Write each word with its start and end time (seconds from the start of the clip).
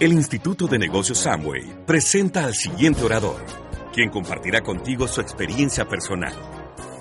El 0.00 0.14
Instituto 0.14 0.66
de 0.66 0.78
Negocios 0.78 1.18
Samway 1.18 1.84
presenta 1.84 2.44
al 2.44 2.54
siguiente 2.54 3.04
orador, 3.04 3.44
quien 3.92 4.08
compartirá 4.08 4.62
contigo 4.62 5.06
su 5.06 5.20
experiencia 5.20 5.84
personal. 5.84 6.32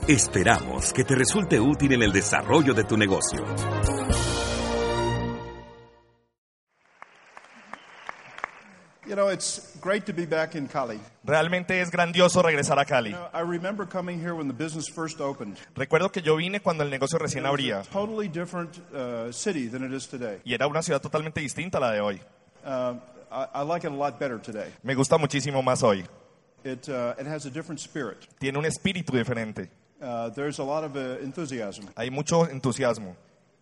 Esperamos 0.06 0.92
que 0.92 1.06
te 1.06 1.16
resulte 1.16 1.62
útil 1.62 1.94
en 1.94 2.04
el 2.04 2.12
desarrollo 2.12 2.74
de 2.74 2.84
tu 2.84 2.98
negocio. 2.98 3.46
You 9.08 9.16
know, 9.16 9.30
it's 9.32 9.80
great 9.82 10.06
to 10.06 10.14
be 10.14 10.26
back 10.26 10.56
in 10.56 10.68
Cali. 10.68 11.00
Realmente 11.24 11.80
es 11.80 11.90
grandioso 11.90 12.42
regresar 12.42 12.80
a 12.80 12.86
Cali. 12.86 13.12
You 13.12 13.16
know, 13.16 13.30
I 13.34 13.50
remember 13.50 13.88
coming 13.88 14.20
here 14.20 14.34
when 14.34 14.50
the 14.50 14.54
business 14.54 14.90
first 14.94 15.22
opened. 15.22 15.58
Recuerdo 15.74 16.12
que 16.12 16.22
yo 16.22 16.36
vine 16.36 16.60
cuando 16.60 16.84
el 16.84 16.90
negocio 16.90 17.18
recién 17.18 17.46
abría 17.46 17.82
totally 17.94 18.28
different 18.28 18.78
uh, 18.94 19.32
city 19.32 19.70
than 19.70 19.86
it 19.86 19.94
is 19.94 20.06
today. 20.06 20.42
y 20.44 20.54
era 20.54 20.68
una 20.68 20.84
ciudad 20.84 21.02
totalmente 21.02 21.40
distinta 21.40 21.78
a 21.78 21.82
la 21.82 21.92
de 21.94 22.02
hoy. 22.02 22.22
Uh, 22.66 22.96
I, 23.32 23.48
I 23.56 23.62
like 23.64 23.84
it 23.86 23.92
a 23.92 23.96
lot 23.96 24.20
better 24.20 24.40
today. 24.40 24.68
Me 24.84 24.94
gusta 24.96 25.18
muchísimo 25.18 25.64
más 25.64 25.82
hoy. 25.84 26.04
It, 26.64 26.90
uh, 26.90 27.14
it 27.18 27.26
has 27.28 27.46
a 27.46 27.50
different 27.50 27.80
spirit. 27.80 28.18
Tiene 28.40 28.58
un 28.58 28.66
espíritu 28.66 29.12
diferente. 29.14 29.70
Uh, 30.02 30.30
there's 30.30 30.60
a 30.60 30.64
lot 30.64 30.84
of 30.84 30.96
uh, 30.96 31.18
enthusiasm. 31.24 31.88
Hay 31.98 32.10
mucho 32.10 32.46
entusiasmo. 32.46 33.16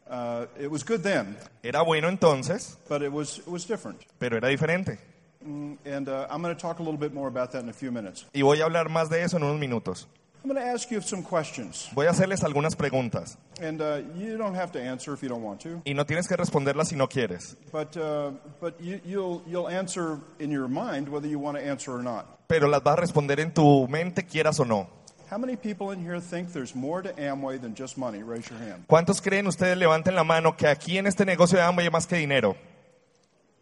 Uh, 0.09 0.45
it 0.59 0.71
was 0.71 0.83
good 0.83 1.03
then, 1.03 1.35
Era 1.63 1.83
bueno 1.83 2.07
entonces, 2.07 2.77
but 2.87 3.01
it 3.01 3.11
was, 3.11 3.39
it 3.39 3.47
was 3.47 3.65
different. 3.65 3.99
pero 4.17 4.37
era 4.37 4.47
diferente. 4.47 4.97
Mm, 5.45 5.77
And 5.85 6.07
uh, 6.07 6.27
I'm 6.29 6.41
going 6.41 6.55
to 6.55 6.59
talk 6.61 6.79
a 6.79 6.81
little 6.83 6.97
bit 6.97 7.13
more 7.13 7.27
about 7.27 7.51
that 7.51 7.61
in 7.63 7.69
a 7.69 7.73
few 7.73 7.91
minutes. 7.91 8.25
Y 8.33 8.41
voy 8.41 8.61
a 8.61 8.65
hablar 8.65 8.87
más 8.89 9.09
de 9.09 9.21
eso 9.21 9.35
en 9.37 9.43
unos 9.43 9.59
minutos. 9.59 10.07
I'm 10.43 10.49
going 10.53 10.63
to 10.63 10.71
ask 10.71 10.89
you 10.91 11.01
some 11.01 11.23
questions. 11.23 11.89
Voy 11.93 12.05
a 12.05 12.11
hacerles 12.11 12.43
algunas 12.43 12.75
preguntas 12.75 13.37
And 13.61 13.81
uh, 13.81 14.01
you 14.15 14.37
don't 14.37 14.55
have 14.55 14.71
to 14.73 14.79
answer 14.81 15.13
if 15.13 15.21
you 15.21 15.27
don't 15.29 15.43
want 15.43 15.59
to. 15.61 15.81
y 15.85 15.93
no 15.93 16.05
tienes 16.05 16.27
que 16.27 16.37
responderlas 16.37 16.87
si 16.87 16.95
no 16.95 17.07
quieres. 17.07 17.55
But, 17.71 17.97
uh, 17.97 18.31
but 18.61 18.79
you, 18.79 19.01
you'll, 19.03 19.41
you'll 19.47 19.67
answer 19.67 20.19
in 20.39 20.51
your 20.51 20.67
mind 20.67 21.09
whether 21.09 21.27
you 21.27 21.39
want 21.39 21.57
to 21.57 21.63
answer 21.63 21.91
or 21.91 22.03
not. 22.03 22.47
Pero 22.47 22.67
las 22.67 22.81
vas 22.83 22.97
a 22.97 23.01
responder 23.01 23.39
en 23.39 23.51
tu 23.53 23.87
mente, 23.89 24.23
quieras 24.23 24.59
o 24.59 24.63
no. 24.63 24.87
How 25.29 25.37
many 25.37 25.57
people 25.57 25.91
in 25.91 25.99
here 26.01 26.21
think 26.21 26.53
there's 26.53 26.73
more 26.73 27.01
to 27.01 27.11
Amway 27.19 27.59
than 27.59 27.75
just 27.75 27.97
money? 27.97 28.23
Raise 28.23 28.49
your 28.49 28.59
hand. 28.59 28.85
¿Cuántos 28.87 29.21
creen 29.21 29.47
ustedes, 29.47 29.77
levanten 29.77 30.15
la 30.15 30.23
mano, 30.23 30.55
que 30.55 30.67
aquí 30.67 30.97
en 30.97 31.07
este 31.07 31.25
negocio 31.25 31.57
de 31.57 31.63
Amway 31.65 31.87
hay 31.87 31.91
más 31.91 32.07
que 32.07 32.15
dinero? 32.15 32.55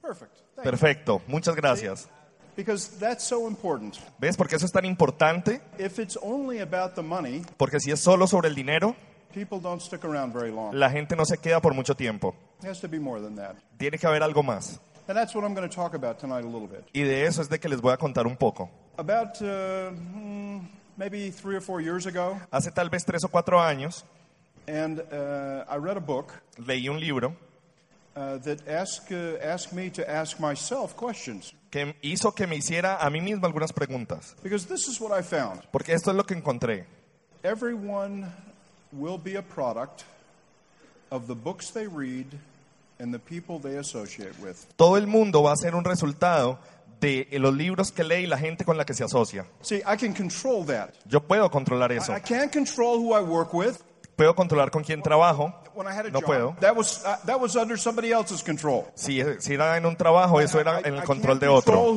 Perfect. 0.03 0.31
Thank 0.55 0.65
you. 0.65 0.71
Perfecto, 0.71 1.21
muchas 1.27 1.55
gracias. 1.55 2.07
Because 2.55 2.97
that's 2.99 3.23
so 3.23 3.47
important. 3.47 3.97
¿Ves 4.17 4.37
por 4.37 4.47
qué 4.47 4.55
eso 4.55 4.65
es 4.65 4.71
tan 4.71 4.85
importante? 4.85 5.61
If 5.77 5.99
it's 5.99 6.17
only 6.21 6.59
about 6.61 6.95
the 6.95 7.01
money, 7.01 7.43
Porque 7.57 7.79
si 7.79 7.91
es 7.91 7.99
solo 7.99 8.27
sobre 8.27 8.47
el 8.47 8.55
dinero, 8.55 8.95
people 9.33 9.59
don't 9.59 9.81
stick 9.81 10.05
around 10.05 10.33
very 10.33 10.51
long. 10.51 10.73
la 10.73 10.89
gente 10.89 11.15
no 11.15 11.25
se 11.25 11.37
queda 11.37 11.59
por 11.61 11.73
mucho 11.73 11.95
tiempo. 11.95 12.33
Has 12.63 12.79
to 12.79 12.87
be 12.87 12.99
more 12.99 13.21
than 13.21 13.35
that. 13.35 13.55
Tiene 13.77 13.97
que 13.97 14.07
haber 14.07 14.23
algo 14.23 14.41
más. 14.43 14.79
And 15.07 15.15
that's 15.17 15.35
what 15.35 15.43
I'm 15.43 15.53
going 15.53 15.69
to 15.69 15.75
talk 15.75 15.93
about 15.93 16.17
tonight 16.17 16.45
a 16.45 16.47
little 16.47 16.67
bit. 16.67 16.85
Y 16.93 17.01
de 17.01 17.25
eso 17.25 17.41
es 17.41 17.49
de 17.49 17.59
que 17.59 17.69
les 17.69 17.81
voy 17.81 17.91
a 17.93 17.97
contar 17.97 18.25
un 18.25 18.37
poco. 18.37 18.69
About 18.97 19.41
uh, 19.41 19.91
hmm, 19.91 20.59
maybe 20.97 21.29
three 21.31 21.55
or 21.57 21.61
four 21.61 21.81
years 21.81 22.05
ago, 22.07 22.39
Hace 22.51 22.71
tal 22.71 22.89
vez 22.89 23.03
tres 23.05 23.23
o 23.23 23.27
cuatro 23.27 23.59
años 23.59 24.03
and 24.67 24.99
uh, 25.11 25.65
I 25.69 25.75
read 25.77 25.97
a 25.97 25.99
book 26.01 26.33
leí 26.57 26.87
un 26.89 26.99
libro 26.99 27.35
uh, 28.15 28.37
that 28.37 28.67
asked, 28.67 29.11
uh, 29.11 29.37
asked 29.43 29.73
me 29.73 29.89
to 29.91 30.09
ask 30.09 30.39
myself 30.39 30.95
questions. 30.95 31.53
Que 31.75 31.93
hizo 32.03 32.33
que 32.33 32.47
me 32.47 32.55
hiciera 32.55 33.05
a 33.05 33.09
mí 33.09 33.19
mismo 33.19 33.45
algunas 33.45 33.73
preguntas. 33.73 34.33
Because 34.41 34.65
this 34.65 34.87
is 34.87 35.01
what 35.01 35.11
I 35.11 35.21
found. 35.21 35.61
Porque 35.71 35.91
esto 35.91 36.09
es 36.09 36.15
lo 36.15 36.25
que 36.25 36.33
encontré. 36.33 36.85
Everyone 37.43 38.31
will 38.93 39.19
be 39.21 39.35
a 39.35 39.41
product 39.41 40.03
of 41.11 41.27
the 41.27 41.35
books 41.35 41.73
they 41.73 41.85
read 41.85 42.27
and 42.97 43.13
the 43.13 43.19
people 43.19 43.59
they 43.59 43.77
associate 43.77 44.31
with. 44.41 44.55
Todo 44.77 44.95
el 44.95 45.05
mundo 45.05 45.43
va 45.43 45.51
a 45.51 45.57
ser 45.57 45.75
un 45.75 45.83
resultado 45.83 46.59
de 47.01 47.27
los 47.33 47.53
libros 47.53 47.91
que 47.91 48.05
lee 48.05 48.23
y 48.23 48.27
la 48.27 48.37
gente 48.37 48.63
con 48.63 48.77
la 48.77 48.85
que 48.85 48.93
se 48.93 49.03
asocia. 49.03 49.45
See, 49.61 49.79
I 49.79 49.97
can 49.97 50.13
control 50.13 50.65
that. 50.67 50.91
Yo 51.05 51.19
puedo 51.19 51.51
controlar 51.51 51.91
eso. 51.91 52.13
I 52.15 52.21
can't 52.21 52.53
control 52.53 52.99
who 52.99 53.13
I 53.13 53.21
work 53.21 53.53
with. 53.53 53.83
Puedo 54.15 54.33
controlar 54.33 54.71
con 54.71 54.83
quién 54.83 55.01
trabajo. 55.01 55.53
No 56.11 56.21
puedo. 56.21 56.49
uh. 56.49 56.55
Si, 58.95 59.21
si 59.39 59.53
era 59.53 59.75
en 59.77 59.85
un 59.85 59.95
trabajo, 59.97 60.39
eso 60.39 60.59
era 60.59 60.79
I- 60.79 60.83
en 60.87 60.95
el 60.95 61.03
control 61.03 61.37
can't 61.37 61.41
de 61.41 61.47
otro. 61.49 61.93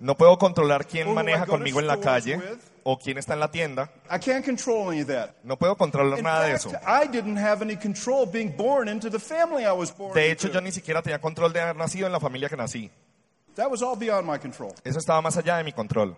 No 0.00 0.16
puedo 0.16 0.38
controlar 0.38 0.86
quién 0.86 1.14
maneja 1.14 1.46
conmigo 1.46 1.78
en 1.80 1.86
la 1.86 1.98
calle 1.98 2.40
o 2.82 2.98
quién 2.98 3.18
está 3.18 3.34
en 3.34 3.40
la 3.40 3.50
tienda. 3.50 3.90
No 5.44 5.56
puedo 5.56 5.76
controlar 5.76 6.20
nada 6.22 6.46
de 6.46 6.54
eso. 6.54 6.70
I 6.70 7.06
didn't 7.06 7.38
have 7.38 7.62
any 7.62 7.76
control 7.76 8.26
being 8.26 8.52
born 8.56 8.88
into 8.88 9.08
the 9.08 9.20
family 9.20 9.64
I 9.64 9.70
was 9.72 9.96
born 9.96 10.14
De 10.14 10.32
hecho, 10.32 10.48
into. 10.48 10.58
yo 10.58 10.60
ni 10.62 10.72
siquiera 10.72 11.00
tenía 11.02 11.20
control 11.20 11.52
de 11.52 11.60
haber 11.60 11.76
nacido 11.76 12.06
en 12.06 12.12
la 12.12 12.18
familia 12.18 12.48
que 12.48 12.56
nací. 12.56 12.90
That 13.54 13.70
was 13.70 13.82
all 13.82 13.96
beyond 13.96 14.26
my 14.28 14.38
control. 14.38 14.72
Eso 14.82 14.98
estaba 14.98 15.20
más 15.20 15.36
allá 15.36 15.58
de 15.58 15.64
mi 15.64 15.72
control. 15.72 16.16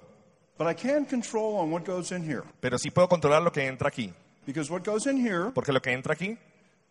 But 0.59 0.69
I 0.71 0.75
can 0.75 1.07
control 1.07 1.57
on 1.59 1.73
what 1.73 1.83
goes 1.85 2.13
in 2.13 2.23
here. 2.23 2.43
Pero 2.61 2.79
sí 2.79 2.91
puedo 2.91 3.09
controlar 3.09 3.43
lo 3.43 3.51
que 3.51 3.67
entra 3.67 3.89
aquí. 3.89 4.13
Because 4.47 4.71
what 4.71 4.83
goes 4.85 5.07
in 5.07 5.17
here 5.17 5.51
Porque 5.55 5.73
lo 5.73 5.81
que 5.81 5.93
entra 5.93 6.15
aquí 6.15 6.37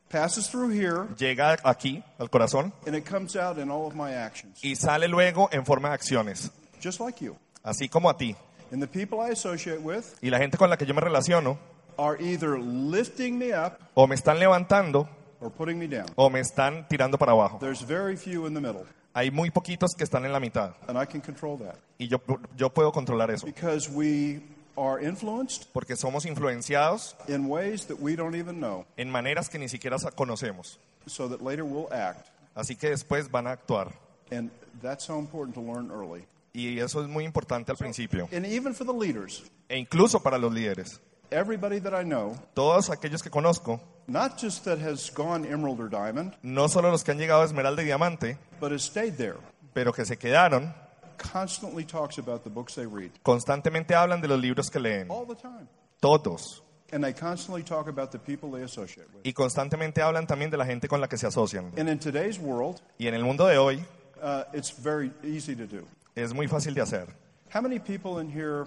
passes 0.10 0.50
through 0.50 0.72
here 0.72 1.08
llega 1.18 1.58
aquí, 1.64 2.04
al 2.18 2.30
corazón, 2.30 2.74
and 2.86 2.96
it 2.96 3.06
comes 3.06 3.36
out 3.36 3.58
in 3.58 3.70
all 3.70 3.86
of 3.88 3.94
my 3.96 4.14
actions. 4.14 4.60
y 4.64 4.76
sale 4.76 5.08
luego 5.08 5.50
en 5.52 5.66
forma 5.66 5.90
de 5.90 5.96
acciones. 5.96 6.52
Just 6.82 7.00
like 7.00 7.24
you. 7.24 7.36
Así 7.64 7.90
como 7.90 8.10
a 8.10 8.18
ti. 8.18 8.36
And 8.72 8.82
the 8.82 8.88
people 8.88 9.20
I 9.20 9.32
associate 9.32 9.80
with 9.82 10.06
Y 10.22 10.30
la 10.30 10.38
gente 10.38 10.58
con 10.58 10.70
la 10.70 10.78
que 10.78 10.86
yo 10.86 10.94
me 10.94 11.02
relaciono, 11.02 11.58
are 11.98 12.18
either 12.22 12.58
lifting 12.58 13.38
me 13.38 13.54
up 13.54 13.78
o 13.94 14.08
me 14.08 14.16
están 14.16 14.40
levantando 14.40 15.08
or 15.42 15.52
putting 15.52 15.78
me 15.78 15.88
down. 15.88 16.08
o 16.16 16.30
me 16.30 16.40
están 16.40 16.88
tirando 16.88 17.18
para 17.18 17.34
abajo. 17.34 17.58
There's 17.60 17.82
very 17.82 18.16
few 18.16 18.46
in 18.48 18.54
the 18.54 18.62
middle. 18.62 18.86
Hay 19.14 19.30
muy 19.30 19.50
poquitos 19.52 19.94
que 19.98 20.06
están 20.06 20.26
en 20.26 20.32
la 20.32 20.40
mitad. 20.40 20.72
And 20.88 20.98
I 20.98 21.06
can 21.06 21.20
control 21.20 21.58
that. 21.60 21.76
Y 21.98 22.08
yo, 22.08 22.22
yo 22.56 22.70
puedo 22.70 22.92
controlar 22.94 23.30
eso. 23.30 23.46
Because 23.46 23.90
we 23.90 24.42
are 24.78 25.04
influenced 25.06 25.66
Porque 25.74 25.96
somos 25.96 26.26
influenciados 26.26 27.16
in 27.28 27.48
ways 27.50 27.86
that 27.88 27.98
we 28.00 28.16
don't 28.16 28.36
even 28.36 28.60
know. 28.60 28.86
en 28.98 29.10
maneras 29.10 29.50
que 29.50 29.60
ni 29.60 29.68
siquiera 29.68 29.98
conocemos. 30.16 30.80
So 31.08 31.28
that 31.30 31.42
later 31.42 31.64
we'll 31.64 31.92
act. 31.94 32.28
Así 32.56 32.76
que 32.76 32.90
después 32.90 33.30
van 33.32 33.48
a 33.48 33.52
actuar. 33.52 33.92
And 34.32 34.50
that's 34.82 35.04
so 35.06 35.18
important 35.20 35.56
to 35.56 35.62
learn 35.62 35.92
early. 35.92 36.26
Y 36.54 36.80
eso 36.80 37.02
es 37.02 37.08
muy 37.08 37.24
importante 37.26 37.72
al 37.72 37.78
principio. 37.78 38.28
And 38.34 38.46
even 38.46 38.74
for 38.74 38.86
the 38.86 38.94
leaders, 38.94 39.44
E 39.70 39.78
incluso 39.78 40.22
para 40.22 40.38
los 40.38 40.52
líderes. 40.54 41.00
everybody 41.32 41.80
that 41.80 41.94
I 41.94 42.04
know, 42.04 42.36
Todos 42.54 42.90
aquellos 42.90 43.24
que 43.24 43.30
conozco, 43.32 43.80
not 44.08 44.38
just 44.38 44.66
that 44.66 44.80
has 44.80 45.10
gone 45.10 45.46
emerald 45.46 45.80
or 45.80 45.90
diamond, 45.90 46.34
no 46.44 46.68
solo 46.68 46.92
los 46.92 47.04
que 47.06 47.12
han 47.12 47.18
llegado 47.20 47.42
a 47.42 47.46
Esmeralda 47.46 47.82
y 47.82 47.86
Diamante, 47.86 48.38
but 48.60 48.74
has 48.74 48.84
stayed 48.84 49.14
there, 49.16 49.38
pero 49.74 49.94
que 49.94 50.04
se 50.04 50.18
quedaron, 50.18 50.74
constantly 51.22 51.86
talks 51.86 52.18
about 52.18 52.44
the 52.44 52.50
books 52.50 52.76
they 52.76 52.86
read. 52.86 53.12
constantemente 53.24 53.94
hablan 53.96 54.22
de 54.22 54.28
los 54.28 54.40
libros 54.40 54.70
que 54.70 54.80
leen. 54.80 55.10
All 55.10 55.26
the 55.28 55.36
time. 55.36 55.68
Todos. 56.00 56.62
And 56.94 57.04
they 57.04 57.14
constantly 57.14 57.64
talk 57.64 57.88
about 57.88 58.12
the 58.12 58.20
people 58.20 58.52
they 58.52 58.64
associate 58.64 59.08
with. 59.14 59.22
Y 59.26 59.32
constantemente 59.34 60.02
hablan 60.02 60.28
también 60.28 60.50
de 60.52 60.58
la 60.58 60.66
gente 60.66 60.88
con 60.88 61.00
la 61.00 61.08
que 61.08 61.18
se 61.18 61.28
asocian. 61.28 61.72
And 61.78 61.88
in 61.88 62.00
today's 62.00 62.38
world, 62.40 62.82
Y 62.98 63.08
en 63.08 63.14
el 63.14 63.24
mundo 63.24 63.46
de 63.48 63.58
hoy 63.58 63.84
uh, 64.22 64.44
it's 64.54 64.72
very 64.72 65.12
easy 65.24 65.56
to 65.56 65.66
do. 65.66 65.86
es 66.16 66.34
muy 66.34 66.48
fácil 66.48 66.74
de 66.74 66.82
hacer. 66.82 67.08
How 67.54 67.62
many 67.62 67.80
people 67.80 68.20
in 68.22 68.30
here 68.30 68.66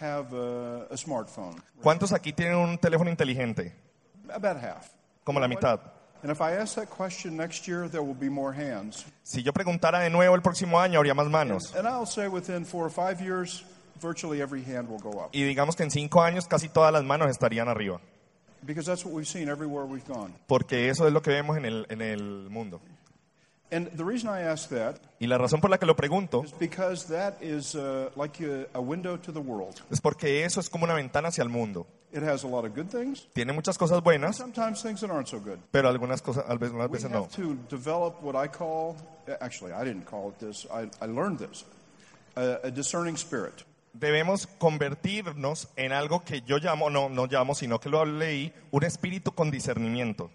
have 0.00 0.32
uh, 0.32 0.86
a 0.90 0.96
smartphone? 0.96 1.60
¿Cuántos 1.82 2.12
aquí 2.12 2.32
tienen 2.32 2.56
un 2.56 2.78
teléfono 2.78 3.10
inteligente? 3.10 3.74
About 4.30 4.56
half. 4.56 4.90
Como 5.24 5.38
la 5.40 5.48
mitad. 5.48 5.80
If 6.24 6.40
I 6.40 6.52
ask 6.56 6.74
that 6.76 6.88
question 6.88 7.36
next 7.36 7.68
year, 7.68 7.88
there 7.88 8.02
will 8.02 8.18
be 8.18 8.28
more 8.28 8.52
hands. 8.52 9.04
Si 9.22 9.42
yo 9.42 9.52
preguntara 9.52 10.00
de 10.00 10.10
nuevo 10.10 10.34
el 10.34 10.42
próximo 10.42 10.80
año, 10.80 10.98
habría 10.98 11.14
más 11.14 11.28
manos. 11.30 11.74
And 11.76 11.86
I'll 11.86 12.06
say 12.06 12.28
within 12.28 12.64
four 12.64 12.84
or 12.84 12.90
five 12.90 13.20
years, 13.20 13.64
virtually 14.00 14.40
every 14.40 14.62
hand 14.62 14.88
will 14.88 15.00
go 15.00 15.20
up. 15.20 15.30
Y 15.32 15.42
digamos 15.42 15.76
que 15.76 15.84
en 15.84 15.90
cinco 15.90 16.22
años 16.22 16.46
casi 16.48 16.68
todas 16.68 16.92
las 16.92 17.04
manos 17.04 17.30
estarían 17.30 17.68
arriba. 17.68 18.00
Because 18.62 18.86
that's 18.86 19.04
what 19.04 19.14
we've 19.14 19.28
seen 19.28 19.48
everywhere 19.48 19.86
we've 19.86 20.06
gone. 20.06 20.34
Porque 20.48 20.88
eso 20.88 21.06
es 21.06 21.12
lo 21.12 21.22
que 21.22 21.30
vemos 21.30 21.56
en 21.56 21.64
el, 21.64 21.86
en 21.88 22.02
el 22.02 22.50
mundo. 22.50 22.80
And 23.70 23.88
the 23.96 24.04
reason 24.04 24.30
I 24.30 24.44
ask 24.44 24.70
that 24.70 24.96
Y 25.20 25.26
la 25.26 25.36
razón 25.36 25.60
por 25.60 25.68
la 25.70 25.78
que 25.78 25.84
lo 25.86 25.94
pregunto 25.94 26.42
is 26.42 26.52
because 26.58 27.06
that 27.08 27.34
is 27.42 27.74
uh, 27.74 28.08
like 28.16 28.42
a, 28.42 28.66
a 28.72 28.80
window 28.80 29.18
to 29.18 29.30
the 29.30 29.40
world. 29.40 29.74
es 29.90 30.00
porque 30.00 30.44
eso 30.44 30.58
es 30.58 30.70
como 30.70 30.84
una 30.84 30.94
ventana 30.94 31.28
hacia 31.28 31.42
el 31.42 31.50
mundo. 31.50 31.86
It 32.10 32.22
has 32.22 32.42
a 32.44 32.48
lot 32.48 32.64
of 32.64 32.74
good 32.74 32.88
things, 32.90 33.26
Tiene 33.34 33.52
muchas 33.52 33.76
cosas 33.76 34.02
buenas, 34.02 34.36
sometimes 34.36 34.82
things 34.82 35.00
that 35.02 35.10
aren't 35.10 35.28
so 35.28 35.38
good. 35.38 35.58
pero 35.70 35.88
algunas 35.90 36.22
cosas, 36.22 36.44
algunas 36.48 36.88
We 36.88 36.96
veces 36.96 37.10
no. 37.10 37.24
have 37.24 37.32
to 37.36 37.54
develop 37.68 38.22
what 38.22 38.34
I 38.34 38.48
call, 38.48 38.96
actually, 39.40 39.72
I 39.74 39.84
didn't 39.84 40.06
call 40.06 40.30
it 40.30 40.38
this, 40.38 40.66
I, 40.72 40.88
I 41.02 41.06
learned 41.06 41.38
this, 41.38 41.64
a, 42.36 42.60
a 42.64 42.70
discerning 42.70 43.16
spirit. 43.16 43.64
Debemos 43.92 44.46
convertirnos 44.58 45.68
en 45.76 45.92
algo 45.92 46.24
que 46.24 46.40
yo 46.46 46.58
llamo, 46.58 46.88
no, 46.90 47.08
no 47.08 47.26
llamo, 47.26 47.54
sino 47.54 47.78
que 47.78 47.88
lo 47.90 48.04
leí, 48.04 48.52
un 48.70 48.84
espíritu 48.84 49.32
con 49.34 49.50
discernimiento. 49.50 50.30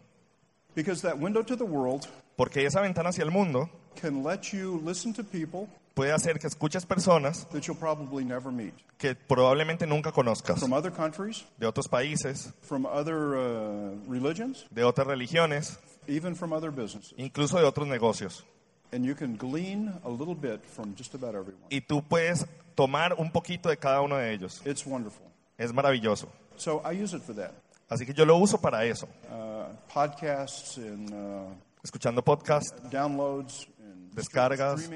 Because 0.75 1.01
that 1.01 1.17
window 1.19 1.43
to 1.43 1.55
the 1.55 1.63
world 1.65 2.07
Porque 2.35 2.65
esa 2.65 2.81
ventana 2.81 3.09
hacia 3.09 3.23
el 3.23 3.29
mundo 3.31 3.69
can 3.99 4.23
let 4.23 4.53
you 4.53 4.79
listen 4.83 5.13
to 5.13 5.23
people 5.23 5.67
puede 5.95 6.11
hacer 6.11 6.39
que 6.39 6.47
escuches 6.47 6.85
personas 6.85 7.47
that 7.51 7.61
you'll 7.67 7.77
probably 7.79 8.23
never 8.25 8.51
meet 8.51 8.73
que 8.97 9.15
probablemente 9.15 9.85
nunca 9.85 10.11
conozcas, 10.11 10.59
from 10.59 10.73
other 10.73 10.91
countries, 10.91 11.45
de 11.59 11.67
otros 11.67 11.87
países, 11.87 12.51
from 12.61 12.85
other 12.85 13.35
uh, 13.35 13.91
religions, 14.07 14.65
de 14.71 14.83
otras 14.83 15.05
religiones, 15.07 15.77
even 16.07 16.35
from 16.35 16.53
other 16.53 16.71
businesses. 16.71 17.13
incluso 17.17 17.57
de 17.59 17.65
otros 17.65 17.87
negocios. 17.87 18.43
and 18.91 19.05
you 19.05 19.15
can 19.15 19.35
glean 19.35 19.91
a 20.05 20.09
little 20.09 20.35
bit 20.35 20.61
from 20.65 20.95
just 20.95 21.13
about 21.15 21.35
everyone. 21.35 21.63
y 21.69 21.81
tú 21.81 22.01
puedes 22.01 22.45
tomar 22.75 23.13
un 23.17 23.29
poquito 23.31 23.69
de 23.69 23.77
cada 23.77 24.01
uno 24.01 24.15
de 24.17 24.33
ellos. 24.33 24.61
It's 24.65 24.85
wonderful. 24.85 25.25
Es 25.57 25.71
maravilloso. 25.73 26.27
So 26.55 26.81
I 26.85 26.91
use 26.93 27.13
it 27.15 27.21
for 27.23 27.33
that. 27.35 27.51
Así 27.89 28.05
que 28.05 28.13
yo 28.13 28.25
lo 28.25 28.37
uso 28.37 28.57
para 28.59 28.85
eso, 28.85 29.07
Uh, 29.29 29.65
podcasts 29.93 30.77
and 30.77 31.11
uh, 31.11 31.49
escuchando 31.83 32.23
podcast 32.23 32.73
downloads 32.89 33.67
Descargas. 34.13 34.89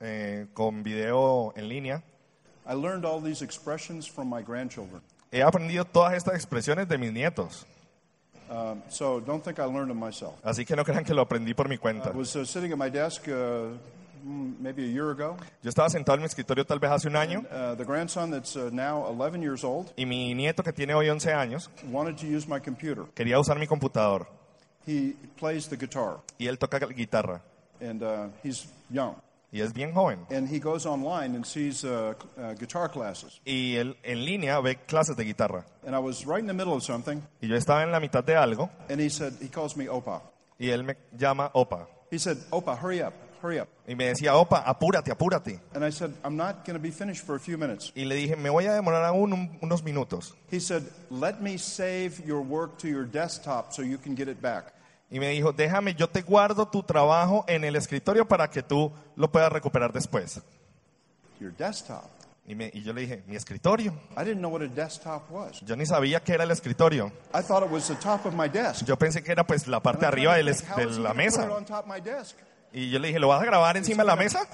eh, 0.00 0.46
con 0.54 0.82
video 0.82 1.52
en 1.56 1.68
línea. 1.68 2.02
I 2.66 2.74
learned 2.74 3.04
all 3.04 3.22
these 3.22 3.42
expressions 3.44 4.08
from 4.08 4.28
my 4.28 4.42
grandchildren. 4.42 5.00
He 5.32 5.42
aprendido 5.42 5.84
todas 5.84 6.14
estas 6.14 6.34
expresiones 6.34 6.88
de 6.88 6.98
mis 6.98 7.12
nietos, 7.12 7.66
Um, 8.50 8.80
so 8.88 9.20
don't 9.20 9.44
think 9.44 9.58
I 9.58 9.64
learned 9.66 9.88
them 9.90 9.98
myself. 10.02 10.32
así 10.42 10.64
que 10.64 10.74
no 10.74 10.82
crean 10.82 11.04
que 11.04 11.12
lo 11.12 11.20
aprendí 11.20 11.52
por 11.52 11.68
mi 11.68 11.76
cuenta. 11.76 12.10
I 12.14 12.16
was 12.16 12.34
uh, 12.34 12.46
sitting 12.46 12.72
at 12.72 12.78
my 12.78 12.88
desk 12.88 13.28
uh, 13.28 13.76
mm, 14.24 14.58
maybe 14.58 14.84
a 14.84 14.88
year 14.90 15.10
ago. 15.10 15.36
Yo 15.62 15.68
estaba 15.68 15.90
sentado 15.90 16.14
en 16.16 16.22
mi 16.22 16.26
escritorio 16.28 16.64
tal 16.64 16.78
vez 16.78 16.90
hace 16.90 17.08
un 17.08 17.16
año 17.16 17.44
Uh, 17.50 17.74
the 17.76 17.84
grandson 17.84 18.30
that's 18.30 18.56
uh, 18.56 18.70
now 18.72 19.04
11 19.04 19.42
years 19.42 19.64
old 19.64 19.92
y 19.98 20.06
mi 20.06 20.32
nieto 20.34 20.62
que 20.62 20.72
tiene 20.72 20.94
hoy 20.94 21.10
11 21.10 21.30
años 21.34 21.68
wanted 21.90 22.16
to 22.16 22.24
use 22.26 22.48
my 22.48 22.58
computer. 22.58 23.04
quería 23.14 23.38
usar 23.38 23.58
mi 23.58 23.66
computador 23.66 24.26
He 24.86 25.14
plays 25.38 25.68
the 25.68 25.76
guitar, 25.76 26.20
y 26.38 26.46
él 26.46 26.58
toca 26.58 26.78
guitarra 26.78 27.42
and 27.80 28.02
uh, 28.02 28.28
he's 28.42 28.66
young. 28.90 29.14
y 29.50 29.60
es 29.62 29.72
bien 29.72 29.92
joven. 29.94 30.26
And 30.30 30.46
he 30.48 30.58
goes 30.58 30.84
online 30.84 31.34
and 31.34 31.44
sees 31.46 31.82
uh, 31.84 32.12
uh, 32.38 32.52
guitar 32.54 32.90
classes. 32.90 33.40
Y 33.46 33.76
él 33.76 33.96
en 34.02 34.24
línea 34.24 34.60
ve 34.60 34.76
clases 34.86 35.16
de 35.16 35.24
guitarra. 35.24 35.64
And 35.86 35.94
I 35.94 35.98
was 36.00 36.26
right 36.26 36.40
in 36.40 36.46
the 36.46 36.52
middle 36.54 36.74
of 36.74 36.82
something, 36.82 37.22
Y 37.40 37.48
yo 37.48 37.56
estaba 37.56 37.82
en 37.82 37.90
la 37.90 37.98
mitad 38.00 38.22
de 38.24 38.34
algo 38.36 38.68
and 38.90 39.00
he 39.00 39.08
said, 39.08 39.32
he 39.40 39.48
calls 39.48 39.74
me 39.76 39.86
Opa. 39.88 40.20
y 40.58 40.68
él 40.68 40.84
me 40.84 40.96
llama 41.16 41.50
Opa. 41.54 41.86
He 42.10 42.18
said, 42.18 42.36
Opa, 42.50 42.76
hurry 42.78 43.00
up, 43.02 43.14
hurry 43.42 43.58
up. 43.58 43.68
Y 43.86 43.94
me 43.94 44.06
decía, 44.06 44.34
Opa, 44.34 44.62
apúrate, 44.66 45.10
apúrate. 45.10 45.60
And 45.74 45.82
I 45.82 45.90
said, 45.92 46.12
I'm 46.24 46.36
not 46.36 46.66
going 46.66 46.76
to 46.76 46.82
be 46.82 46.90
finished 46.90 47.24
for 47.24 47.34
a 47.36 47.40
few 47.40 47.56
minutes. 47.56 47.90
Y 47.96 48.04
le 48.04 48.16
dije, 48.16 48.36
me 48.36 48.50
voy 48.50 48.66
a 48.66 48.72
demorar 48.74 49.02
aún 49.04 49.32
un- 49.32 49.58
unos 49.62 49.82
minutos. 49.82 50.34
He 50.50 50.60
said, 50.60 50.82
let 51.10 51.40
me 51.40 51.56
save 51.58 52.20
your 52.26 52.42
work 52.42 52.76
to 52.80 52.88
your 52.88 53.04
desktop 53.06 53.72
so 53.72 53.80
you 53.82 53.96
can 53.98 54.14
get 54.14 54.28
it 54.28 54.42
back. 54.42 54.74
Y 55.10 55.18
me 55.20 55.30
dijo, 55.30 55.52
déjame, 55.52 55.94
yo 55.94 56.08
te 56.08 56.20
guardo 56.22 56.68
tu 56.68 56.82
trabajo 56.82 57.44
en 57.48 57.64
el 57.64 57.76
escritorio 57.76 58.28
para 58.28 58.50
que 58.50 58.62
tú 58.62 58.92
lo 59.16 59.30
puedas 59.32 59.50
recuperar 59.50 59.92
después. 59.92 60.40
Your 61.40 61.52
desktop. 61.56 62.04
Y, 62.46 62.54
me- 62.54 62.70
y 62.72 62.82
yo 62.82 62.92
le 62.92 63.02
dije, 63.02 63.22
mi 63.26 63.36
escritorio. 63.36 63.92
I 64.16 64.24
didn't 64.24 64.38
know 64.38 64.50
what 64.50 64.62
a 64.62 64.68
desktop 64.68 65.30
was. 65.30 65.60
Yo 65.62 65.76
ni 65.76 65.84
sabía 65.86 66.20
qué 66.20 66.32
era 66.34 66.44
el 66.44 66.50
escritorio. 66.50 67.12
I 67.34 67.42
thought 67.42 67.62
it 67.64 67.70
was 67.70 67.88
the 67.88 67.94
top 67.96 68.24
of 68.26 68.34
my 68.34 68.48
desk. 68.48 68.84
Yo 68.86 68.96
pensé 68.98 69.22
que 69.22 69.32
era 69.32 69.46
pues 69.46 69.66
la 69.66 69.80
parte 69.80 70.00
de 70.00 70.06
And 70.06 70.14
arriba 70.14 70.34
del 70.34 70.46
de 70.46 70.98
la 71.00 71.14
mesa. 71.14 71.48
Y 72.72 72.90
yo 72.90 72.98
le 72.98 73.08
dije, 73.08 73.18
¿lo 73.18 73.28
vas 73.28 73.40
a 73.42 73.46
grabar 73.46 73.76
encima 73.78 74.02
de 74.02 74.06
la 74.08 74.16
mesa? 74.16 74.46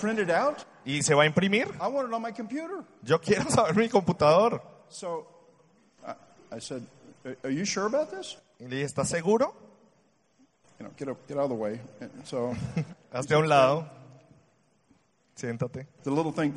Print 0.00 0.20
it 0.20 0.30
out? 0.30 0.58
¿Y 0.86 1.02
se 1.02 1.14
va 1.14 1.24
a 1.24 1.26
imprimir? 1.26 1.68
I 1.80 1.86
want 1.86 2.08
it 2.08 2.14
on 2.14 2.22
my 2.22 2.32
computer. 2.32 2.82
Yo 3.02 3.20
quiero 3.20 3.50
saber 3.50 3.76
mi 3.76 3.88
computador. 3.90 4.62
So 4.88 5.26
I, 6.06 6.56
I 6.56 6.60
said, 6.60 6.82
"Are- 7.24 7.36
Are 7.44 7.50
you 7.54 7.66
sure 7.66 7.86
about 7.86 8.10
this? 8.10 8.38
Y 8.58 8.64
le 8.64 8.76
dije, 8.76 8.84
¿estás 8.86 9.08
seguro? 9.08 9.54
You 10.78 10.86
know, 10.86 10.92
get, 10.96 11.08
up, 11.08 11.16
get 11.26 11.36
out 11.36 11.44
of 11.44 11.48
the 11.50 11.56
way. 11.56 11.80
And 12.00 12.10
so 12.24 12.54
Hazte 13.12 13.32
a 13.34 13.38
un 13.38 13.48
lado. 13.48 13.86
Siéntate. 15.36 15.86
the 16.02 16.10
little 16.10 16.32
thing 16.32 16.52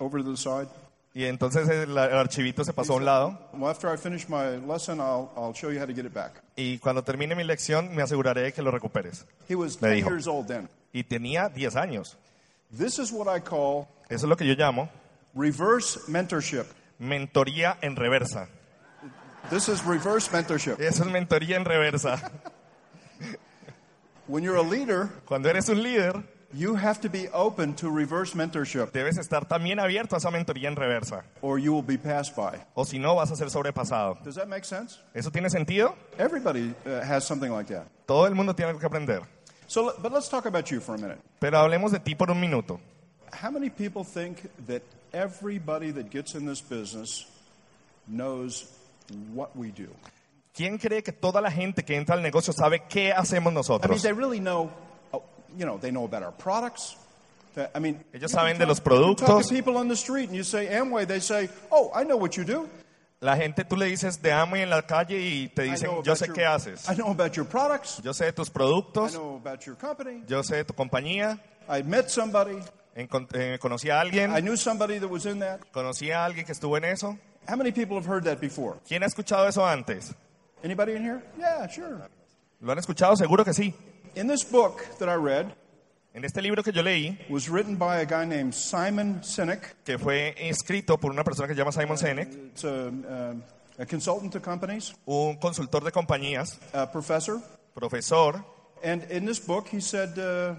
over 0.00 0.18
to 0.22 0.24
the 0.30 0.36
side. 0.36 0.68
Y 1.14 1.24
entonces 1.24 1.68
el, 1.68 1.96
el 1.96 2.18
archivito 2.18 2.64
se 2.64 2.72
pasó 2.72 2.92
a 2.94 2.96
un 2.96 3.04
lado. 3.04 3.38
Well, 3.54 3.70
after 3.70 3.88
I 3.92 3.96
finish 3.96 4.28
my 4.28 4.56
lesson, 4.66 5.00
I'll, 5.00 5.30
I'll 5.36 5.52
show 5.54 5.70
you 5.70 5.80
how 5.80 5.86
to 5.86 5.92
get 5.94 6.04
it 6.04 6.12
back. 6.14 6.42
Y 6.56 6.78
cuando 6.78 7.02
termine 7.02 7.34
mi 7.34 7.44
lección, 7.44 7.94
me 7.94 8.02
aseguraré 8.02 8.42
de 8.42 8.52
que 8.52 8.62
lo 8.62 8.70
recuperes. 8.70 9.24
He 9.48 9.54
was 9.56 9.80
Me 9.80 9.88
10 9.88 9.96
dijo. 10.04 10.10
years 10.10 10.26
old 10.26 10.46
then. 10.46 10.68
Y 10.92 11.02
tenía 11.04 11.48
10 11.48 11.76
años. 11.76 12.16
This 12.76 12.98
is 12.98 13.10
what 13.12 13.26
I 13.34 13.40
call 13.40 13.88
Eso 14.08 14.26
es 14.26 14.28
lo 14.28 14.36
que 14.36 14.46
yo 14.46 14.54
llamo 14.54 14.88
reverse 15.34 15.98
mentorship. 16.08 16.66
mentoría 16.98 17.78
en 17.80 17.96
reversa. 17.96 18.48
This 19.50 19.68
is 19.68 19.84
reverse 19.84 20.30
mentorship. 20.30 20.78
Eso 20.80 21.04
es 21.04 21.10
mentoría 21.10 21.56
en 21.56 21.64
reversa. 21.64 22.20
When 24.28 24.42
you're 24.44 24.56
a 24.56 24.62
leader, 24.62 25.08
Cuando 25.26 25.48
eres 25.48 25.68
un 25.70 25.82
líder, 25.82 26.22
you 26.52 26.74
have 26.76 27.00
to 27.00 27.08
be 27.08 27.28
open 27.32 27.74
to 27.76 27.90
reverse 27.90 28.34
mentorship 28.34 28.92
debes 28.92 29.18
estar 29.18 29.46
también 29.48 29.78
abierto 29.80 30.14
a 30.14 30.18
esa 30.18 30.30
mentoría 30.30 30.68
en 30.68 30.76
reversa. 30.76 31.24
or 31.42 31.58
you 31.58 31.72
will 31.72 31.82
be 31.82 31.96
passed 31.98 32.36
by. 32.36 32.58
O 32.74 32.84
si 32.84 32.98
no, 32.98 33.14
vas 33.16 33.30
a 33.30 33.36
ser 33.36 33.48
sobrepasado. 33.50 34.22
Does 34.22 34.34
that 34.36 34.46
make 34.48 34.64
sense? 34.64 34.98
¿Eso 35.14 35.30
tiene 35.30 35.48
sentido? 35.50 35.94
Everybody 36.18 36.74
uh, 36.86 37.00
has 37.02 37.26
something 37.26 37.50
like 37.50 37.68
that. 37.74 37.86
Todo 38.06 38.26
el 38.26 38.34
mundo 38.34 38.54
tiene 38.54 38.70
algo 38.72 38.80
que 38.80 38.86
aprender. 38.86 39.22
So, 39.66 39.92
but 40.00 40.12
let's 40.12 40.28
talk 40.28 40.46
about 40.46 40.70
you 40.70 40.80
for 40.80 40.94
a 40.94 40.98
minute. 40.98 41.18
Pero 41.40 41.58
hablemos 41.58 41.90
de 41.92 41.98
ti 41.98 42.14
por 42.14 42.30
un 42.30 42.40
minuto. 42.40 42.80
How 43.32 43.50
many 43.50 43.68
people 43.70 44.04
think 44.04 44.48
that 44.66 44.82
everybody 45.12 45.90
that 45.90 46.10
gets 46.10 46.34
in 46.34 46.46
this 46.46 46.60
business 46.62 47.26
knows 48.06 48.66
what 49.32 49.54
we 49.56 49.70
do? 49.70 49.88
¿Quién 50.58 50.76
cree 50.76 51.04
que 51.04 51.12
toda 51.12 51.40
la 51.40 51.50
gente 51.52 51.84
que 51.84 51.94
entra 51.94 52.16
al 52.16 52.22
negocio 52.22 52.52
sabe 52.52 52.82
qué 52.88 53.12
hacemos 53.12 53.52
I 53.52 53.54
mean, 53.54 53.54
nosotros? 53.54 54.02
they 54.02 54.12
really 54.12 54.40
know, 54.40 54.68
oh, 55.12 55.22
you 55.56 55.64
know, 55.64 55.78
they 55.78 55.92
know 55.92 56.04
about 56.04 56.24
our 56.24 56.32
products. 56.36 56.96
I 57.74 57.78
mean, 57.78 58.04
Ellos 58.12 58.32
saben 58.32 58.58
de 58.58 58.66
los 58.66 58.78
talk- 58.80 58.84
productos. 58.84 59.46
to 59.48 59.54
people 59.54 59.76
on 59.76 59.86
the 59.88 59.94
street 59.96 60.28
and 60.30 60.36
you 60.36 60.42
say 60.42 60.66
Amway, 60.66 61.06
they 61.06 61.20
say, 61.20 61.48
oh, 61.70 61.92
I 61.94 62.02
know 62.04 62.16
what 62.16 62.36
you 62.36 62.44
do. 62.44 62.68
La 63.20 63.36
gente 63.36 63.64
tú 63.64 63.76
le 63.76 63.86
dices 63.86 64.20
de 64.20 64.32
amo 64.32 64.56
en 64.56 64.68
la 64.68 64.82
calle 64.82 65.18
y 65.20 65.48
te 65.48 65.64
I 65.66 65.70
dicen, 65.70 65.90
yo 65.90 66.12
about 66.12 66.18
sé 66.18 66.26
your- 66.26 66.34
qué 66.36 66.44
haces. 66.44 66.88
I 66.88 66.94
know 66.96 67.10
about 67.10 67.32
your 67.36 67.46
products. 67.46 68.00
Yo 68.02 68.12
sé 68.12 68.24
de 68.26 68.32
tus 68.32 68.48
I 68.48 68.52
productos, 68.52 69.12
know 69.12 69.36
about 69.36 69.60
your 69.64 69.76
company. 69.76 70.22
yo 70.28 70.42
sé 70.42 70.56
de 70.56 70.64
tu 70.64 70.74
compañía. 70.74 71.38
I 71.68 71.82
met 71.84 72.08
somebody. 72.10 72.58
Encon- 72.96 73.28
eh, 73.32 73.58
conocí 73.60 73.90
a 73.90 73.94
I 73.96 74.00
alguien, 74.08 74.32
knew 74.44 74.56
somebody 74.56 74.98
that 74.98 75.08
was 75.08 75.24
in 75.24 75.38
that. 75.40 75.60
conocí 75.72 76.10
a 76.10 76.24
alguien 76.24 76.44
que 76.46 76.52
estuvo 76.52 76.76
en 76.76 76.84
eso. 76.84 77.16
How 77.48 77.56
many 77.56 77.70
people 77.72 77.96
have 77.96 78.06
heard 78.06 78.24
that 78.24 78.38
before? 78.40 78.78
¿Quién 78.86 79.02
ha 79.02 79.06
escuchado 79.06 79.48
eso 79.48 79.64
antes? 79.66 80.14
Anybody 80.62 80.94
in 80.96 81.02
here? 81.04 81.22
Yeah, 81.38 81.66
sure. 81.68 81.98
¿Lo 82.60 82.72
han 82.72 82.78
escuchado? 82.78 83.16
Seguro 83.16 83.44
que 83.44 83.52
sí. 83.52 83.74
In 84.16 84.26
this 84.26 84.44
book 84.50 84.82
that 84.98 85.08
I 85.08 85.14
read 85.16 85.46
En 86.14 86.24
este 86.24 86.40
libro 86.42 86.62
que 86.64 86.72
yo 86.72 86.82
leí, 86.82 87.16
was 87.28 87.48
written 87.48 87.76
by 87.76 88.00
a 88.00 88.04
guy 88.04 88.24
named 88.26 88.52
Simon 88.52 89.22
Sinek. 89.22 89.76
que 89.84 89.98
fue 89.98 90.34
escrito 90.38 90.98
por 90.98 91.12
una 91.12 91.22
persona 91.22 91.46
que 91.46 91.54
se 91.54 91.58
llama 91.58 91.70
Simon 91.70 91.96
Sinek, 91.98 92.28
It's 92.52 92.64
a, 92.64 92.88
um, 92.88 93.42
a 93.78 93.86
consultant 93.86 94.32
to 94.32 94.40
companies, 94.40 94.94
un 95.06 95.36
consultor 95.36 95.84
de 95.84 95.92
compañías, 95.92 96.58
a 96.72 96.90
professor. 96.90 97.40
profesor, 97.74 98.42
And 98.82 99.04
in 99.12 99.26
this 99.26 99.38
book, 99.44 99.68
he 99.70 99.80
said, 99.80 100.18
uh, 100.18 100.54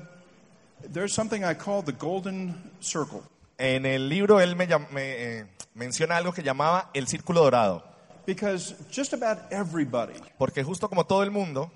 There's 0.93 1.13
something 1.13 1.43
I 1.43 1.55
call 1.55 1.81
the 1.83 1.91
golden 1.93 2.55
circle. 2.79 3.23
en 3.57 3.85
el 3.85 4.07
libro 4.07 4.39
él 4.39 4.55
me, 4.55 4.65
llam- 4.67 4.89
me, 4.91 5.39
eh, 5.39 5.45
menciona 5.73 6.15
algo 6.15 6.31
que 6.31 6.43
llamaba 6.43 6.89
el 6.93 7.07
círculo 7.07 7.41
dorado, 7.41 7.83
Because 8.29 8.75
just 8.91 9.13
about 9.13 9.39
everybody 9.51 10.13
porque 10.37 10.63
justo 10.63 10.87
como 10.87 11.03
todo 11.03 11.23
el 11.23 11.31
mundo, 11.31 11.71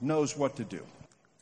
knows 0.00 0.36
what 0.36 0.54
to 0.54 0.62
do. 0.64 0.84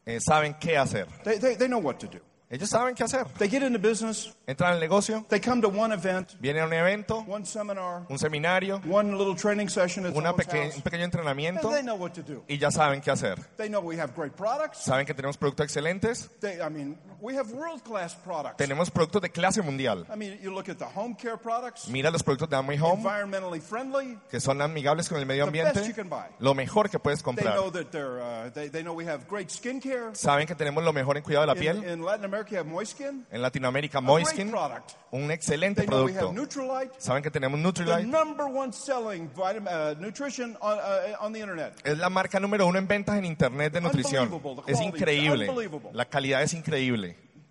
eh, 0.07 0.19
saben 0.21 0.55
qué 0.59 0.78
hacer. 0.78 1.07
They, 1.23 1.38
they, 1.38 1.55
they 1.57 1.69
know 1.69 1.78
what 1.81 1.99
to 2.00 2.07
do. 2.07 2.19
Ellos 2.50 2.71
saben 2.71 2.95
qué 2.95 3.05
hacer. 3.05 3.26
They 3.37 3.47
get 3.47 3.62
into 3.62 3.78
business, 3.78 4.33
Entran 4.47 4.73
al 4.73 4.81
negocio, 4.81 5.26
they 5.28 5.38
come 5.38 5.61
to 5.61 5.69
one 5.69 5.93
event, 5.93 6.35
vienen 6.40 6.62
a 6.62 6.64
un 6.67 6.73
evento, 6.73 7.23
one 7.28 7.45
seminar, 7.45 8.07
un 8.09 8.17
seminario, 8.17 8.81
one 8.87 9.19
little 9.19 9.35
training 9.37 9.69
session 9.69 10.07
at 10.07 10.14
una 10.17 10.31
someone's 10.31 10.47
peque- 10.47 10.64
house, 10.64 10.76
un 10.76 10.83
pequeño 10.83 11.05
and 11.05 11.12
entrenamiento 11.12 11.71
they 11.71 11.83
know 11.83 11.97
what 11.97 12.14
to 12.14 12.23
do. 12.23 12.43
y 12.49 12.57
ya 12.57 12.71
saben 12.71 13.02
qué 13.02 13.11
hacer. 13.11 13.37
They 13.59 13.69
know 13.69 13.83
we 13.83 13.99
have 14.00 14.14
great 14.17 14.33
products. 14.35 14.78
Saben 14.78 15.05
que 15.05 15.12
tenemos 15.12 15.37
productos 15.37 15.64
excelentes, 15.67 16.31
They, 16.40 16.59
I 16.62 16.71
mean, 16.71 16.97
we 17.21 17.35
have 17.37 17.51
world-class 17.53 18.15
products. 18.17 18.57
tenemos 18.57 18.91
productos 18.91 19.21
de 19.23 19.31
clase 19.31 19.61
mundial. 19.63 20.07
I 20.13 20.17
mean, 20.17 20.39
you 20.43 20.53
look 20.53 20.69
at 20.69 20.79
the 20.79 20.85
home 20.87 21.15
care 21.15 21.37
products, 21.37 21.89
Mira 21.89 22.11
los 22.11 22.23
productos 22.23 22.49
de 22.49 22.57
Amway 22.57 22.79
Home, 22.79 23.03
environmentally 23.03 23.61
friendly. 23.61 24.19
que 24.31 24.41
son 24.41 24.61
amigables 24.63 25.09
con 25.09 25.19
el 25.19 25.27
medio 25.27 25.45
The 25.47 25.51
best 25.51 25.65
you 25.75 25.81
ambiente, 25.81 25.95
can 25.95 26.09
buy. 26.09 26.27
lo 26.39 26.55
mejor 26.55 26.89
que 26.91 26.99
puedes 26.99 27.21
They 27.21 27.25
comprar. 27.25 27.55
know 27.57 27.71
that 27.71 27.91
they're, 27.91 28.21
uh, 28.21 28.51
they, 28.53 28.69
they 28.69 28.83
know 28.83 28.95
we 28.95 29.05
have 29.07 29.27
great 29.29 29.51
skin 29.51 29.81
care. 29.81 30.11
Saben 30.15 30.47
que 30.47 30.55
tenemos 30.55 30.83
lo 30.85 30.93
mejor 30.93 31.17
en 31.17 31.23
cuidado 31.23 31.47
de 31.47 31.47
la 31.47 31.55
In, 31.55 31.61
piel. 31.83 31.93
in 31.93 32.03
Latin 32.05 32.25
America, 32.25 32.57
have 32.57 32.67
moist 32.69 32.93
skin. 32.95 33.27
En 33.31 33.43
Latinoamérica, 33.43 34.01
Moiskin, 34.01 34.51
product. 34.51 34.93
un 35.11 35.31
excelente 35.31 35.83
They 35.83 35.87
know 35.87 36.05
we 36.05 36.13
have 36.13 36.21
producto. 36.29 36.33
Nutrilite, 36.63 36.95
Saben 37.01 37.23
que 37.23 37.31
tenemos 37.31 37.59
the 37.59 37.63
Nutrilite. 37.65 38.07
number 38.07 38.47
one 38.47 38.73
selling 38.73 39.29
vitamin, 39.35 39.69
uh, 39.69 39.95
nutrition 40.01 40.57
on, 40.61 40.79
uh, 40.79 41.17
on 41.25 41.33
the 41.33 41.41
internet. 41.41 41.75
Es 41.85 41.99
la 41.99 42.09
marca 42.11 42.39
número 42.41 42.67
uno 42.67 42.79
en 42.79 42.87
ventas 42.87 43.17
en 43.19 43.25
internet 43.25 43.73
de 43.73 43.81
nutrición. 43.81 44.31
Es 44.67 44.81
increíble. 44.81 45.51
La 45.93 46.05
calidad 46.05 46.43
es 46.43 46.53
increíble. 46.55 47.08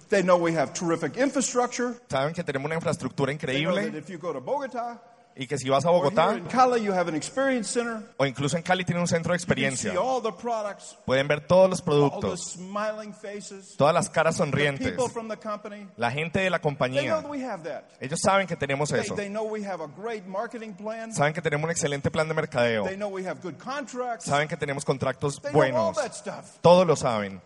They 0.10 0.24
know 0.24 0.38
we 0.38 0.56
have 0.58 0.74
terrific 0.74 1.18
infrastructure. 1.18 1.94
Saben 2.10 2.34
que 2.34 2.44
tenemos 2.44 2.66
una 2.66 2.76
infraestructura 2.76 3.28
They 3.28 3.36
increíble 3.36 3.98
if 3.98 4.08
you 4.10 4.18
go 4.18 4.32
to 4.34 4.40
Bogota 4.42 5.02
y 5.40 5.46
que 5.46 5.56
si 5.58 5.70
vas 5.70 5.86
a 5.86 5.92
Bogotá 5.92 6.36
in 6.36 6.46
Cali, 6.46 6.82
you 6.84 6.92
have 6.92 7.08
an 7.08 7.16
experience 7.16 7.70
center. 7.70 8.02
o 8.18 8.26
incluso 8.26 8.58
en 8.58 8.64
Cali 8.64 8.84
tienen 8.84 9.02
un 9.02 9.08
centro 9.08 9.34
de 9.34 9.36
experiencia. 9.38 9.94
products, 9.94 10.98
Pueden 11.06 11.28
ver 11.28 11.42
todos 11.46 11.70
los 11.70 11.82
productos, 11.82 12.54
smiling 12.54 13.14
faces, 13.14 13.76
todas 13.78 13.94
las 13.94 14.10
caras 14.10 14.36
the 14.36 14.40
sonrientes, 14.40 14.96
company. 14.96 15.88
la 15.96 16.10
gente 16.10 16.40
de 16.40 16.50
la 16.50 16.58
They 16.58 16.64
compañía. 16.64 17.24
Ellos 18.00 18.20
saben 18.20 18.48
que 18.48 18.56
tenemos 18.56 18.90
They, 18.90 19.02
eso. 19.02 19.14
they 19.16 19.30
know 19.30 19.44
we 19.44 19.64
have 19.64 19.84
a 19.84 19.88
great 19.88 20.26
marketing 20.26 20.74
plan. 20.74 21.14
Saben 21.14 21.34
que 21.34 21.42
tenemos 21.42 21.66
un 21.66 21.72
excelente 21.72 22.10
plan 22.10 22.28
de 22.28 22.34
mercadeo. 22.34 22.86
They 22.86 22.96
know 22.96 23.10
we 23.10 23.28
have 23.28 23.40
good 23.44 23.58
contracts. 23.64 24.26
Saben 24.26 24.48
que 24.48 24.58
tenemos 24.58 24.84
contratos 24.84 25.40
They 25.40 25.52
buenos. 25.52 25.98
Todos 26.62 26.88
lo 26.88 26.96
saben. 26.96 27.40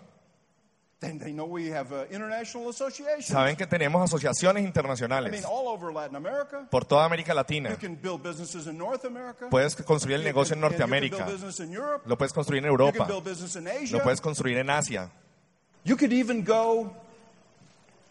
They, 1.01 1.17
they 1.17 1.33
know 1.33 1.45
we 1.47 1.69
have 1.71 1.91
uh, 1.91 2.05
international 2.11 2.69
associations. 2.69 3.25
Saben 3.25 3.55
que 3.55 3.65
tenemos 3.65 4.03
asociaciones 4.03 4.59
I 4.61 4.61
mean, 4.61 4.67
internacionales 4.67 5.43
all 5.45 5.67
over 5.67 5.91
Latin 5.91 6.15
America. 6.15 6.67
por 6.69 6.85
toda 6.85 7.05
América 7.05 7.33
Latina. 7.33 7.71
You 7.71 7.77
can 7.77 7.95
build 7.95 8.21
businesses 8.21 8.67
in 8.67 8.77
North 8.77 9.03
America. 9.03 9.47
Puedes 9.49 9.75
construir 9.75 10.17
el 10.17 10.21
You 10.21 10.27
negocio 10.27 10.53
en 10.53 10.61
can- 10.61 10.69
you 10.71 10.77
can 10.77 10.87
Norteamérica. 10.89 11.25
build 11.25 11.31
business 11.41 11.59
in 11.59 11.71
Europe. 11.73 12.03
Lo 12.07 12.15
puedes 12.17 12.31
construir 12.31 12.63
en 12.63 12.69
You 12.71 12.77
can 12.77 12.85
Europa. 12.85 13.05
build 13.05 13.23
business 13.23 13.55
in 13.55 13.63
Lo 13.91 14.03
puedes 14.03 14.21
construir 14.21 14.59
en 14.59 14.69
Asia. 14.69 15.09
You 15.83 15.97
could 15.97 16.13
even 16.13 16.43
go, 16.43 16.93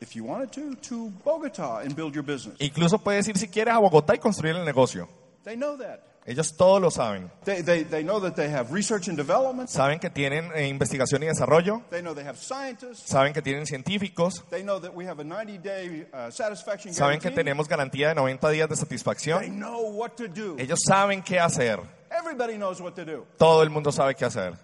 if 0.00 0.16
you 0.16 0.24
wanted 0.24 0.50
to, 0.54 0.74
to 0.88 1.12
Bogota 1.24 1.82
and 1.84 1.94
build 1.94 2.12
your 2.16 2.24
business. 2.24 2.56
Incluso 2.58 2.98
puedes 2.98 3.28
ir 3.28 3.38
si 3.38 3.46
quieres 3.46 3.72
a 3.72 3.78
Bogotá 3.78 4.16
y 4.16 4.18
construir 4.18 4.56
el 4.56 4.64
negocio. 4.64 5.08
They 5.44 5.54
know 5.56 5.76
that. 5.78 6.00
Ellos 6.26 6.54
todos 6.56 6.80
lo 6.80 6.90
saben. 6.90 7.30
They, 7.44 7.62
they, 7.62 7.82
they 7.82 8.02
know 8.04 8.20
that 8.20 8.36
they 8.36 8.48
have 8.50 8.72
research 8.72 9.08
and 9.08 9.16
development. 9.16 9.68
Saben 9.70 9.98
que 9.98 10.10
tienen 10.10 10.50
eh, 10.54 10.68
investigación 10.68 11.22
y 11.22 11.26
desarrollo. 11.26 11.82
They 11.90 12.02
know 12.02 12.14
they 12.14 12.24
have 12.26 12.36
scientists. 12.38 13.08
Saben 13.10 13.32
que 13.32 13.40
tienen 13.42 13.64
científicos. 13.66 14.44
They 14.50 14.62
know 14.62 14.78
that 14.80 14.94
we 14.94 15.06
have 15.06 15.18
a 15.20 15.24
90-day 15.24 16.06
uh, 16.12 16.30
satisfaction 16.30 16.92
Saben 16.92 17.18
que 17.18 17.30
guarantee. 17.30 17.44
tenemos 17.44 17.68
garantía 17.68 18.08
de 18.10 18.14
90 18.16 18.50
días 18.50 18.68
de 18.68 18.76
They 18.76 18.82
satisfacción. 18.82 19.58
know 19.58 19.80
what 19.96 20.10
to 20.16 20.28
do. 20.28 20.56
Ellos 20.58 20.80
saben 20.86 21.22
qué 21.22 21.40
hacer. 21.40 21.80
Everybody 22.10 22.58
knows 22.58 22.80
what 22.80 22.94
to 22.96 23.04
do. 23.04 23.26
Todo 23.38 23.62
el 23.62 23.70
mundo 23.70 23.90
sabe 23.90 24.14
qué 24.14 24.26
hacer. 24.26 24.54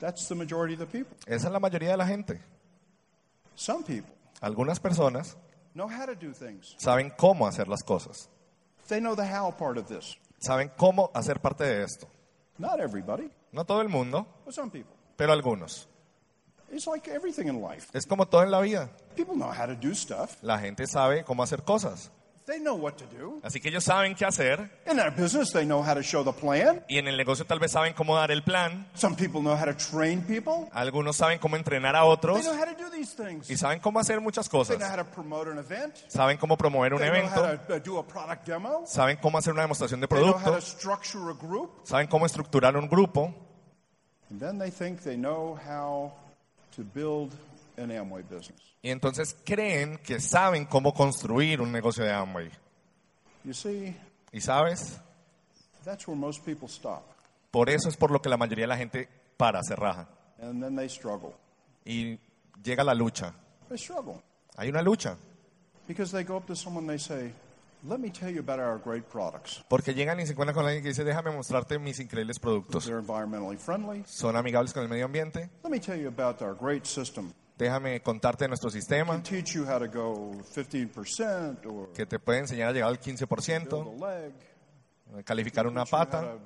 That's 0.00 0.28
the 0.28 0.34
majority 0.34 0.74
of 0.74 0.80
the 0.80 0.86
people. 0.86 1.16
Esa 1.26 1.46
es 1.46 1.52
la 1.52 1.60
mayoría 1.60 1.90
de 1.92 1.96
la 1.96 2.06
gente. 2.06 2.40
Some 3.54 3.84
people 3.84 4.12
Algunas 4.40 4.80
personas 4.80 5.36
know 5.74 5.86
how 5.88 6.04
to 6.04 6.14
do 6.14 6.32
things. 6.32 6.74
saben 6.78 7.10
cómo 7.16 7.46
hacer 7.46 7.68
las 7.68 7.82
cosas. 7.82 8.28
They 8.88 9.00
know 9.00 9.14
the 9.14 9.24
how 9.24 9.50
part 9.50 9.78
of 9.78 9.86
this. 9.88 10.16
Saben 10.42 10.70
cómo 10.76 11.10
hacer 11.14 11.40
parte 11.40 11.64
de 11.64 11.84
esto. 11.84 12.08
Not 12.58 12.80
everybody, 12.80 13.30
No 13.52 13.64
todo 13.64 13.80
el 13.80 13.88
mundo, 13.88 14.26
but 14.44 14.52
some 14.54 14.70
people. 14.70 14.92
pero 15.16 15.32
algunos. 15.32 15.88
It's 16.70 16.86
like 16.86 17.08
everything 17.10 17.48
in 17.48 17.60
life. 17.62 17.88
Es 17.92 18.06
como 18.06 18.26
todo 18.26 18.42
en 18.42 18.50
la 18.50 18.60
vida. 18.60 18.88
People 19.14 19.34
know 19.34 19.50
how 19.52 19.66
to 19.66 19.74
do 19.74 19.94
stuff. 19.94 20.42
La 20.42 20.58
gente 20.58 20.86
sabe 20.86 21.22
cómo 21.22 21.42
hacer 21.42 21.62
cosas. 21.62 22.10
They 22.44 22.58
know 22.58 22.74
what 22.74 22.94
to 22.96 23.04
do. 23.06 23.38
Así 23.44 23.60
que 23.60 23.68
ellos 23.68 23.84
saben 23.84 24.16
qué 24.16 24.24
hacer 24.24 24.68
In 24.90 24.98
our 24.98 25.12
business, 25.14 25.52
they 25.52 25.64
know 25.64 25.80
how 25.80 25.94
to 25.94 26.02
show 26.02 26.24
the 26.24 26.32
plan. 26.32 26.84
y 26.88 26.98
en 26.98 27.06
el 27.06 27.16
negocio 27.16 27.44
tal 27.44 27.60
vez 27.60 27.70
saben 27.70 27.94
cómo 27.94 28.16
dar 28.16 28.32
el 28.32 28.42
plan. 28.42 28.84
Some 28.94 29.14
people 29.14 29.40
know 29.42 29.54
how 29.56 29.64
to 29.64 29.74
train 29.74 30.22
people. 30.22 30.68
Algunos 30.72 31.16
saben 31.16 31.38
cómo 31.38 31.56
entrenar 31.56 31.94
a 31.94 32.00
They 32.00 32.08
otros 32.08 32.44
know 32.44 32.54
how 32.56 32.64
to 32.64 32.74
do 32.74 32.90
these 32.90 33.14
things. 33.14 33.48
y 33.48 33.56
saben 33.56 33.78
cómo 33.78 34.00
hacer 34.00 34.20
muchas 34.20 34.48
They 34.48 34.58
cosas. 34.58 34.78
know 34.80 34.88
how 34.88 34.96
to 34.96 35.04
promote 35.04 35.48
an 35.50 35.58
event. 35.58 35.94
Saben 36.08 36.36
cómo 36.36 36.56
promover 36.56 36.92
un 36.94 36.98
They 37.00 37.08
know 37.10 37.16
evento, 37.16 37.44
how 37.44 37.56
to 37.68 37.74
uh, 37.76 37.78
do 37.78 37.98
a 37.98 38.02
product 38.06 38.44
demo. 38.44 38.82
saben 38.86 39.18
cómo 39.18 39.38
hacer 39.38 39.52
una 39.52 39.62
demostración 39.62 40.00
de 40.00 40.08
They 40.08 40.18
know 40.18 40.32
how 40.32 40.38
to 40.38 40.44
producto, 40.44 40.60
structure 40.66 41.30
a 41.30 41.34
group. 41.34 41.70
saben 41.84 42.08
cómo 42.08 42.26
estructurar 42.26 42.76
un 42.76 42.88
grupo 42.88 43.32
And 44.30 44.40
then 44.40 44.58
they 44.58 44.70
think 44.70 45.02
they 45.02 45.16
know 45.16 45.56
how 45.64 46.12
to 46.74 46.82
build 46.94 47.30
an 47.76 47.90
Amway 47.90 48.22
business. 48.22 48.60
y 48.82 48.90
entonces 48.90 49.36
creen 49.44 49.98
que 49.98 50.20
saben 50.20 50.66
cómo 50.66 50.92
construir 50.92 51.60
un 51.60 51.70
negocio 51.72 52.04
de 52.04 52.12
Amway. 52.12 52.50
You 53.44 53.52
see, 53.54 53.96
¿Y 54.32 54.40
sabes? 54.40 55.00
that's 55.84 56.06
where 56.06 56.18
most 56.18 56.44
people 56.44 56.68
stop. 56.68 57.02
Por 57.50 57.68
eso 57.68 57.88
es 57.88 57.96
por 57.96 58.10
lo 58.10 58.20
que 58.22 58.28
la 58.28 58.36
mayoría 58.36 58.64
de 58.64 58.68
la 58.68 58.76
gente 58.76 59.08
para, 59.36 59.62
se 59.62 59.74
raja. 59.76 60.08
And 60.40 60.62
then 60.62 60.76
they 60.76 60.88
struggle. 60.88 61.34
Y 61.84 62.18
llega 62.62 62.82
la 62.84 62.94
lucha. 62.94 63.34
They 63.68 63.78
struggle 63.78 64.22
Hay 64.56 64.68
una 64.68 64.82
lucha. 64.82 65.16
because 65.88 66.12
they 66.12 66.24
go 66.24 66.36
up 66.36 66.46
to 66.46 66.54
someone 66.54 66.84
and 66.88 66.90
they 66.90 66.98
say, 66.98 67.32
Let 67.84 67.98
me 67.98 68.10
tell 68.10 68.30
you 68.30 68.38
about 68.38 68.60
our 68.60 68.78
great 68.78 69.08
products. 69.10 69.64
Porque 69.68 69.92
llegan 69.92 70.20
y 70.20 70.26
se 70.26 70.32
encuentran 70.34 70.54
con 70.54 70.64
alguien 70.64 70.84
que 70.84 70.90
dice, 70.90 71.02
déjame 71.02 71.32
mostrarte 71.32 71.80
mis 71.80 71.98
increíbles 71.98 72.38
productos. 72.38 72.84
They're 72.84 73.00
environmentally 73.02 73.58
friendly. 73.58 74.04
Son 74.06 74.36
amigables 74.36 74.72
con 74.72 74.84
el 74.84 74.88
medio 74.88 75.06
ambiente. 75.06 75.50
Let 75.64 75.70
me 75.70 75.80
tell 75.80 75.98
you 76.00 76.06
about 76.06 76.40
our 76.42 76.54
great 76.54 76.84
system. 76.86 77.32
Déjame 77.58 78.00
contarte 78.02 78.48
nuestro 78.48 78.70
sistema, 78.70 79.22
Teach 79.22 79.54
you 79.54 79.64
how 79.64 79.78
to 79.78 79.86
go 79.86 80.32
15% 80.54 81.66
or 81.66 81.92
que 81.92 82.06
te 82.06 82.18
puede 82.18 82.40
enseñar 82.40 82.70
a 82.70 82.72
llegar 82.72 82.88
al 82.88 82.98
build 82.98 83.00
15%, 83.00 84.02
a 84.02 84.20
leg. 84.20 85.24
calificar 85.24 85.66
una 85.66 85.84
pata, 85.84 86.38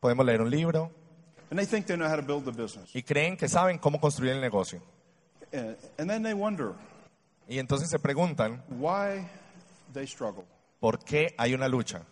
podemos 0.00 0.26
leer 0.26 0.42
un 0.42 0.50
libro. 0.50 0.90
And 1.50 1.58
they 1.58 1.66
think 1.66 1.86
they 1.86 1.96
know 1.96 2.06
how 2.08 2.16
to 2.16 2.22
build 2.22 2.44
the 2.44 2.52
business. 2.52 2.94
Y 2.94 3.02
creen 3.02 3.36
que 3.36 3.48
saben 3.48 3.78
cómo 3.78 3.98
construir 3.98 4.32
el 4.32 4.40
negocio. 4.40 4.82
And, 5.52 5.76
and 5.96 6.10
then 6.10 6.22
they 6.22 6.34
wonder 6.34 6.74
Y 7.48 7.58
entonces 7.58 7.88
se 7.88 7.98
preguntan. 7.98 8.62
¿por 10.78 10.98
qué 11.02 11.34
hay 11.38 11.54
una 11.54 11.66
lucha? 11.66 12.02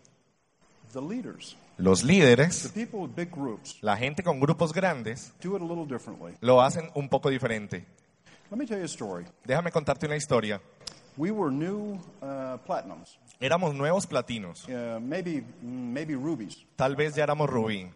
Los 1.78 2.04
líderes, 2.04 2.72
la 3.82 3.96
gente 3.96 4.22
con 4.22 4.40
grupos 4.40 4.72
grandes, 4.72 5.32
lo 6.40 6.62
hacen 6.62 6.90
un 6.94 7.08
poco 7.08 7.28
diferente. 7.28 7.84
Déjame 9.44 9.70
contarte 9.70 10.06
una 10.06 10.16
historia. 10.16 10.60
We 11.18 11.30
were 11.30 11.50
new 11.50 11.98
uh, 12.20 12.58
platinums, 12.66 13.18
Éramos 13.40 13.74
nuevos 13.74 14.06
platinos, 14.06 14.66
uh, 14.68 15.00
maybe 15.00 15.42
maybe 15.62 16.14
rubies, 16.14 16.64
tal 16.76 16.94
vez 16.94 17.14
ya 17.14 17.24
éramos 17.24 17.48
rubí, 17.48 17.90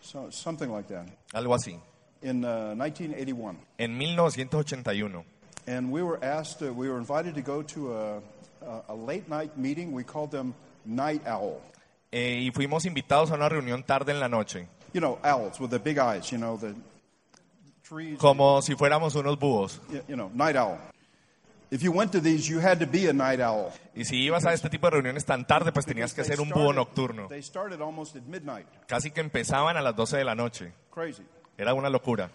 so, 0.00 0.30
something 0.32 0.68
like 0.68 0.88
that, 0.92 1.06
algo 1.32 1.54
así, 1.54 1.78
in 2.22 2.44
uh, 2.44 2.74
1981. 2.74 3.56
en 3.78 3.98
1981. 3.98 5.24
And 5.68 5.90
we 5.92 6.02
were 6.02 6.18
asked, 6.24 6.62
uh, 6.62 6.72
we 6.72 6.88
were 6.88 6.98
invited 6.98 7.34
to 7.34 7.42
go 7.42 7.62
to 7.62 7.92
a, 7.92 8.16
a, 8.62 8.82
a 8.90 8.94
late 8.94 9.28
night 9.28 9.56
meeting. 9.56 9.92
We 9.92 10.04
called 10.04 10.30
them 10.30 10.54
Night 10.84 11.22
Owl. 11.26 11.60
Eh, 12.18 12.44
y 12.44 12.50
fuimos 12.50 12.86
invitados 12.86 13.30
a 13.30 13.34
una 13.34 13.46
reunión 13.46 13.82
tarde 13.82 14.10
en 14.10 14.20
la 14.20 14.28
noche, 14.28 14.68
You 14.94 15.00
know, 15.00 15.18
owls 15.22 15.60
with 15.60 15.68
the 15.68 15.78
big 15.78 15.98
eyes, 15.98 16.30
you 16.30 16.38
know, 16.38 16.56
the 16.58 16.72
trees. 17.86 18.18
como 18.18 18.62
si 18.62 18.74
fuéramos 18.74 19.14
unos 19.16 19.38
búhos. 19.38 19.82
You, 19.90 20.00
you 20.08 20.16
know, 20.16 20.30
Night 20.32 20.56
Owl. 20.56 20.78
If 21.70 21.82
you 21.82 21.92
went 21.92 22.12
to 22.12 22.20
these, 22.22 22.48
you 22.48 22.58
had 22.58 22.78
to 22.78 22.86
be 22.86 23.06
a 23.08 23.12
night 23.12 23.40
owl. 23.40 23.70
Y 23.94 24.04
si 24.04 24.16
ibas 24.22 24.46
a 24.46 24.54
este 24.54 24.70
tipo 24.70 24.86
de 24.86 24.92
reuniones 24.92 25.26
tan 25.26 25.46
tarde, 25.46 25.72
pues 25.72 25.84
tenías 25.84 26.14
que 26.14 26.24
ser 26.24 26.40
un 26.40 26.48
búho 26.48 26.72
nocturno. 26.72 27.28
They 27.28 27.42
started 27.42 27.82
almost 27.82 28.16
at 28.16 28.22
midnight. 28.22 28.66
Casi 28.86 29.10
que 29.10 29.20
empezaban 29.20 29.76
a 29.76 29.82
las 29.82 29.94
12 29.94 30.16
de 30.16 30.24
la 30.24 30.34
noche. 30.34 30.72
Crazy. 30.90 31.22
Era 31.58 31.74
una 31.74 31.90
locura. 31.90 32.30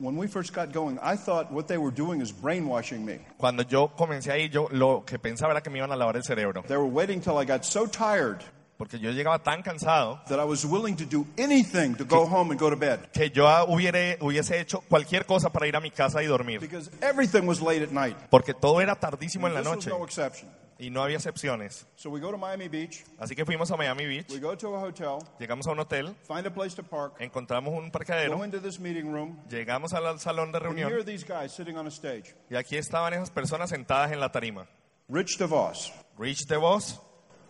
When 0.00 0.18
we 0.18 0.26
first 0.28 0.52
got 0.52 0.70
going, 0.70 0.98
I 1.02 1.16
thought 1.16 1.50
what 1.50 1.66
they 1.66 1.78
were 1.78 1.94
doing 1.94 2.20
is 2.20 2.30
brainwashing 2.30 3.06
me. 3.06 3.20
Cuando 3.38 3.62
yo 3.62 3.88
comencé 3.96 4.32
ahí, 4.32 4.50
yo 4.50 4.68
lo 4.70 5.02
que 5.06 5.18
pensaba 5.18 5.52
era 5.52 5.62
que 5.62 5.70
me 5.70 5.78
iban 5.78 5.92
a 5.92 5.96
lavar 5.96 6.16
el 6.16 6.24
cerebro. 6.24 6.62
They 6.66 6.76
were 6.76 6.90
waiting 6.90 7.22
till 7.22 7.38
I 7.38 7.46
got 7.46 7.64
so 7.64 7.86
tired 7.86 8.42
Porque 8.76 8.98
yo 8.98 9.10
llegaba 9.12 9.38
tan 9.42 9.62
cansado 9.62 10.20
that 10.28 10.40
I 10.40 10.44
was 10.44 10.64
willing 10.64 10.96
to 10.96 11.04
do 11.04 11.26
anything 11.36 11.94
to 11.96 12.04
go 12.04 12.26
home 12.26 12.50
and 12.50 12.60
go 12.60 12.68
to 12.70 12.76
bed 12.76 13.10
que 13.12 13.30
yo 13.30 13.46
hubiere, 13.66 14.18
hubiese 14.20 14.60
hecho 14.60 14.80
cualquier 14.88 15.24
cosa 15.24 15.50
para 15.50 15.66
ir 15.68 15.76
a 15.76 15.80
mi 15.80 15.90
casa 15.90 16.22
y 16.22 16.26
dormir. 16.26 16.58
because 16.60 16.90
everything 17.00 17.46
was 17.46 17.60
late 17.60 17.82
at 17.82 17.90
night. 17.92 18.16
Porque 18.30 18.54
todo 18.54 18.80
era 18.80 18.96
tardísimo 18.96 19.46
en 19.46 19.54
la 19.54 19.60
This 19.60 19.68
was 19.68 19.76
noche 19.76 19.90
no 19.90 20.04
exception. 20.04 20.50
y 20.78 20.90
no 20.90 21.00
había 21.02 21.18
excepciones. 21.18 21.86
So 21.94 22.10
we 22.10 22.18
go 22.18 22.32
to 22.32 22.38
Miami 22.38 22.66
Beach, 22.68 23.04
Así 23.20 23.36
que 23.36 23.44
fuimos 23.44 23.70
a 23.70 23.76
Miami 23.76 24.04
Beach, 24.04 24.30
we 24.32 24.40
go 24.40 24.56
to 24.56 24.74
a 24.74 24.80
hotel, 24.80 25.18
llegamos 25.38 25.64
a 25.68 25.70
un 25.70 25.78
hotel, 25.78 26.16
find 26.26 26.44
a 26.44 26.50
place 26.52 26.74
to 26.74 26.82
park, 26.82 27.14
encontramos 27.20 27.72
un 27.72 27.86
go 27.86 27.92
parqueadero, 27.92 28.42
into 28.44 28.58
this 28.60 28.80
meeting 28.80 29.12
room, 29.12 29.38
llegamos 29.48 29.92
al 29.92 30.18
salón 30.18 30.50
de 30.50 30.58
and 30.58 30.76
here 30.76 30.86
are 30.86 30.90
reunión 31.02 31.06
these 31.06 31.24
guys 31.24 31.52
sitting 31.52 31.76
on 31.76 31.86
a 31.86 31.90
stage. 31.90 32.34
y 32.50 32.56
aquí 32.56 32.76
estaban 32.76 33.12
esas 33.12 33.30
personas 33.30 33.70
sentadas 33.70 34.10
en 34.10 34.18
la 34.18 34.32
tarima. 34.32 34.66
Rich 35.08 35.36
DeVos, 35.38 35.92
Rich 36.18 36.46
DeVos, 36.48 37.00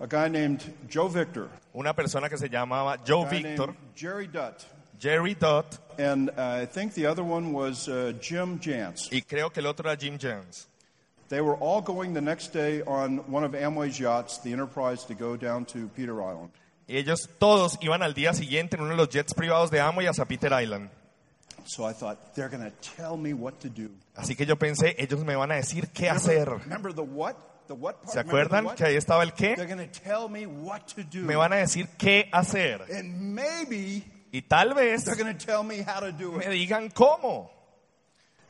a 0.02 0.06
guy 0.08 0.28
named 0.28 0.60
Joe 0.90 1.08
Victor, 1.08 1.48
una 1.74 1.94
persona 1.94 2.28
que 2.28 2.36
se 2.36 2.48
llamaba 2.48 2.98
Joe 3.06 3.24
Victor, 3.24 3.74
Jerry 3.94 4.26
Dutt, 4.26 4.66
Jerry 4.98 5.34
Dodd 5.34 5.64
and 5.96 6.30
uh, 6.30 6.60
I 6.62 6.66
think 6.66 6.94
the 6.94 7.06
other 7.06 7.22
one 7.22 7.52
was 7.52 7.88
uh, 7.88 8.12
Jim 8.20 8.58
Jantz. 8.58 9.08
y 9.12 9.22
creo 9.22 9.52
que 9.52 9.60
el 9.60 9.68
otro 9.68 9.88
era 9.88 9.96
Jim 9.96 10.18
Jones. 10.18 10.66
They 11.28 11.40
were 11.40 11.56
all 11.56 11.80
going 11.80 12.12
the 12.12 12.20
next 12.20 12.52
day 12.52 12.82
on 12.82 13.18
one 13.30 13.42
of 13.44 13.54
Amway's 13.54 13.98
yachts, 13.98 14.38
the 14.42 14.52
Enterprise, 14.52 15.04
to 15.04 15.14
go 15.14 15.36
down 15.36 15.64
to 15.66 15.88
Peter 15.96 16.20
Island. 16.20 16.50
Y 16.86 16.96
ellos 16.96 17.28
todos 17.38 17.78
iban 17.80 18.02
al 18.02 18.12
día 18.12 18.34
siguiente 18.34 18.76
en 18.76 18.82
uno 18.82 18.90
de 18.90 18.96
los 18.96 19.08
jets 19.08 19.32
privados 19.32 19.70
de 19.70 19.80
Amway 19.80 20.06
hacia 20.06 20.26
Peter 20.26 20.52
Island. 20.52 20.90
So 21.64 21.84
I 21.84 21.92
thought, 21.92 22.34
they're 22.34 22.48
going 22.48 22.64
to 22.64 22.72
tell 22.96 23.16
me 23.16 23.32
what 23.32 23.60
to 23.60 23.68
do. 23.68 23.88
Así 24.16 24.36
que 24.36 24.44
yo 24.44 24.56
pensé, 24.56 24.94
ellos 24.98 25.24
me 25.24 25.36
van 25.36 25.52
a 25.52 25.54
decir 25.54 25.88
qué 25.92 26.10
hacer. 26.10 26.48
Remember 26.64 26.92
the 26.92 27.04
what? 27.04 27.36
¿Se 28.06 28.20
acuerdan 28.20 28.74
que 28.74 28.84
ahí 28.84 28.96
estaba 28.96 29.22
el 29.22 29.32
qué? 29.32 29.56
me 31.12 31.36
van 31.36 31.52
a 31.52 31.56
decir 31.56 31.88
qué 31.98 32.28
hacer. 32.32 32.82
Y 34.30 34.42
tal 34.42 34.74
vez 34.74 35.04
me 36.36 36.48
digan 36.48 36.90
cómo. 36.90 37.50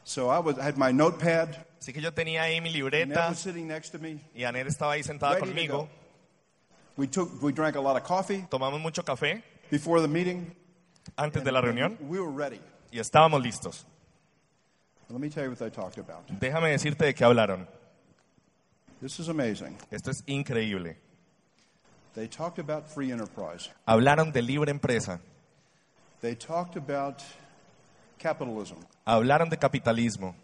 Así 0.05 1.93
que 1.93 2.01
yo 2.01 2.15
tenía 2.15 2.43
ahí 2.43 2.61
mi 2.61 2.71
libreta 2.71 3.35
y 4.35 4.45
Aner 4.45 4.67
estaba 4.67 4.93
ahí 4.93 5.03
sentada 5.03 5.39
conmigo. 5.39 5.79
go. 5.79 5.89
We, 6.97 7.09
took, 7.09 7.43
we 7.43 7.53
drank 7.53 7.75
a 7.77 7.81
lot 7.81 7.97
of 7.97 8.03
coffee 8.07 8.47
Tomamos 8.51 8.79
mucho 8.81 9.03
café 9.03 9.43
before 9.71 10.01
the 10.01 10.09
meeting. 10.09 10.55
antes 11.17 11.43
de 11.43 11.51
la 11.51 11.61
reunión 11.61 11.97
We 12.03 12.21
were 12.21 12.31
ready. 12.31 12.61
y 12.91 12.99
estábamos 12.99 13.43
listos. 13.43 13.87
Let 15.09 15.19
me 15.19 15.29
tell 15.29 15.45
you 15.45 15.51
what 15.51 15.59
they 15.59 15.71
talked 15.71 15.99
about. 15.99 16.27
Déjame 16.29 16.71
decirte 16.71 17.05
de 17.05 17.15
qué 17.15 17.25
hablaron. 17.25 17.67
This 19.03 19.19
is 19.19 19.29
amazing. 19.29 19.77
Esto 19.91 20.13
es 20.13 20.23
increíble. 20.29 20.95
They 22.15 22.29
talked 22.29 22.61
about 22.61 22.89
free 22.89 23.11
enterprise. 23.11 23.69
Hablaron 23.89 24.33
de 24.33 24.41
libre 24.41 24.71
empresa. 24.71 25.19
They 26.21 26.37
talked 26.37 26.77
about 26.77 27.21
capitalism. 28.21 28.77
Hablaron 29.05 29.51
de 29.51 29.57
capitalismo. 29.57 30.37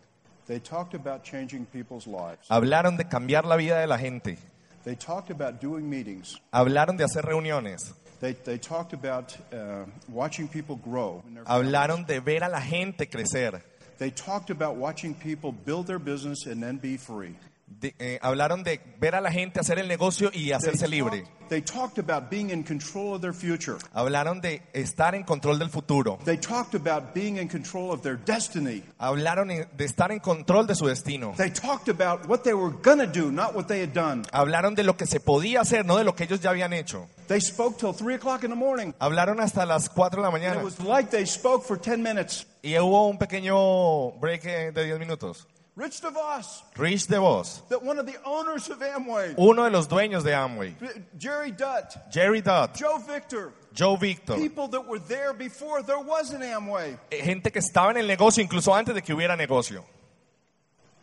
They 0.48 0.58
talked 0.58 0.94
about 0.94 1.22
changing 1.22 1.66
people's 1.66 2.08
lives. 2.08 2.48
Hablaron 2.48 2.96
de 2.96 3.04
cambiar 3.04 3.44
la 3.44 3.56
vida 3.56 3.80
de 3.80 3.86
la 3.86 3.96
gente. 3.96 4.36
They 4.82 4.96
talked 4.96 5.30
about 5.30 5.60
doing 5.60 5.88
meetings. 5.88 6.40
Hablaron 6.52 6.96
de 6.96 7.04
hacer 7.04 7.22
reuniones. 7.22 7.92
They, 8.18 8.32
they 8.32 8.58
talked 8.58 8.92
about 8.92 9.36
uh, 9.52 9.84
watching 10.08 10.48
people 10.48 10.74
grow. 10.74 11.22
Hablaron 11.46 12.08
de 12.08 12.20
ver 12.20 12.42
a 12.42 12.48
la 12.48 12.58
gente 12.58 13.06
crecer. 13.06 13.62
They 13.98 14.10
talked 14.10 14.50
about 14.50 14.74
watching 14.74 15.14
people 15.14 15.52
build 15.52 15.86
their 15.86 16.00
business 16.00 16.46
and 16.46 16.60
then 16.60 16.78
be 16.78 16.96
free. 16.96 17.36
De- 17.68 17.94
eh, 18.00 18.18
hablaron 18.22 18.64
de 18.64 18.80
ver 18.98 19.14
a 19.14 19.20
la 19.20 19.30
gente 19.30 19.60
hacer 19.60 19.78
el 19.78 19.86
negocio 19.86 20.30
y 20.32 20.46
They 20.46 20.52
hacerse 20.52 20.88
libre. 20.88 21.20
talked, 21.22 21.48
they 21.48 21.62
talked 21.62 21.98
about 22.00 22.28
being 22.28 22.50
in 22.50 22.64
control 22.64 23.14
of 23.14 23.20
their 23.20 23.32
future. 23.32 23.76
Hablaron 23.92 24.40
de 24.40 24.62
estar 24.72 25.14
en 25.14 25.22
control 25.22 25.58
del 25.60 25.70
futuro. 25.70 26.18
They 26.24 26.36
talked 26.38 26.74
about 26.74 27.14
being 27.14 27.36
in 27.36 27.48
control 27.48 27.92
of 27.92 28.02
their 28.02 28.16
destiny. 28.16 28.82
Hablaron 28.98 29.48
de 29.48 29.84
estar 29.84 30.10
en 30.10 30.18
control 30.18 30.66
de 30.66 30.74
su 30.74 30.86
destino. 30.86 31.34
They 31.36 31.50
talked 31.50 31.88
about 31.88 32.26
what 32.28 32.42
they 32.42 32.52
were 32.52 32.74
going 32.82 32.98
to 32.98 33.06
do, 33.06 33.30
not 33.30 33.54
what 33.54 33.66
they 33.68 33.80
had 33.82 33.92
done. 33.94 34.24
Hablaron 34.32 34.74
de 34.74 34.82
lo 34.82 34.96
que 34.96 35.06
se 35.06 35.20
podía 35.20 35.60
hacer, 35.60 35.86
no 35.86 35.96
de 35.98 36.02
lo 36.04 36.16
que 36.16 36.24
ellos 36.24 36.40
ya 36.40 36.50
habían 36.50 36.72
hecho. 36.72 37.06
They 37.28 37.40
spoke 37.40 37.78
till 37.78 37.92
3 37.94 38.16
o'clock 38.16 38.42
in 38.42 38.50
the 38.50 38.56
morning. 38.56 38.92
Hablaron 38.98 39.38
hasta 39.40 39.64
las 39.64 39.88
4 39.88 40.20
de 40.20 40.22
la 40.28 40.34
And 40.34 40.42
mañana. 40.42 40.58
it 40.60 40.64
was 40.64 40.80
like 40.80 41.10
they 41.10 41.24
spoke 41.26 41.64
for 41.64 41.78
10 41.78 42.02
minutes. 42.02 42.44
Y 42.60 42.76
hubo 42.76 43.06
un 43.08 43.18
pequeño 43.18 44.18
break 44.18 44.44
eh, 44.46 44.72
de 44.72 44.84
10 44.84 44.98
minutos. 44.98 45.46
Rich 45.78 46.00
DeVos, 46.00 46.62
Rich 46.76 47.06
DeVos, 47.06 47.68
that 47.68 47.80
one 47.84 48.00
of 48.00 48.06
the 48.06 48.16
owners 48.24 48.68
of 48.68 48.80
Amway, 48.80 49.36
uno 49.38 49.62
de 49.62 49.70
los 49.70 49.86
dueños 49.86 50.24
de 50.24 50.32
Amway. 50.32 50.74
Jerry 51.16 51.52
Dutt, 51.52 52.10
Jerry 52.10 52.40
Dutt, 52.40 52.74
Joe 52.74 52.98
Victor, 52.98 53.52
Joe 53.72 53.94
Victor. 53.94 54.34
people 54.34 54.66
that 54.66 54.84
were 54.88 54.98
there 54.98 55.32
before 55.32 55.84
there 55.84 56.00
was 56.00 56.32
an 56.32 56.42
Amway. 56.42 56.98
Gente 57.12 57.52
que 57.52 57.60
estaba 57.60 57.92
en 57.92 57.98
el 57.98 58.08
negocio 58.08 58.42
incluso 58.42 58.74
antes 58.74 58.92
de 58.92 59.02
que 59.02 59.14
hubiera 59.14 59.36
negocio. 59.36 59.84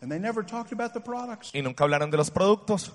And 0.01 0.12
they 0.12 0.20
never 0.20 0.44
talked 0.44 0.74
about 0.74 0.94
the 0.94 1.00
products. 1.00 1.51
Y 1.53 1.62
nunca 1.62 1.86
hablaron 1.86 2.12
de 2.12 2.17
los 2.17 2.29
productos. 2.29 2.91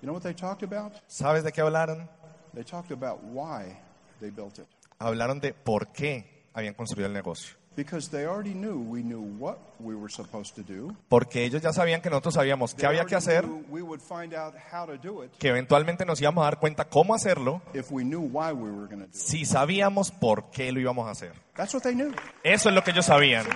You 0.00 0.06
know 0.06 0.14
what 0.14 0.22
they 0.22 0.32
talked 0.32 0.62
about? 0.62 0.94
¿Sabes 1.08 1.44
de 1.44 1.52
qué 1.52 1.60
hablaron? 1.60 2.08
They 2.54 2.64
talked 2.64 2.90
about 2.90 3.22
why 3.22 3.78
they 4.22 4.30
built 4.30 4.58
it. 4.58 4.66
Hablaron 4.98 5.42
de 5.42 5.52
por 5.52 5.92
qué 5.92 6.24
habían 6.54 6.72
construido 6.72 7.06
el 7.06 7.12
negocio. 7.12 7.54
Because 7.76 8.10
they 8.10 8.24
already 8.24 8.54
knew 8.54 8.78
we 8.78 9.02
knew 9.02 9.20
what 9.20 9.58
we 9.78 9.94
were 9.94 10.08
supposed 10.08 10.54
to 10.54 10.62
do. 10.62 10.96
Porque 11.10 11.44
ellos 11.44 11.60
ya 11.60 11.74
sabían 11.74 12.00
que 12.00 12.08
nosotros 12.08 12.34
sabíamos 12.34 12.74
qué 12.74 12.86
había 12.86 13.04
que 13.04 13.14
hacer, 13.14 13.44
que 15.38 15.48
eventualmente 15.48 16.06
nos 16.06 16.18
íbamos 16.22 16.42
a 16.42 16.44
dar 16.46 16.58
cuenta 16.58 16.86
cómo 16.86 17.14
hacerlo, 17.14 17.60
if 17.74 17.92
we 17.92 18.02
knew 18.02 18.20
why 18.20 18.50
we 18.50 18.70
were 18.70 18.86
going 18.86 19.00
to 19.00 19.06
do 19.06 19.10
it. 19.10 19.14
si 19.14 19.44
sabíamos 19.44 20.10
por 20.10 20.50
qué 20.50 20.72
lo 20.72 20.80
íbamos 20.80 21.06
a 21.06 21.10
hacer. 21.10 21.32
That's 21.54 21.74
what 21.74 21.82
they 21.82 21.94
knew. 21.94 22.14
Eso 22.42 22.70
es 22.70 22.74
lo 22.74 22.82
que 22.82 22.92
ellos 22.92 23.04
sabían. 23.04 23.46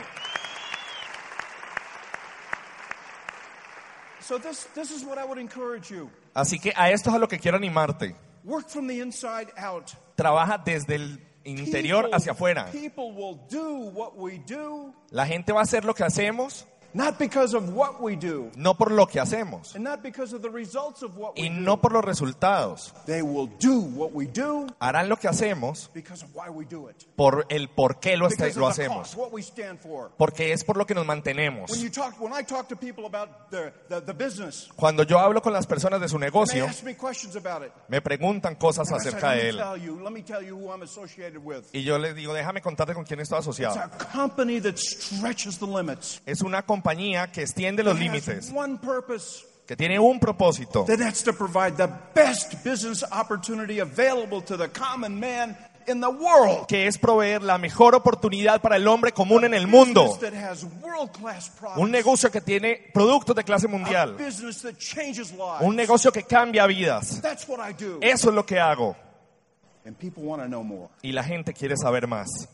Así 6.34 6.60
que 6.60 6.72
a 6.76 6.90
esto 6.90 7.10
es 7.10 7.16
a 7.16 7.18
lo 7.18 7.26
que 7.26 7.38
quiero 7.38 7.56
animarte. 7.56 8.14
Work 8.44 8.68
from 8.68 8.86
the 8.86 8.98
inside 8.98 9.48
out. 9.56 9.90
Trabaja 10.14 10.58
desde 10.58 10.94
el 10.96 11.29
interior 11.44 12.10
hacia 12.12 12.32
afuera. 12.32 12.70
La 15.10 15.26
gente 15.26 15.52
va 15.52 15.60
a 15.60 15.62
hacer 15.62 15.84
lo 15.84 15.94
que 15.94 16.04
hacemos, 16.04 16.66
not 16.94 17.18
because 17.18 17.54
of 17.56 17.72
what 17.74 18.00
we 18.00 18.16
do, 18.16 18.50
no 18.56 18.74
por 18.74 18.90
lo 18.90 19.06
que 19.06 19.20
hacemos 19.20 19.74
and 19.74 19.84
not 19.84 20.02
because 20.02 20.34
of 20.34 20.42
the 20.42 20.50
results 20.50 21.02
of 21.02 21.16
what 21.16 21.34
we 21.36 21.42
y 21.46 21.48
do. 21.48 21.60
no 21.60 21.76
por 21.80 21.92
los 21.92 22.04
resultados. 22.04 22.92
They 23.06 23.22
will 23.22 23.48
do 23.60 23.80
what 23.80 24.12
we 24.12 24.26
do 24.26 24.66
Harán 24.80 25.08
lo 25.08 25.16
que 25.16 25.28
hacemos 25.28 25.88
because 25.94 26.24
of 26.24 26.34
why 26.34 26.48
we 26.50 26.64
do 26.64 26.88
it. 26.88 26.96
por 27.16 27.46
el 27.48 27.68
por 27.68 28.00
qué 28.00 28.16
lo, 28.16 28.28
Because 28.28 28.58
lo 28.58 28.66
of 28.68 28.76
the 28.76 28.82
hacemos. 28.84 28.98
cost, 29.08 29.16
what 29.16 29.32
we 29.32 29.42
stand 29.42 29.78
for. 29.78 30.10
Porque 30.16 30.52
es 30.52 30.64
por 30.64 30.76
lo 30.76 30.84
que 30.86 30.94
nos 30.94 31.06
mantenemos. 31.06 31.70
When 31.70 31.80
you 31.80 31.90
talk, 31.90 32.20
when 32.20 32.32
I 32.32 32.42
talk 32.42 32.68
to 32.68 32.76
people 32.76 33.06
about 33.06 33.50
the, 33.50 33.72
the, 33.88 34.00
the 34.00 34.12
business, 34.14 34.68
Cuando 34.76 35.04
yo 35.04 35.18
hablo 35.18 35.40
con 35.42 35.52
las 35.52 35.66
personas 35.66 36.00
de 36.00 36.08
su 36.08 36.18
they 36.18 36.26
negocio, 36.26 36.64
ask 36.66 36.82
me 36.84 36.94
questions 36.96 37.36
about 37.36 37.62
it. 37.64 37.72
me 37.88 38.00
preguntan 38.00 38.56
cosas 38.56 38.90
And 38.90 39.00
acerca 39.00 39.32
de 39.32 39.50
él. 39.50 39.56
tell 39.58 39.76
you, 39.76 40.00
let 40.02 40.10
me 40.12 40.22
tell 40.22 40.42
you 40.42 40.56
who 40.56 40.72
I'm 40.72 40.82
associated 40.82 41.38
with. 41.44 41.64
Y 41.72 41.82
yo 41.82 41.98
les 41.98 42.14
digo, 42.16 42.32
déjame 42.34 42.60
contarte 42.60 42.94
con 42.94 43.04
quién 43.04 43.20
estoy 43.20 43.38
It's 43.38 43.46
asociado. 43.48 43.78
a 43.80 43.88
company 44.12 44.60
that 44.60 44.76
stretches 44.76 45.58
the 45.58 45.66
limits. 45.66 46.20
Es 46.26 46.42
una 46.42 46.62
compañía 46.62 46.79
que 47.32 47.42
extiende 47.42 47.82
los 47.82 47.98
límites, 47.98 48.52
que 49.66 49.76
tiene 49.76 49.98
un 49.98 50.18
propósito, 50.18 50.84
that 50.84 50.98
that's 50.98 51.22
to 51.22 51.32
provide 51.32 51.76
the 51.76 51.88
best 52.14 52.64
business 52.64 53.04
opportunity 53.12 53.80
available 53.80 54.42
to 54.42 54.56
the 54.56 54.68
common 54.68 55.18
man 55.18 55.56
in 55.86 56.00
the 56.00 56.08
world. 56.08 56.66
que 56.66 56.86
es 56.86 56.98
proveer 56.98 57.42
la 57.42 57.58
mejor 57.58 57.94
oportunidad 57.94 58.60
para 58.60 58.76
el 58.76 58.86
hombre 58.88 59.12
común 59.12 59.44
en 59.44 59.54
el 59.54 59.66
mundo. 59.66 60.18
Un 61.76 61.90
negocio 61.90 62.30
que 62.30 62.40
tiene 62.40 62.90
productos 62.92 63.36
de 63.36 63.44
clase 63.44 63.68
mundial. 63.68 64.16
Un 65.60 65.76
negocio 65.76 66.12
que 66.12 66.24
cambia 66.24 66.66
vidas. 66.66 67.20
That's 67.20 67.48
what 67.48 67.58
I 67.58 67.72
do. 67.72 67.98
Eso 68.00 68.30
es 68.30 68.34
lo 68.34 68.44
que 68.44 68.58
hago. 68.58 68.96
And 69.84 69.96
people 69.96 70.22
want 70.24 70.42
to 70.42 70.48
know 70.48 70.62
more. 70.62 70.88
Y 71.02 71.12
la 71.12 71.24
gente 71.24 71.54
quiere 71.54 71.76
saber 71.76 72.06
más. 72.06 72.48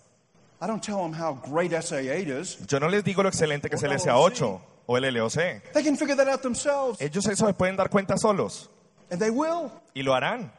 I 0.61 0.67
don't 0.67 0.83
tell 0.83 0.99
them 1.03 1.13
how 1.13 1.35
great 1.35 1.73
SA8 1.73 2.29
is. 2.41 2.59
Yo 2.67 2.79
no 2.81 2.89
les 2.89 3.05
digo 3.05 3.23
lo 3.23 3.29
excelente 3.29 3.69
que 3.69 3.77
es 3.77 3.83
el 3.83 3.93
SA8 3.93 4.61
o 4.87 4.97
el 4.97 5.15
LOC. 5.15 5.73
They 5.75 5.83
can 5.85 5.97
figure 5.97 6.17
that 6.17 6.29
out 6.29 6.41
themselves. 6.43 7.01
Ellos 7.01 7.27
eso 7.27 7.47
se 7.47 7.53
pueden 7.55 7.77
dar 7.77 7.91
cuenta 7.91 8.17
solos. 8.17 8.71
And 9.11 9.21
they 9.21 9.31
will 9.31 9.71
Y 9.95 10.03
lo 10.03 10.15
harán 10.15 10.51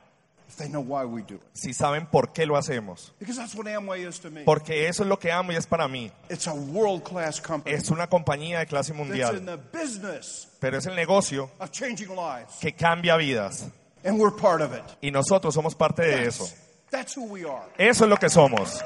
if 0.47 0.55
they 0.55 0.69
know 0.69 0.79
why 0.81 1.03
we 1.03 1.21
do 1.23 1.35
it. 1.35 1.41
si 1.53 1.73
saben 1.73 2.05
por 2.05 2.31
qué 2.31 2.45
lo 2.45 2.55
hacemos. 2.55 3.11
Because 3.19 3.37
that's 3.37 3.55
what 3.55 3.65
Amway 3.67 4.07
is 4.07 4.19
to 4.19 4.29
me. 4.29 4.43
Porque 4.43 4.87
eso 4.87 5.03
es 5.03 5.09
lo 5.09 5.17
que 5.17 5.31
amo 5.31 5.51
y 5.51 5.55
es 5.55 5.65
para 5.65 5.87
mí. 5.87 6.11
It's 6.29 6.47
a 6.47 6.53
world-class 6.53 7.41
company 7.41 7.75
Es 7.75 7.89
una 7.89 8.07
compañía 8.07 8.59
de 8.59 8.67
clase 8.67 8.93
that's 8.93 9.01
in 9.01 9.07
mundial. 9.07 9.45
the 9.45 9.57
business 9.77 10.47
Pero 10.61 10.77
es 10.77 10.85
el 10.85 10.95
negocio 10.95 11.49
of 11.59 11.71
changing 11.71 12.15
lives. 12.15 12.53
que 12.61 12.73
cambia 12.73 13.17
vidas. 13.17 13.67
And 14.05 14.19
we're 14.19 14.31
part 14.35 14.61
of 14.61 14.73
it. 14.73 14.83
Y 15.01 15.09
nosotros 15.11 15.53
somos 15.55 15.75
parte 15.75 16.03
de 16.03 16.27
eso. 16.27 16.47
That's 16.91 17.17
who 17.17 17.25
we 17.25 17.43
are. 17.43 17.65
Eso 17.77 18.05
es 18.05 18.09
lo 18.09 18.15
que 18.17 18.29
somos. 18.29 18.81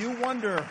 You 0.00 0.10
wonder 0.22 0.64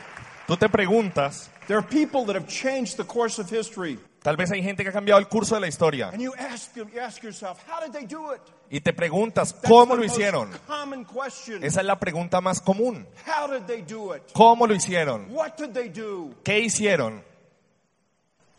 Tú 0.47 0.57
te 0.57 0.67
preguntas, 0.69 1.49
There 1.67 1.77
are 1.77 1.87
people 1.87 2.25
that 2.25 2.35
have 2.35 2.47
changed 2.47 2.97
the 2.97 3.05
course 3.05 3.39
of 3.39 3.49
history. 3.49 3.97
tal 4.23 4.35
vez 4.35 4.51
hay 4.51 4.61
gente 4.61 4.83
que 4.83 4.89
ha 4.89 4.93
cambiado 4.93 5.19
el 5.19 5.27
curso 5.27 5.55
de 5.55 5.61
la 5.61 5.67
historia. 5.67 6.09
And 6.09 6.21
you 6.21 6.33
ask, 6.37 6.75
you 6.75 6.87
ask 6.99 7.23
yourself, 7.23 7.59
how 7.67 7.79
did 7.79 7.93
they 7.93 8.05
do 8.05 8.33
it? 8.33 8.41
Y 8.69 8.79
te 8.81 8.91
preguntas, 8.93 9.53
That's 9.53 9.67
¿cómo 9.69 9.95
the 9.95 10.01
lo 10.01 10.03
most 10.07 10.17
hicieron? 10.17 10.49
common 10.67 11.05
question. 11.05 11.63
Esa 11.63 11.79
es 11.81 11.85
la 11.85 11.97
pregunta 11.99 12.41
más 12.41 12.59
común. 12.61 13.05
How 13.25 13.47
did 13.47 13.63
they 13.67 13.81
do 13.81 14.13
it? 14.15 14.23
¿Cómo 14.33 14.67
lo 14.67 14.73
hicieron? 14.73 15.27
What 15.31 15.55
did 15.57 15.71
they 15.73 15.89
do? 15.89 16.33
¿Qué 16.43 16.59
hicieron? 16.59 17.23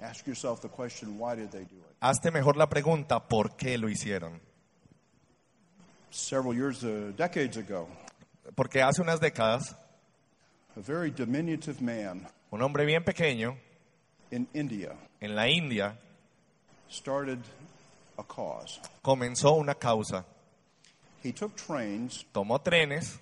Ask 0.01 0.27
yourself 0.27 0.61
the 0.61 0.69
question, 0.69 1.19
why 1.19 1.35
did 1.37 1.51
they 1.51 1.65
do 1.65 1.77
it? 1.77 1.97
Hazte 2.01 2.31
mejor 2.33 2.57
la 2.57 2.69
pregunta, 2.69 3.21
¿por 3.29 3.57
qué 3.57 3.77
lo 3.79 3.89
hicieron? 3.89 4.41
Several 6.11 6.55
years, 6.55 6.83
uh, 6.83 7.13
decades 7.17 7.57
ago, 7.57 7.89
Porque 8.55 8.83
hace 8.83 9.01
unas 9.01 9.21
décadas, 9.21 9.77
a 10.77 10.81
very 10.81 11.11
diminutive 11.11 11.81
man 11.81 12.27
un 12.51 12.61
hombre 12.63 12.85
bien 12.85 13.03
pequeño 13.05 13.57
in 14.31 14.47
India 14.55 14.93
en 15.21 15.35
la 15.35 15.47
India 15.49 15.95
started 16.89 17.39
a 18.19 18.23
cause. 18.25 18.81
comenzó 19.03 19.55
una 19.59 19.75
causa. 19.75 20.25
He 21.23 21.33
took 21.33 21.55
trains, 21.57 22.25
Tomó 22.35 22.59
trenes, 22.63 23.19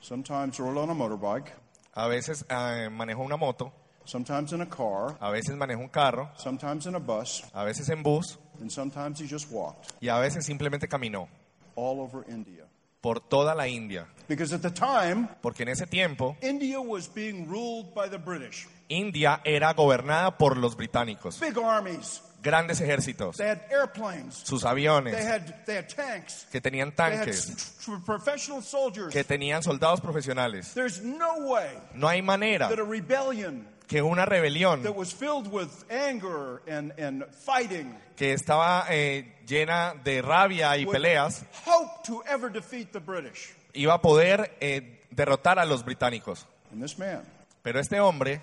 sometimes 0.00 0.58
rode 0.58 0.76
on 0.78 0.90
a 0.90 0.94
motorbike, 0.94 1.52
a 1.94 2.08
veces 2.08 2.44
eh, 2.50 2.88
manejó 2.90 3.24
una 3.24 3.36
moto, 3.36 3.72
sometimes 4.04 4.52
in 4.52 4.60
a 4.60 4.66
car, 4.66 5.16
a 5.20 5.30
veces 5.30 5.54
manejó 5.56 5.80
un 5.80 5.88
carro, 5.88 6.30
sometimes 6.36 6.86
in 6.86 6.94
a 6.96 6.98
bus, 6.98 7.42
a 7.54 7.64
veces 7.64 7.88
en 7.90 8.02
bus 8.02 8.36
and 8.60 8.70
sometimes 8.70 9.20
he 9.20 9.26
just 9.26 9.50
walked 9.50 9.92
y 10.00 10.08
a 10.08 10.18
veces 10.18 10.44
simplemente 10.44 10.88
caminó 10.88 11.28
all 11.76 12.00
over 12.00 12.24
India. 12.28 12.64
Por 13.04 13.20
toda 13.20 13.54
la 13.54 13.68
India. 13.68 14.06
Because 14.26 14.54
at 14.54 14.62
the 14.62 14.70
time, 14.70 15.28
Porque 15.42 15.64
en 15.64 15.68
ese 15.68 15.86
tiempo 15.86 16.38
India 16.40 16.80
was 16.80 17.06
being 17.12 17.46
ruled 17.46 17.92
by 17.94 18.08
the 18.08 18.16
British. 18.16 18.66
India 18.88 19.42
era 19.44 19.74
gobernada 19.74 20.38
por 20.38 20.56
los 20.56 20.74
británicos. 20.74 21.38
Big 21.38 21.58
armies. 21.58 22.22
Grandes 22.42 22.80
ejércitos, 22.80 23.36
They 23.36 23.46
had 23.48 23.60
airplanes. 23.70 24.34
sus 24.34 24.62
They 24.62 24.70
aviones, 24.70 25.14
had, 25.16 25.64
they 25.66 25.76
had 25.76 25.88
tanks. 25.88 26.46
que 26.50 26.60
tenían 26.62 26.94
They 26.94 27.04
had 27.04 27.12
tanques, 27.24 27.48
s- 27.50 27.76
tr- 27.86 28.02
professional 28.04 28.62
soldiers. 28.62 29.12
que 29.12 29.22
tenían 29.24 29.62
soldados 29.62 30.00
profesionales. 30.00 30.72
There's 30.74 31.02
no 31.02 31.46
way 31.50 31.70
No 31.94 32.06
hay 32.08 32.22
manera 32.22 32.68
that 32.70 32.78
a 32.78 32.84
rebellion 32.84 33.66
que 33.94 34.02
una 34.02 34.24
rebelión 34.26 34.82
that 34.82 34.96
was 34.96 35.14
filled 35.14 35.46
with 35.52 35.68
anger 35.88 36.60
and, 36.66 36.92
and 36.98 37.24
fighting 37.30 37.94
que 38.16 38.32
estaba 38.32 38.86
eh, 38.90 39.36
llena 39.46 39.94
de 40.02 40.20
rabia 40.20 40.76
y 40.76 40.84
would 40.84 40.96
peleas 40.96 41.44
hope 41.64 42.02
to 42.04 42.20
ever 42.26 42.50
defeat 42.50 42.90
the 42.90 42.98
British. 42.98 43.54
iba 43.72 43.94
a 43.94 44.00
poder 44.00 44.56
eh, 44.60 45.00
derrotar 45.12 45.60
a 45.60 45.64
los 45.64 45.84
británicos. 45.84 46.44
And 46.72 46.82
this 46.82 46.98
man 46.98 47.22
Pero 47.62 47.78
este 47.78 48.00
hombre 48.00 48.42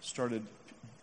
started 0.00 0.42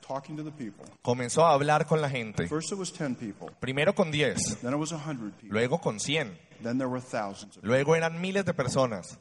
talking 0.05 0.35
to 0.35 0.43
the 0.43 0.51
people. 0.51 0.83
comenzó 1.01 1.45
a 1.45 1.53
hablar 1.53 1.85
con 1.87 2.01
la 2.01 2.09
gente. 2.09 2.45
First 2.49 2.73
it 2.73 2.77
was 2.77 2.91
10 2.91 3.15
people, 3.15 3.47
Primero 3.61 3.95
con 3.95 4.11
10, 4.11 4.59
then 4.61 4.73
it 4.73 4.77
was 4.77 4.91
100 4.91 5.31
people, 5.37 5.53
luego 5.57 5.77
con 5.79 5.97
100, 5.97 6.37
then 6.61 6.77
there 6.77 6.89
were 6.89 6.99
thousands. 7.01 7.55
Of 7.55 7.63
luego 7.63 7.95
eran 7.95 8.19
miles 8.19 8.43
de 8.43 8.53
personas. 8.53 9.17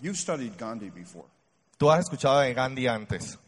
You've 0.00 0.16
studied 0.16 0.56
Gandhi 0.56 0.88
before. 0.88 1.26
Tú 1.76 1.90
has 1.90 2.06
escuchado 2.06 2.40
de 2.40 2.54
Gandhi 2.54 2.86
antes. 2.86 3.38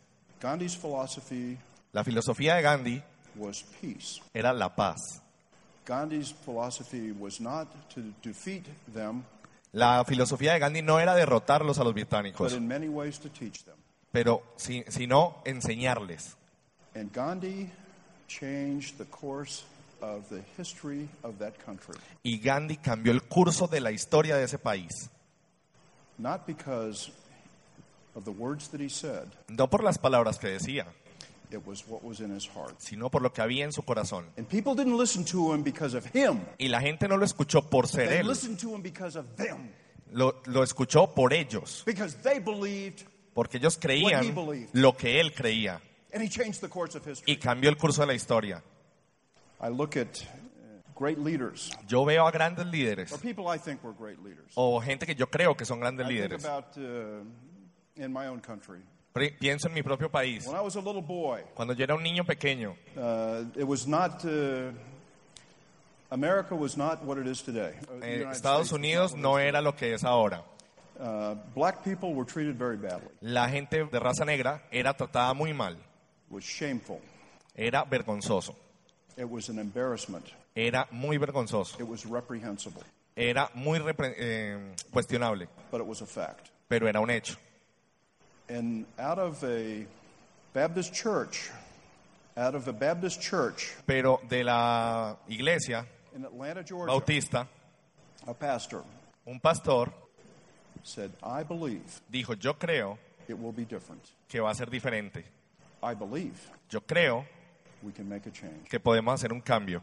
Gandhi's 0.40 0.76
philosophy 0.76 1.59
La 1.92 2.05
filosofía 2.05 2.55
de 2.57 2.62
Gandhi 2.62 3.03
was 3.37 3.64
peace. 3.81 4.20
era 4.33 4.53
la 4.53 4.74
paz. 4.74 5.20
Gandhi's 5.87 6.33
philosophy 6.33 7.12
was 7.12 7.40
not 7.40 7.66
to 7.94 8.00
defeat 8.22 8.64
them, 8.92 9.24
La 9.72 10.05
filosofía 10.05 10.53
de 10.55 10.59
Gandhi 10.61 10.83
no 10.83 10.98
era 10.98 11.14
derrotarlos 11.14 11.79
a 11.79 11.85
los 11.85 11.92
but 11.92 11.94
británicos, 11.94 12.53
in 12.53 12.66
many 12.66 12.88
ways 12.88 13.18
to 13.20 13.29
teach 13.29 13.64
them. 13.64 13.76
pero 14.12 14.42
si- 14.57 14.85
sino 14.88 15.42
enseñarles. 15.44 16.37
And 16.94 17.12
Gandhi 17.12 17.70
changed 18.29 18.98
the 18.98 19.05
course 19.07 19.62
of 20.00 20.29
the 20.29 20.42
history 20.57 21.09
of 21.22 21.38
that 21.38 21.55
country. 21.64 21.94
Y 22.24 22.38
Gandhi 22.38 22.76
cambió 22.79 23.12
el 23.12 23.22
curso 23.22 23.66
de 23.68 23.81
la 23.81 23.90
historia 23.92 24.37
de 24.37 24.44
ese 24.44 24.59
país. 24.59 25.09
Not 26.18 26.46
because 26.46 27.11
of 28.14 28.25
the 28.25 28.31
words 28.33 28.68
that 28.70 28.81
he 28.81 28.88
said, 28.88 29.29
No 29.49 29.68
por 29.68 29.83
las 29.83 29.99
palabras 29.99 30.38
que 30.38 30.49
decía, 30.49 30.87
it 31.51 31.61
was 31.66 31.85
what 31.88 32.03
was 32.05 32.20
in 32.20 32.35
his 32.35 32.46
heart. 32.49 32.75
sino 32.79 33.11
por 33.11 33.23
lo 33.23 33.33
que 33.33 33.42
había 33.42 33.64
en 33.64 33.73
su 33.73 33.83
corazón. 33.83 34.27
And 34.37 34.46
people 34.49 34.75
didn't 34.75 34.96
listen 34.99 35.25
to 35.27 35.53
him 35.55 35.62
because 35.62 35.96
of 35.96 36.05
him. 36.14 36.40
Y 36.59 36.68
la 36.68 36.81
gente 36.81 37.09
no 37.09 37.16
lo 37.16 37.25
escuchó 37.25 37.62
por 37.68 37.87
ser 37.88 38.09
They 38.09 38.18
él, 38.20 38.29
listened 38.29 38.59
to 38.61 38.75
him 38.75 38.83
because 38.83 39.18
of 39.18 39.27
them. 39.37 39.70
lo, 40.12 40.40
lo 40.46 40.62
escuchó 40.62 41.14
por 41.14 41.33
ellos, 41.33 41.83
Because 41.87 42.16
they 42.23 42.38
believed, 42.40 43.05
porque 43.35 43.59
ellos 43.59 43.77
What 43.77 43.90
he 43.90 44.01
creían 44.03 44.35
believed. 44.35 44.70
lo 44.73 44.96
que 44.96 45.20
él 45.20 45.33
creía 45.35 45.81
and 46.12 46.23
he 46.23 46.29
changed 46.29 46.61
the 46.61 46.68
course 46.68 46.96
of 46.99 47.07
history. 47.07 47.33
y 47.33 47.37
cambió 47.37 47.70
el 47.70 47.77
curso 47.77 48.01
de 48.03 48.09
la 48.09 48.14
historia. 48.14 48.62
I 49.62 49.68
look 49.68 49.96
at 49.96 50.09
uh, 50.23 50.99
great 50.99 51.18
leaders, 51.18 51.70
Yo 51.87 52.05
veo 52.05 52.27
a 52.27 52.33
grandes 52.33 52.66
líderes 52.66 53.12
or 53.12 53.20
people 53.20 53.44
I 53.49 53.59
think 53.59 53.83
were 53.85 53.94
great 53.96 54.18
leaders. 54.18 54.51
o 54.55 54.81
gente 54.81 55.07
que 55.07 55.14
yo 55.14 55.29
creo 55.31 55.57
que 55.57 55.64
son 55.64 55.79
grandes 55.81 56.07
I 56.07 56.09
think 56.09 56.18
líderes. 56.20 56.44
about 56.44 56.77
uh, 56.79 57.25
in 58.00 58.12
my 58.12 58.26
own 58.26 58.40
country. 58.40 58.80
Pienso 59.40 59.68
en 59.68 59.74
mi 59.74 59.82
propio 59.82 60.08
país. 60.08 60.46
When 60.46 60.56
I 60.56 60.60
was 60.60 60.76
a 60.76 60.80
little 60.80 61.02
boy, 61.02 61.42
Cuando 61.54 61.74
yo 61.74 61.84
era 61.84 61.94
un 61.94 62.02
niño 62.02 62.24
pequeño, 62.24 62.76
uh, 62.96 63.44
it 63.58 63.64
was 63.66 63.86
not. 63.86 64.24
Uh, 64.24 64.70
America 66.12 66.54
was 66.54 66.76
not 66.76 67.04
what 67.04 67.18
it 67.18 67.26
is 67.26 67.42
today. 67.42 67.74
Uh, 67.88 68.02
eh, 68.04 68.24
Estados 68.32 68.68
States 68.68 68.72
Unidos 68.72 69.14
no 69.16 69.36
era 69.38 69.60
lo 69.60 69.72
que 69.74 69.94
es 69.94 70.04
ahora. 70.04 70.42
Uh, 70.98 71.34
black 71.54 71.82
people 71.84 72.12
were 72.14 72.24
treated 72.24 72.56
very 72.56 72.76
badly. 72.76 73.08
La 73.20 73.48
gente 73.48 73.84
de 73.84 73.98
raza 74.00 74.24
negra 74.24 74.62
era 74.70 74.92
tratada 74.94 75.34
muy 75.34 75.52
mal, 75.52 75.74
It 75.74 75.78
was 76.30 76.44
shameful. 76.44 77.00
era 77.56 77.84
vergonzoso, 77.84 78.54
It 79.16 79.28
was 79.28 79.48
an 79.48 79.58
embarrassment. 79.58 80.26
era 80.54 80.86
muy 80.90 81.16
vergonzoso, 81.16 81.78
It 81.80 81.88
was 81.88 82.04
reprehensible. 82.06 82.82
era 83.16 83.50
muy 83.54 83.78
repre- 83.78 84.14
eh, 84.18 84.74
cuestionable, 84.92 85.48
But 85.70 85.80
it 85.80 85.86
was 85.86 86.02
a 86.02 86.06
fact. 86.06 86.48
pero 86.68 86.86
era 86.88 87.00
un 87.00 87.10
hecho. 87.10 87.36
And 88.50 88.84
out 88.98 89.18
of 89.20 89.42
a 89.44 89.86
Baptist 90.52 90.92
church, 90.92 91.50
out 92.36 92.56
of 92.56 92.66
a 92.66 92.72
Baptist 92.72 93.20
church 93.20 93.72
Pero 93.86 94.20
de 94.28 94.42
la 94.42 95.14
iglesia 95.28 95.86
in 96.16 96.24
Atlanta, 96.24 96.64
Georgia, 96.64 96.92
bautista, 96.92 97.46
a 98.26 98.34
pastor 98.34 98.82
un 99.26 99.38
pastor 99.38 99.92
said, 100.82 101.12
I 101.22 101.44
believe 101.44 102.00
dijo, 102.10 102.34
yo 102.42 102.54
creo 102.54 102.98
it 103.28 103.38
will 103.38 103.52
be 103.52 103.64
different. 103.64 104.02
que 104.28 104.40
va 104.40 104.50
a 104.50 104.54
ser 104.54 104.66
diferente. 104.66 105.22
I 105.82 105.94
believe 105.94 106.34
Yo 106.70 106.80
creo 106.80 107.24
we 107.82 107.92
can 107.92 108.08
make 108.08 108.26
a 108.26 108.32
change. 108.32 108.68
que 108.68 108.80
podemos 108.80 109.14
hacer 109.14 109.32
un 109.32 109.40
cambio. 109.40 109.80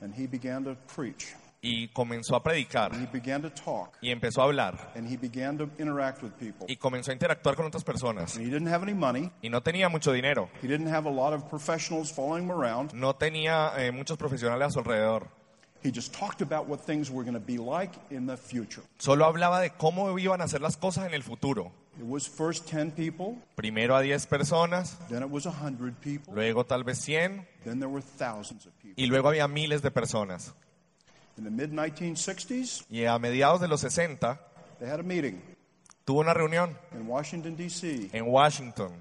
And 0.00 0.12
he 0.12 0.26
began 0.26 0.64
to 0.64 0.76
preach. 0.88 1.34
Y 1.60 1.88
comenzó 1.88 2.36
a 2.36 2.42
predicar 2.42 2.92
He 2.94 3.06
began 3.12 3.42
to 3.42 3.50
talk. 3.50 3.96
y 4.00 4.10
empezó 4.10 4.42
a 4.42 4.44
hablar 4.44 4.92
And 4.94 5.10
he 5.12 5.16
began 5.16 5.58
to 5.58 5.68
interact 5.78 6.22
with 6.22 6.30
people. 6.38 6.66
y 6.68 6.76
comenzó 6.76 7.10
a 7.10 7.14
interactuar 7.14 7.56
con 7.56 7.66
otras 7.66 7.82
personas. 7.82 8.36
And 8.36 8.46
he 8.46 8.50
didn't 8.50 8.68
have 8.72 8.82
any 8.84 8.94
money. 8.94 9.30
Y 9.42 9.48
no 9.48 9.60
tenía 9.60 9.88
mucho 9.88 10.12
dinero, 10.12 10.48
He 10.62 10.68
didn't 10.68 10.88
have 10.92 11.08
a 11.08 11.12
lot 11.12 11.32
of 11.34 11.48
professionals 11.48 12.12
following 12.12 12.44
him 12.44 12.52
around. 12.52 12.92
no 12.94 13.14
tenía 13.16 13.72
eh, 13.76 13.90
muchos 13.90 14.16
profesionales 14.16 14.68
a 14.68 14.70
su 14.70 14.78
alrededor. 14.78 15.26
He 15.82 15.90
just 15.92 16.12
talked 16.12 16.42
about 16.42 16.68
what 16.68 16.80
things 16.80 17.10
were 17.10 17.22
going 17.24 17.34
to 17.40 17.44
be 17.44 17.56
like 17.58 17.92
in 18.10 18.26
the 18.26 18.36
future. 18.36 18.82
Solo 18.98 19.24
hablaba 19.26 19.60
de 19.60 19.70
cómo 19.70 20.16
iban 20.18 20.40
a 20.40 20.44
hacer 20.44 20.60
las 20.60 20.76
cosas 20.76 21.06
en 21.06 21.14
el 21.14 21.22
futuro. 21.22 21.72
It 21.98 22.04
was 22.04 22.28
first 22.28 22.68
10 22.70 22.92
people, 22.92 23.36
Primero 23.56 23.96
a 23.96 24.02
10 24.02 24.26
personas, 24.28 24.96
then 25.08 25.24
it 25.24 25.28
was 25.30 25.44
100 25.46 25.96
people, 26.00 26.32
luego 26.34 26.64
tal 26.64 26.84
vez 26.84 26.98
100 27.04 27.44
then 27.64 27.80
there 27.80 27.88
were 27.90 28.00
thousands 28.02 28.66
of 28.66 28.72
people. 28.80 28.94
y 29.02 29.06
luego 29.08 29.28
había 29.28 29.48
miles 29.48 29.82
de 29.82 29.90
personas. 29.90 30.54
In 30.54 30.54
the 30.54 30.54
mid 30.54 30.56
1960s, 30.56 31.27
Y 32.90 33.04
a 33.04 33.18
mediados 33.18 33.60
de 33.60 33.68
los 33.68 33.80
60 33.80 34.38
they 34.78 34.88
had 34.88 35.00
a 35.00 35.02
meeting 35.02 35.40
tuvo 36.04 36.20
una 36.20 36.32
reunión 36.34 36.76
in 36.92 37.08
Washington, 37.08 37.56
D.C., 37.56 38.10
en 38.12 38.26
Washington 38.26 38.92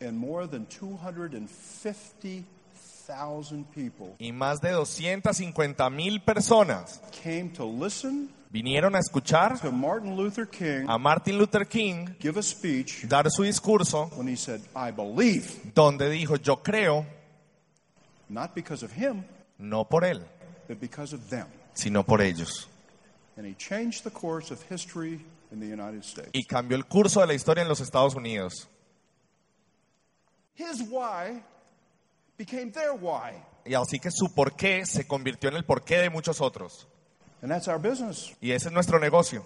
and 0.00 0.18
more 0.18 0.46
than 0.46 0.66
250,000 0.66 3.64
people 3.74 4.14
y 4.18 4.32
más 4.32 4.60
de 4.60 4.70
250 4.70 5.90
mil 5.90 6.20
personas 6.20 7.00
came 7.22 7.48
to 7.50 7.64
listen 7.66 8.28
vinieron 8.50 8.94
a 8.94 8.98
escuchar 8.98 9.58
to 9.60 9.72
Martin 9.72 10.16
Luther 10.16 10.46
King 10.48 10.84
a 10.88 10.98
Martin 10.98 11.38
Luther 11.38 11.66
King 11.66 12.14
give 12.20 12.38
a 12.38 12.42
speech 12.42 13.06
dar 13.08 13.30
su 13.30 13.42
discurso 13.42 14.10
when 14.16 14.28
he 14.28 14.36
said, 14.36 14.60
I 14.74 14.90
believe, 14.90 15.72
donde 15.74 16.08
dijo 16.10 16.36
yo 16.36 16.62
creo, 16.62 17.06
not 18.28 18.54
because 18.54 18.84
of 18.84 18.92
him, 18.92 19.24
no 19.58 19.84
por 19.84 20.04
él, 20.04 20.22
but 20.70 20.78
because 20.80 21.12
of 21.12 21.28
them. 21.30 21.48
sino 21.74 22.04
por 22.04 22.20
ellos. 22.22 22.68
And 23.36 23.44
he 23.44 23.54
changed 23.54 24.04
the 24.04 24.10
course 24.10 24.52
of 24.52 24.62
history 24.70 25.20
in 25.50 25.58
the 25.58 25.66
United 25.66 26.04
States. 26.04 26.30
Y 26.32 26.44
cambió 26.44 26.76
el 26.76 26.84
curso 26.86 27.20
de 27.20 27.26
la 27.26 27.34
historia 27.34 27.62
en 27.62 27.68
los 27.68 27.80
Estados 27.80 28.14
Unidos. 28.14 28.68
His 30.54 30.82
why 30.82 31.42
became 32.38 32.70
their 32.70 32.92
why. 32.92 33.32
Y 33.64 33.74
así 33.74 33.98
que 33.98 34.10
su 34.10 34.32
porqué 34.32 34.84
se 34.86 35.06
convirtió 35.06 35.48
en 35.50 35.56
el 35.56 35.64
porqué 35.64 35.98
de 35.98 36.10
muchos 36.10 36.40
otros. 36.40 36.86
And 37.42 37.50
that's 37.50 37.66
our 37.66 37.78
business. 37.78 38.30
Y 38.40 38.52
ese 38.52 38.68
es 38.68 38.72
nuestro 38.72 38.98
negocio. 39.00 39.44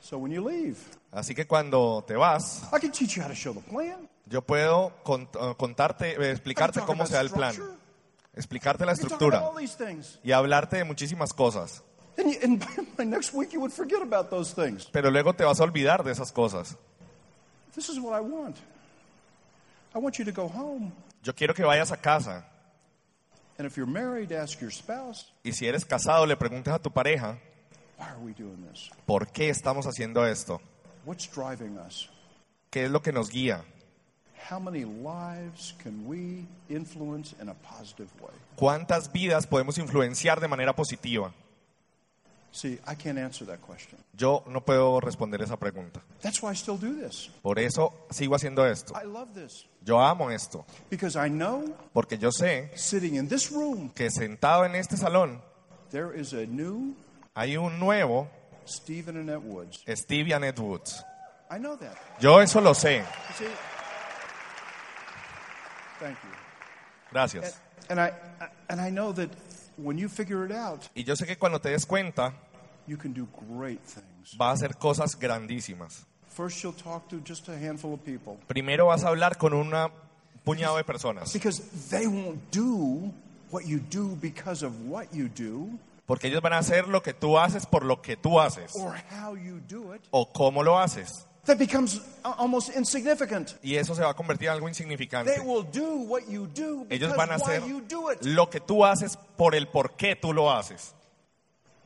So 0.00 0.16
when 0.18 0.32
you 0.32 0.42
leave, 0.46 0.76
Así 1.12 1.34
que 1.34 1.46
cuando 1.46 2.02
te 2.06 2.14
vas, 2.16 2.62
I 2.72 2.78
can 2.80 2.92
teach 2.92 3.16
you 3.16 3.22
how 3.22 3.28
to 3.28 3.34
show 3.34 3.52
the 3.54 3.60
plan. 3.60 4.08
yo 4.26 4.42
puedo 4.42 4.92
cont- 5.04 5.34
eh, 5.34 5.54
contarte, 5.56 6.12
eh, 6.12 6.30
explicarte 6.30 6.80
cómo 6.80 7.06
se 7.06 7.14
da 7.14 7.20
el 7.20 7.30
plan. 7.30 7.54
Explicarte 8.36 8.84
la 8.84 8.92
estructura 8.92 9.50
y 10.22 10.32
hablarte 10.32 10.76
de 10.76 10.84
muchísimas 10.84 11.32
cosas. 11.32 11.82
Pero 14.92 15.10
luego 15.10 15.34
te 15.34 15.44
vas 15.44 15.60
a 15.60 15.64
olvidar 15.64 16.04
de 16.04 16.12
esas 16.12 16.32
cosas. 16.32 16.76
This 17.74 17.88
is 17.88 17.98
what 17.98 18.16
I 18.16 18.22
want. 18.22 18.56
I 19.94 19.98
want 19.98 20.16
you 20.16 20.24
to 20.24 20.32
go 20.32 20.48
home. 20.48 20.92
Yo 21.22 21.34
quiero 21.34 21.54
que 21.54 21.64
vayas 21.64 21.90
a 21.90 21.96
casa 21.96 22.44
And 23.56 23.66
if 23.66 23.76
you're 23.76 23.86
married, 23.86 24.32
ask 24.32 24.60
your 24.60 24.72
spouse, 24.72 25.26
y 25.44 25.52
si 25.52 25.66
eres 25.66 25.84
casado 25.84 26.26
le 26.26 26.36
preguntes 26.36 26.74
a 26.74 26.78
tu 26.80 26.90
pareja, 26.90 27.38
why 27.96 28.06
are 28.06 28.18
we 28.18 28.32
doing 28.32 28.66
this? 28.68 28.90
¿por 29.06 29.28
qué 29.28 29.48
estamos 29.48 29.86
haciendo 29.86 30.26
esto? 30.26 30.60
What's 31.04 31.28
driving 31.28 31.78
us? 31.78 32.10
¿Qué 32.70 32.86
es 32.86 32.90
lo 32.90 33.00
que 33.00 33.12
nos 33.12 33.30
guía? 33.30 33.64
How 34.50 34.58
many 34.58 34.84
lives 34.84 35.74
can 35.82 36.06
we 36.06 36.46
influence 36.68 37.34
in 37.40 37.48
a 37.48 37.54
positive 37.54 38.08
way? 38.20 38.34
¿Cuántas 38.56 39.10
vidas 39.10 39.46
podemos 39.46 39.78
influenciar 39.78 40.38
de 40.40 40.48
manera 40.48 40.74
positiva? 40.74 41.32
See, 42.50 42.78
I 42.86 42.94
can't 42.94 43.18
answer 43.18 43.46
that 43.46 43.60
question. 43.60 43.98
Yo 44.16 44.44
no 44.46 44.60
puedo 44.60 45.00
responder 45.00 45.40
esa 45.42 45.56
pregunta. 45.56 46.02
That's 46.20 46.42
why 46.42 46.50
I 46.50 46.54
still 46.54 46.76
do 46.76 46.94
this. 46.94 47.30
Por 47.42 47.58
eso 47.58 47.92
sigo 48.10 48.36
haciendo 48.36 48.66
esto. 48.66 48.94
I 48.94 49.06
love 49.06 49.34
this 49.34 49.66
Yo 49.84 49.98
amo 49.98 50.30
esto, 50.30 50.64
because 50.90 51.16
I 51.16 51.28
know 51.28 51.64
porque 51.92 52.16
yo 52.16 52.30
sé 52.30 52.70
sitting 52.76 53.16
in 53.16 53.28
this 53.28 53.50
room, 53.50 53.90
que 53.90 54.10
sentado 54.10 54.64
en 54.64 54.76
este 54.76 54.96
salón 54.96 55.40
there 55.90 56.14
is 56.14 56.32
a 56.32 56.46
new 56.46 56.94
hay 57.34 57.56
un 57.56 57.78
nuevo 57.80 58.28
Stephen 58.66 59.16
Annette 59.16 59.42
Woods. 59.42 59.82
Steve 59.86 60.28
y 60.28 60.32
Annette 60.32 60.60
Woods. 60.60 61.02
I 61.50 61.58
know 61.58 61.76
that. 61.76 61.96
Yo 62.20 62.40
eso 62.40 62.60
lo 62.60 62.74
sé. 62.74 63.04
See? 63.36 63.46
Thank 65.98 66.16
you. 66.22 66.30
Gracias. 67.10 67.60
And 67.88 68.00
I 68.00 68.12
and 68.68 68.80
I 68.80 68.90
know 68.90 69.12
that 69.12 69.30
when 69.76 69.98
you 69.98 70.08
figure 70.08 70.44
it 70.44 70.52
out, 70.52 70.88
Y 70.94 71.04
yo 71.04 71.14
sé 71.14 71.26
que 71.26 71.36
cuando 71.36 71.60
te 71.60 71.70
des 71.70 71.86
cuenta, 71.86 72.32
you 72.86 72.96
can 72.96 73.12
do 73.12 73.26
great 73.48 73.80
things. 73.80 74.36
vas 74.36 74.50
a 74.50 74.52
hacer 74.52 74.76
cosas 74.76 75.18
grandísimas. 75.18 76.06
First, 76.28 76.62
you'll 76.64 76.72
talk 76.72 77.08
to 77.08 77.20
just 77.24 77.48
a 77.48 77.56
handful 77.56 77.94
of 77.94 78.00
people 78.04 78.36
Primero 78.48 78.86
vas 78.86 79.04
a 79.04 79.08
hablar 79.08 79.38
con 79.38 79.52
un 79.54 79.72
puñado 80.44 80.76
de 80.76 80.84
personas, 80.84 81.32
because 81.32 81.62
they 81.90 82.06
won't 82.06 82.40
do 82.50 83.12
what 83.50 83.64
you 83.64 83.78
do 83.90 84.16
because 84.20 84.64
of 84.64 84.72
what 84.88 85.06
you 85.12 85.28
do 85.28 85.78
porque 86.06 86.26
ellos 86.26 86.42
van 86.42 86.52
a 86.52 86.58
hacer 86.58 86.88
lo 86.88 87.02
que 87.02 87.14
tú 87.14 87.38
haces 87.38 87.64
por 87.66 87.84
lo 87.84 88.02
que 88.02 88.16
tú 88.16 88.40
haces 88.40 88.74
or 88.76 88.94
how 89.10 89.36
you 89.36 89.60
do 89.68 89.94
it. 89.94 90.02
o 90.10 90.32
cómo 90.32 90.62
lo 90.62 90.78
haces. 90.78 91.26
That 91.46 91.58
becomes 91.58 92.00
almost 92.22 92.74
insignificant. 92.74 93.54
Y 93.62 93.76
eso 93.76 93.94
se 93.94 94.02
va 94.02 94.10
a 94.10 94.14
convertir 94.14 94.48
en 94.48 94.54
algo 94.54 94.68
insignificante. 94.68 95.32
They 95.32 95.40
will 95.40 95.64
do 95.64 95.98
what 96.06 96.22
you 96.28 96.46
do 96.46 96.84
because 96.84 96.94
Ellos 96.94 97.16
van 97.16 97.30
a 97.30 97.36
why 97.36 97.42
hacer 97.56 97.68
you 97.68 97.82
do 97.82 98.10
it. 98.10 98.22
lo 98.24 98.48
que 98.48 98.60
tú 98.60 98.84
haces 98.84 99.16
por 99.36 99.54
el 99.54 99.68
por 99.68 99.96
qué 99.96 100.16
tú 100.16 100.32
lo 100.32 100.50
haces. 100.50 100.94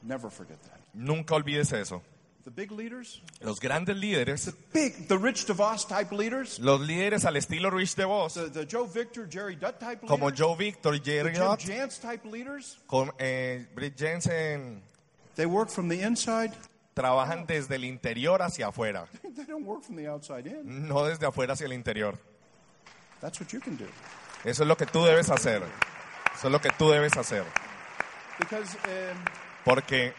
Never 0.03 0.31
forget 0.31 0.61
that. 0.63 0.79
Nunca 0.95 1.35
olvides 1.35 1.73
eso. 1.73 2.03
the 2.45 2.51
big 2.63 2.73
leaders, 2.73 3.21
Los 3.43 3.61
grandes 3.61 3.95
líderes, 3.95 4.47
the 4.47 4.55
big, 4.73 5.07
the 5.07 5.19
Rich 5.19 5.45
DeVos 5.47 5.87
type 5.87 6.13
leaders, 6.13 6.59
los 6.59 6.81
líderes 6.81 7.27
al 7.27 7.37
estilo 7.37 7.71
Rich 7.71 7.95
DeVos, 7.95 8.35
the, 8.35 8.49
the 8.49 8.65
Joe 8.65 8.87
Victor, 8.87 9.27
Jerry 9.29 9.55
Dutt 9.55 9.79
type 9.79 10.03
leaders, 10.03 10.09
como 10.09 10.31
Joe 10.31 10.57
Victor 10.57 10.93
the 10.99 11.05
Jerry 11.05 11.33
Jim 11.35 11.43
Dutt, 11.43 11.61
Jantz 11.61 12.01
type 12.01 12.25
leaders, 12.25 12.79
con 12.87 13.11
eh, 13.19 13.67
Britt 13.75 13.99
Jensen, 13.99 14.81
they 15.35 15.45
work 15.45 15.69
from 15.69 15.89
the 15.89 16.01
inside. 16.01 16.53
Trabajan 16.99 17.47
desde 17.47 17.77
el 17.77 17.85
interior 17.85 18.43
hacia 18.43 18.67
afuera, 18.69 19.07
They 19.23 19.45
don't 19.45 19.65
work 19.65 19.83
from 19.85 19.97
the 19.97 20.09
outside 20.09 20.47
in. 20.47 20.89
no 20.89 21.05
desde 21.05 21.27
afuera 21.27 21.53
hacia 21.53 21.67
el 21.67 21.73
interior. 21.73 22.19
That's 23.21 23.41
what 23.41 23.51
you 23.53 23.61
can 23.61 23.77
do. 23.77 23.87
Eso 24.45 24.63
es 24.65 24.69
lo 24.69 24.77
que 24.77 24.87
tú 24.87 25.05
debes 25.05 25.31
hacer. 25.31 25.63
Eso 26.35 26.47
es 26.49 26.53
lo 26.53 26.61
que 26.61 26.71
tú 26.79 26.91
debes 26.91 27.17
hacer. 27.17 27.45
Because 28.39 28.77
um, 28.85 29.19
Porque 29.65 30.13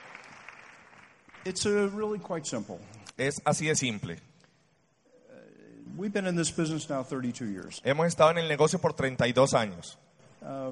it's 1.46 1.66
uh, 1.66 1.90
really 1.94 2.20
quite 2.20 2.46
simple. 2.46 2.78
es 3.18 3.42
así 3.46 3.68
de 3.68 3.76
simple. 3.76 4.18
We've 5.98 6.14
been 6.14 6.28
in 6.28 6.36
this 6.36 6.52
business 6.52 6.90
now 6.90 7.04
32 7.04 7.46
years. 7.52 7.82
Hemos 7.84 8.08
estado 8.08 8.32
en 8.32 8.38
el 8.38 8.48
negocio 8.48 8.80
por 8.80 8.94
32 8.94 9.54
años. 9.54 9.98
Uh, 10.42 10.72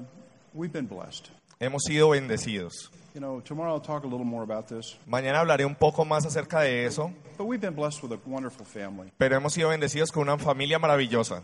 we've 0.54 0.72
been 0.72 0.86
blessed. 0.86 1.28
Hemos 1.60 1.82
sido 1.84 2.10
bendecidos. 2.10 2.90
You 3.14 3.20
know, 3.20 3.40
tomorrow 3.40 3.74
I'll 3.74 3.80
talk 3.80 4.04
a 4.04 4.06
little 4.06 4.24
more 4.24 4.42
about 4.44 4.68
this. 4.68 4.96
Mañana 5.06 5.40
hablaré 5.40 5.64
un 5.64 5.74
poco 5.74 6.04
más 6.04 6.24
acerca 6.24 6.60
de 6.60 6.84
eso, 6.86 7.10
But 7.36 7.46
we've 7.46 7.60
been 7.60 7.74
blessed 7.74 8.02
with 8.02 8.12
a 8.12 8.18
wonderful 8.26 8.64
family. 8.64 9.10
pero 9.18 9.36
hemos 9.36 9.54
sido 9.54 9.70
bendecidos 9.70 10.12
con 10.12 10.22
una 10.28 10.38
familia 10.38 10.78
maravillosa. 10.78 11.42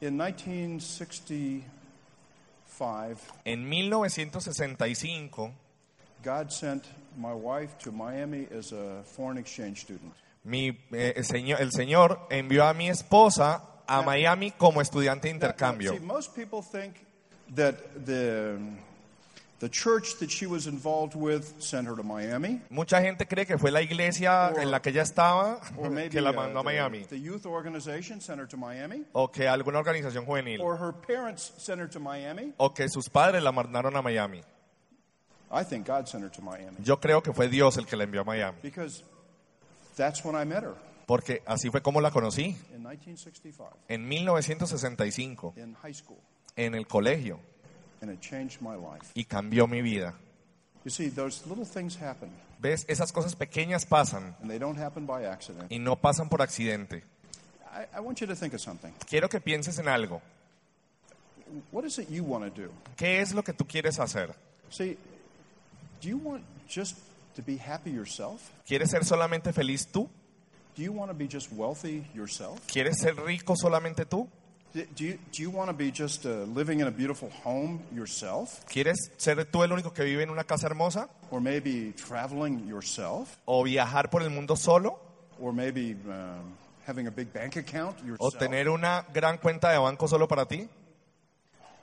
In 0.00 0.16
1965, 0.16 1.64
En 3.44 3.68
1965, 3.68 5.52
God 6.22 6.50
sent 6.52 6.84
my 7.16 7.32
wife 7.32 7.76
to 7.78 7.90
Miami 7.90 8.46
as 8.56 8.72
a 8.72 9.02
foreign 9.04 9.38
exchange 9.38 9.80
student. 9.80 10.12
mi, 10.44 10.68
eh, 10.92 11.14
el, 11.16 11.24
señor, 11.24 11.60
el 11.60 11.72
Señor 11.72 12.20
envió 12.30 12.64
a 12.66 12.74
mi 12.74 12.88
esposa 12.88 13.62
a 13.88 14.02
Miami 14.02 14.50
como 14.52 14.80
estudiante 14.80 15.28
de 15.28 15.34
now, 15.34 15.36
intercambio. 15.38 15.92
see, 15.94 16.00
most 16.00 16.34
people 16.36 16.60
think 16.62 16.96
that 17.54 17.76
the, 18.04 18.58
the 19.60 19.68
church 19.68 20.18
that 20.18 20.30
she 20.30 20.46
was 20.46 20.66
involved 20.66 21.14
with 21.14 21.54
sent 21.62 21.86
her 21.86 21.94
to 21.96 22.02
Miami. 22.02 22.60
Mucha 22.70 23.00
gente 23.00 23.26
cree 23.26 23.46
que 23.46 23.56
fue 23.58 23.70
la 23.70 23.80
iglesia 23.80 24.50
Or- 24.52 24.60
en 24.60 24.70
la 24.70 24.80
que 24.80 24.90
ella 24.90 25.02
estaba 25.02 25.60
maybe 25.90 26.10
que 26.10 26.20
la 26.20 26.30
uh, 26.30 26.34
mandó 26.34 26.58
a 26.60 26.62
the- 26.62 26.64
Miami. 26.64 27.04
the 27.04 27.18
youth 27.20 27.46
organization 27.46 28.20
sent 28.20 28.40
her 28.40 28.46
to 28.48 28.56
Miami. 28.56 29.04
O 29.12 29.28
que 29.30 29.46
alguna 29.48 29.78
organización 29.78 30.24
juvenil. 30.26 30.60
Or 30.60 30.76
her 30.78 30.92
parents 30.92 31.52
sent 31.58 31.80
her 31.80 31.88
to 31.88 32.00
Miami. 32.00 32.52
O 32.58 32.74
que 32.74 32.88
sus 32.88 33.08
padres 33.08 33.42
la 33.42 33.52
mandaron 33.52 33.96
a 33.96 34.02
Miami. 34.02 34.42
I 35.50 35.62
think 35.62 35.86
God 35.86 36.08
sent 36.08 36.24
her 36.24 36.30
to 36.30 36.42
Miami. 36.42 36.76
Yo 36.82 36.98
creo 36.98 37.22
que 37.22 37.32
fue 37.32 37.48
Dios 37.48 37.76
el 37.78 37.86
que 37.86 37.96
la 37.96 38.04
envió 38.04 38.22
a 38.22 38.24
Miami. 38.24 38.58
Because 38.62 39.04
that's 39.96 40.24
when 40.24 40.34
I 40.34 40.44
met 40.44 40.64
her 40.64 40.74
Porque 41.06 41.40
así 41.46 41.70
fue 41.70 41.80
como 41.82 42.00
la 42.00 42.10
conocí. 42.10 42.56
in 42.74 42.82
1965 42.82 43.70
En 43.88 44.08
1965, 44.08 45.52
in 45.56 45.74
high 45.82 45.94
school. 45.94 46.18
En 46.56 46.74
el 46.74 46.86
colegio. 46.86 47.38
And 48.00 48.10
it 48.10 48.20
changed 48.20 48.60
my 48.60 48.74
life. 48.76 49.10
Y 49.14 49.24
cambió 49.24 49.66
mi 49.68 49.80
vida. 49.82 50.14
You 50.84 50.90
see, 50.90 51.08
those 51.08 51.46
little 51.46 51.64
things 51.64 51.96
happen, 51.96 52.30
¿Ves? 52.60 52.84
Esas 52.88 53.12
cosas 53.12 53.34
pequeñas 53.34 53.84
pasan. 53.86 54.34
and 54.40 54.50
they 54.50 54.58
don't 54.58 54.78
happen 54.78 55.06
by 55.06 55.24
accident. 55.26 55.70
Y 55.70 55.78
no 55.78 55.96
pasan 55.96 56.28
por 56.28 56.40
accidente. 56.42 57.02
I, 57.72 57.98
I 57.98 58.00
want 58.00 58.20
you 58.20 58.26
to 58.26 58.34
think 58.34 58.54
of 58.54 58.60
something. 58.60 58.92
Quiero 59.08 59.28
que 59.28 59.40
pienses 59.40 59.78
en 59.78 59.88
algo. 59.88 60.22
What 61.70 61.84
is 61.84 61.98
it 61.98 62.08
you 62.10 62.24
want 62.24 62.44
to 62.44 62.62
do? 62.62 62.70
¿Qué 62.96 63.20
es 63.20 63.32
lo 63.34 63.42
que 63.42 63.52
tú 63.52 63.66
quieres 63.66 63.98
hacer? 63.98 64.34
See, 64.70 64.96
do 66.00 66.08
you 66.08 66.16
want 66.18 66.42
just 66.68 66.96
to 67.36 67.42
be 67.42 67.56
happy 67.56 67.90
yourself? 67.90 68.40
¿Quieres 68.66 68.90
ser 68.90 69.04
solamente 69.04 69.52
feliz 69.52 69.86
tú? 69.86 70.08
Do 70.76 70.82
you 70.82 70.92
want 70.92 71.10
to 71.10 71.16
be 71.16 71.28
just 71.28 71.52
wealthy 71.52 72.04
yourself? 72.14 72.60
¿Quieres 72.66 72.98
ser 72.98 73.14
rico 73.16 73.54
solamente 73.56 74.04
tú? 74.06 74.28
Do 74.74 75.04
you, 75.04 75.18
do 75.32 75.42
you 75.42 75.50
want 75.50 75.70
to 75.70 75.72
be 75.76 75.90
just 75.90 76.26
uh, 76.26 76.44
living 76.54 76.80
in 76.80 76.86
a 76.86 76.90
beautiful 76.90 77.30
home 77.44 77.80
yourself? 77.94 78.62
¿Quieres 78.66 79.10
ser 79.16 79.42
tú 79.46 79.62
el 79.64 79.72
único 79.72 79.92
que 79.94 80.04
vive 80.04 80.22
en 80.22 80.28
una 80.30 80.44
casa 80.44 80.66
hermosa? 80.66 81.08
Or 81.30 81.40
maybe 81.40 81.92
traveling 81.92 82.66
yourself? 82.68 83.38
¿O 83.46 83.62
viajar 83.64 84.10
por 84.10 84.22
el 84.22 84.28
mundo 84.30 84.54
solo? 84.54 84.98
Or 85.40 85.52
maybe 85.54 85.94
um, 86.06 86.52
having 86.86 87.06
a 87.06 87.10
big 87.10 87.32
bank 87.32 87.56
account 87.56 87.98
¿O 88.02 88.06
yourself? 88.06 88.36
tener 88.38 88.68
una 88.68 89.06
gran 89.14 89.38
cuenta 89.38 89.70
de 89.70 89.78
banco 89.78 90.06
solo 90.08 90.28
para 90.28 90.46
ti? 90.46 90.68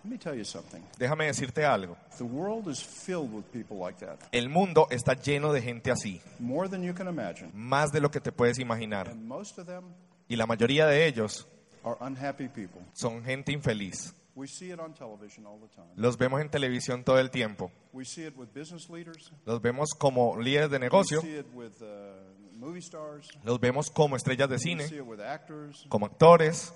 Let 0.05 0.11
me 0.11 0.17
tell 0.19 0.35
you 0.35 0.43
something. 0.45 0.81
Déjame 0.99 1.25
decirte 1.25 1.65
algo. 1.65 1.95
The 2.17 2.25
world 2.25 2.67
is 2.67 2.83
filled 2.83 3.31
with 3.33 3.45
people 3.51 3.77
like 3.77 4.05
that, 4.05 4.19
El 4.33 4.49
mundo 4.49 4.87
está 4.91 5.13
lleno 5.15 5.51
de 5.53 5.61
gente 5.61 5.89
así, 5.91 6.21
more 6.39 6.67
than 6.69 6.83
you 6.83 6.93
can 6.93 7.07
imagine. 7.07 7.49
más 7.55 7.91
de 7.91 8.01
lo 8.01 8.11
que 8.11 8.19
te 8.19 8.31
puedes 8.31 8.59
imaginar. 8.59 9.07
And 9.09 9.25
most 9.25 9.57
of 9.57 9.65
them 9.65 9.83
Y 10.27 10.35
la 10.35 10.45
mayoría 10.45 10.85
de 10.87 11.05
ellos 11.07 11.47
are 11.83 11.97
unhappy 12.01 12.47
people. 12.47 12.81
son 12.93 13.23
gente 13.23 13.51
infeliz. 13.51 14.13
We 14.35 14.47
see 14.47 14.71
it 14.71 14.79
on 14.79 14.93
television 14.95 15.45
all 15.45 15.59
the 15.59 15.67
time. 15.67 15.87
Los 15.95 16.17
vemos 16.17 16.41
en 16.41 16.49
televisión 16.49 17.03
todo 17.03 17.19
el 17.19 17.29
tiempo. 17.29 17.71
We 17.93 18.03
see 18.03 18.25
it 18.25 18.35
with 18.35 18.47
business 18.53 18.89
leaders. 18.89 19.31
Los 19.45 19.61
vemos 19.61 19.89
como 19.93 20.39
líderes 20.39 20.71
de 20.71 20.77
We 20.77 20.83
negocio. 20.85 21.21
see 21.21 21.37
it 21.37 21.45
with 21.53 21.73
uh, 21.81 22.57
movie 22.57 22.81
stars. 22.81 23.27
Los 23.43 23.59
vemos 23.59 23.91
como 23.91 24.15
estrellas 24.15 24.49
de 24.49 24.55
We 24.55 24.59
see 24.59 24.69
cine, 24.77 24.85
it 24.85 25.01
with 25.05 25.19
actors. 25.21 25.85
como 25.89 26.07
actores. 26.07 26.73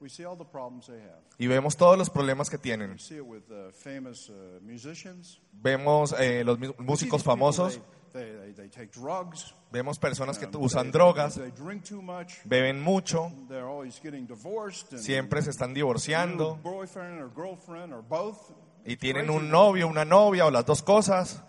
We 0.00 0.08
see 0.08 0.24
all 0.24 0.36
the 0.36 0.44
problems 0.44 0.86
they 0.86 1.00
have. 1.00 1.20
Y 1.38 1.46
vemos 1.48 1.76
todos 1.76 1.98
los 1.98 2.08
problemas 2.08 2.48
que 2.50 2.58
tienen. 2.58 2.92
We 2.92 2.98
see 2.98 3.16
it 3.16 3.24
with 3.26 3.50
uh, 3.50 3.72
famous 3.72 4.28
uh, 4.30 4.60
musicians. 4.62 5.40
Vemos 5.52 6.14
eh, 6.18 6.44
los 6.44 6.58
mu- 6.58 6.68
We 6.68 6.74
see 6.76 6.84
músicos 6.84 7.22
famosos. 7.24 7.80
They, 8.12 8.22
they, 8.22 8.32
they, 8.38 8.52
they 8.52 8.68
take 8.68 8.92
drugs. 8.92 9.54
Vemos 9.72 9.98
personas 9.98 10.38
que 10.38 10.46
um, 10.46 10.62
usan 10.62 10.84
they- 10.86 10.92
drogas, 10.92 11.34
They 11.34 11.50
drink 11.50 11.84
too 11.84 12.00
much. 12.00 12.34
beben 12.44 12.80
mucho, 12.80 13.32
They're 13.48 13.66
always 13.68 14.00
getting 14.00 14.26
divorced. 14.26 14.92
And 14.92 15.02
siempre 15.02 15.42
se 15.42 15.50
están 15.50 15.74
divorciando 15.74 16.56
boyfriend 16.62 17.20
or 17.20 17.30
girlfriend 17.34 17.92
or 17.92 18.02
both. 18.02 18.38
y 18.86 18.96
tienen 18.96 19.28
un 19.30 19.50
novio, 19.50 19.88
una 19.88 20.04
novia 20.04 20.46
o 20.46 20.50
las 20.50 20.64
dos 20.64 20.82
cosas. 20.82 21.42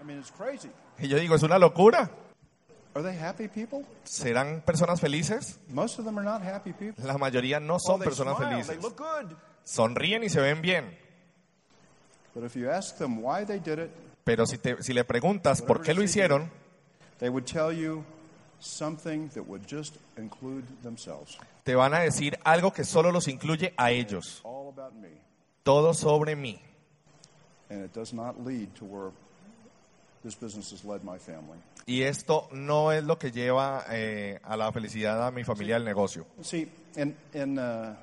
I 0.00 0.04
mean, 0.04 0.18
it's 0.18 0.32
crazy. 0.32 0.68
Y 0.98 1.06
yo 1.08 1.18
digo, 1.18 1.36
es 1.36 1.42
una 1.44 1.58
locura. 1.58 2.10
Are 2.94 3.02
they 3.02 3.16
happy 3.18 3.48
people? 3.48 3.84
¿Serán 4.04 4.62
personas 4.64 5.00
felices? 5.00 5.58
Most 5.68 5.98
of 5.98 6.04
them 6.04 6.18
are 6.18 6.24
not 6.24 6.42
happy 6.42 6.72
people. 6.72 7.02
La 7.06 7.16
mayoría 7.16 7.58
no 7.60 7.76
Oh, 7.76 7.78
son 7.78 8.00
they 8.00 8.08
personas 8.08 8.36
smile, 8.36 8.50
felices. 8.50 8.76
They 8.76 8.82
look 8.82 8.96
good. 8.98 9.34
Sonríen 9.64 10.22
y 10.24 10.28
se 10.28 10.40
ven 10.40 10.60
bien. 10.60 10.98
But 12.34 12.44
if 12.44 12.54
you 12.56 12.70
ask 12.70 12.96
them 12.98 13.22
why 13.22 13.44
they 13.44 13.58
did 13.58 13.78
it, 13.78 13.90
Pero 14.24 14.46
si, 14.46 14.58
te- 14.58 14.82
si 14.82 14.92
le 14.92 15.04
preguntas 15.04 15.62
por 15.62 15.82
qué 15.82 15.94
lo 15.94 16.02
hicieron, 16.02 16.50
they 17.18 17.28
would 17.28 17.44
tell 17.46 17.72
you 17.72 18.04
something 18.60 19.28
that 19.30 19.42
would 19.46 19.66
just 19.66 19.96
include 20.16 20.64
themselves. 20.82 21.38
te 21.64 21.74
van 21.74 21.92
a 21.94 22.00
decir 22.00 22.38
algo 22.44 22.72
que 22.72 22.84
solo 22.84 23.10
los 23.10 23.26
incluye 23.28 23.72
a 23.76 23.90
ellos. 23.90 24.40
All 24.44 24.68
about 24.68 24.92
me. 24.94 25.08
Todo 25.62 25.94
sobre 25.94 26.36
mí. 26.36 26.60
And 27.70 27.84
it 27.84 27.92
does 27.94 28.12
not 28.12 28.44
lead 28.44 28.68
to 28.78 28.84
where 28.84 29.12
this 30.22 30.34
business 30.34 30.70
has 30.72 30.84
led 30.84 31.02
my 31.02 31.18
family. 31.18 31.58
Y 31.86 32.02
esto 32.02 32.48
no 32.52 32.92
es 32.92 33.02
lo 33.04 33.18
que 33.18 33.30
lleva 33.32 33.84
eh, 33.90 34.38
a 34.44 34.56
la 34.56 34.70
felicidad 34.72 35.26
a 35.26 35.30
mi 35.30 35.42
familia 35.44 35.74
del 35.74 35.84
negocio. 35.84 36.26
See, 36.42 36.68
in, 36.96 37.14
in, 37.34 37.58
uh, 37.58 37.94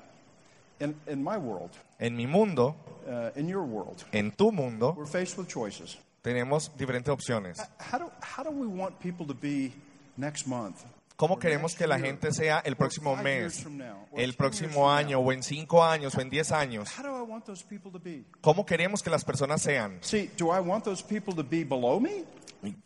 in, 0.80 0.94
in 1.06 1.22
my 1.22 1.36
world, 1.36 1.70
En 1.98 2.16
mi 2.16 2.26
mundo, 2.26 2.76
uh, 3.06 3.30
in 3.38 3.48
your 3.48 3.64
world, 3.64 4.04
en 4.12 4.30
tu 4.32 4.50
mundo, 4.52 4.94
we're 4.96 5.06
faced 5.06 5.36
with 5.38 5.48
choices. 5.48 5.98
tenemos 6.22 6.70
diferentes 6.76 7.10
opciones. 7.12 7.58
How 7.78 7.98
do, 7.98 8.10
how 8.20 8.42
do 8.42 8.50
we 8.50 8.66
want 8.66 8.98
people 9.00 9.26
to 9.26 9.34
be 9.34 9.72
next 10.16 10.46
month? 10.46 10.84
¿Cómo 11.20 11.38
queremos 11.38 11.74
que 11.74 11.86
la 11.86 11.98
gente 11.98 12.32
sea 12.32 12.60
el 12.60 12.76
próximo 12.76 13.14
mes, 13.14 13.66
el 13.66 13.76
10 13.76 14.00
years 14.16 14.36
próximo 14.36 14.90
año, 14.90 15.18
o 15.18 15.32
en 15.32 15.42
cinco 15.42 15.84
años, 15.84 16.14
o 16.14 16.20
en 16.22 16.30
diez 16.30 16.50
años? 16.50 16.88
How 16.98 17.02
do 17.04 17.10
I 17.10 17.30
want 17.30 17.44
those 17.44 17.62
people 17.62 17.92
to 17.92 17.98
be? 17.98 18.24
¿Cómo 18.40 18.64
queremos 18.64 19.02
que 19.02 19.10
las 19.10 19.22
personas 19.22 19.60
sean? 19.60 19.98
See, 20.00 20.30
do 20.38 20.46
I 20.46 20.60
want 20.60 20.82
those 20.82 21.04
people 21.04 21.34
to 21.34 21.44
be 21.44 21.62
below 21.62 22.00
me? 22.00 22.24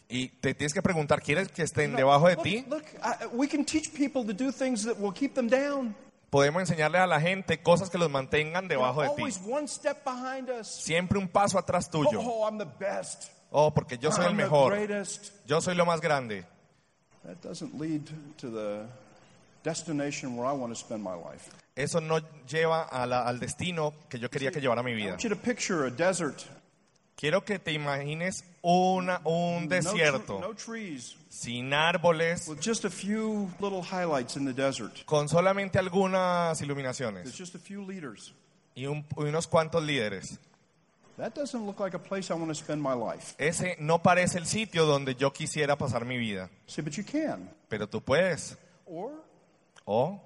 Y 0.08 0.30
te 0.40 0.52
tienes 0.52 0.74
que 0.74 0.82
preguntar, 0.82 1.22
¿quieres 1.22 1.46
que 1.46 1.62
estén 1.62 1.94
debajo 1.94 2.26
de 2.26 2.34
ti? 2.34 2.64
Look, 2.68 2.82
I, 3.04 3.26
we 3.32 3.46
can 3.46 3.64
teach 3.64 3.92
people 3.92 4.24
to 4.24 4.32
do 4.32 4.50
things 4.50 4.84
that 4.84 4.98
will 4.98 5.14
keep 5.14 5.34
them 5.34 5.48
down. 5.48 5.94
Podemos 6.28 6.60
enseñarle 6.60 6.98
a 6.98 7.06
la 7.06 7.20
gente 7.20 7.62
cosas 7.62 7.88
que 7.88 7.98
los 7.98 8.10
mantengan 8.10 8.66
debajo 8.66 9.02
de 9.02 9.10
ti. 9.10 9.22
Siempre 10.64 11.20
un 11.20 11.28
paso 11.28 11.56
atrás 11.56 11.88
tuyo. 11.88 12.20
Oh. 12.20 12.50
Oh, 13.50 13.72
porque 13.72 13.96
yo 13.96 14.10
soy 14.10 14.26
el 14.26 14.34
mejor. 14.34 14.76
Yo 15.46 15.60
soy 15.60 15.76
lo 15.76 15.86
más 15.86 16.00
grande. 16.00 16.44
That 17.24 17.40
doesn't 17.42 17.78
lead 17.80 18.06
to 18.38 18.50
the 18.50 18.86
destination 19.62 20.36
where 20.36 20.46
I 20.46 20.52
want 20.52 20.72
to 20.74 20.78
spend 20.78 21.02
my 21.02 21.14
life. 21.14 21.50
Eso 21.76 22.00
no 22.00 22.20
lleva 22.46 22.82
a 22.90 23.06
la- 23.06 23.26
al 23.26 23.38
destino 23.40 23.94
que 24.08 24.18
yo 24.18 24.28
quería 24.28 24.50
que 24.52 24.60
llevara 24.60 24.82
mi 24.82 24.92
I 24.92 24.94
vida. 24.94 25.10
want 25.12 25.22
you 25.22 25.30
to 25.30 25.36
picture 25.36 25.86
a 25.86 25.90
desert. 25.90 26.42
Quiero 27.16 27.44
que 27.44 27.58
te 27.58 27.72
imagines 27.72 28.44
una, 28.62 29.20
un 29.24 29.64
No, 29.64 29.66
tr- 29.66 29.68
desierto 29.68 30.40
no 30.40 30.52
trees, 30.54 31.16
sin 31.30 31.72
árboles, 31.72 32.48
with 32.48 32.58
just 32.60 32.84
a 32.84 32.90
few 32.90 33.48
little 33.60 33.82
highlights 33.82 34.36
in 34.36 34.44
the 34.44 34.52
desert. 34.52 35.04
con 35.06 35.28
solamente 35.28 35.78
algunas 35.78 36.58
There's 36.58 36.62
iluminaciones 36.68 37.32
just 37.36 37.54
a 37.54 37.58
few 37.58 37.86
leaders. 37.86 38.34
y, 38.74 38.86
un- 38.86 39.04
y 39.16 39.22
unos 39.24 39.46
cuantos 39.46 39.82
líderes. 39.84 40.38
That 41.16 41.34
doesn't 41.34 41.64
look 41.64 41.78
like 41.78 41.94
a 41.94 41.98
place 41.98 42.30
I 42.30 42.34
want 42.34 42.48
to 42.48 42.54
spend 42.54 42.82
my 42.82 42.94
life. 42.94 43.34
Ese 43.38 43.76
no 43.78 43.98
parece 44.02 44.38
el 44.38 44.46
sitio 44.46 44.84
donde 44.84 45.14
yo 45.14 45.32
quisiera 45.32 45.76
pasar 45.76 46.04
mi 46.04 46.18
vida. 46.18 46.50
See, 46.66 46.82
but 46.82 46.96
you 46.96 47.04
can. 47.04 47.48
Pero 47.68 47.86
tú 47.86 48.00
puedes. 48.00 48.56
Or 48.86 49.12
O 49.86 50.20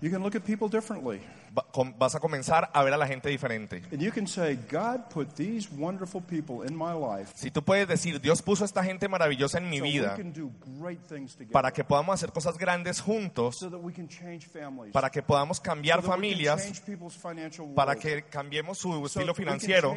you 0.00 0.10
can 0.10 0.22
look 0.22 0.34
at 0.34 0.44
people 0.44 0.68
differently. 0.68 1.20
Va- 1.56 1.66
com- 1.72 1.94
vas 1.96 2.14
a 2.14 2.20
comenzar 2.20 2.70
a 2.72 2.82
ver 2.82 2.92
a 2.94 2.96
la 2.96 3.06
gente 3.06 3.28
diferente. 3.28 3.82
Si 7.34 7.50
tú 7.50 7.62
puedes 7.62 7.86
decir, 7.86 8.20
Dios 8.20 8.42
puso 8.42 8.64
a 8.64 8.66
esta 8.66 8.82
gente 8.82 9.08
maravillosa 9.08 9.58
en 9.58 9.68
mi 9.70 9.78
vida 9.80 10.16
para 11.52 11.70
que 11.72 11.84
podamos 11.84 12.14
hacer 12.14 12.32
cosas 12.32 12.58
grandes 12.58 13.00
juntos, 13.00 13.58
para 14.92 15.10
que 15.10 15.22
podamos 15.22 15.60
cambiar 15.60 16.00
familias, 16.02 16.60
para 17.74 17.94
que 17.96 18.22
cambiemos 18.24 18.78
su 18.78 18.88
estilo 19.06 19.32
financiero, 19.34 19.94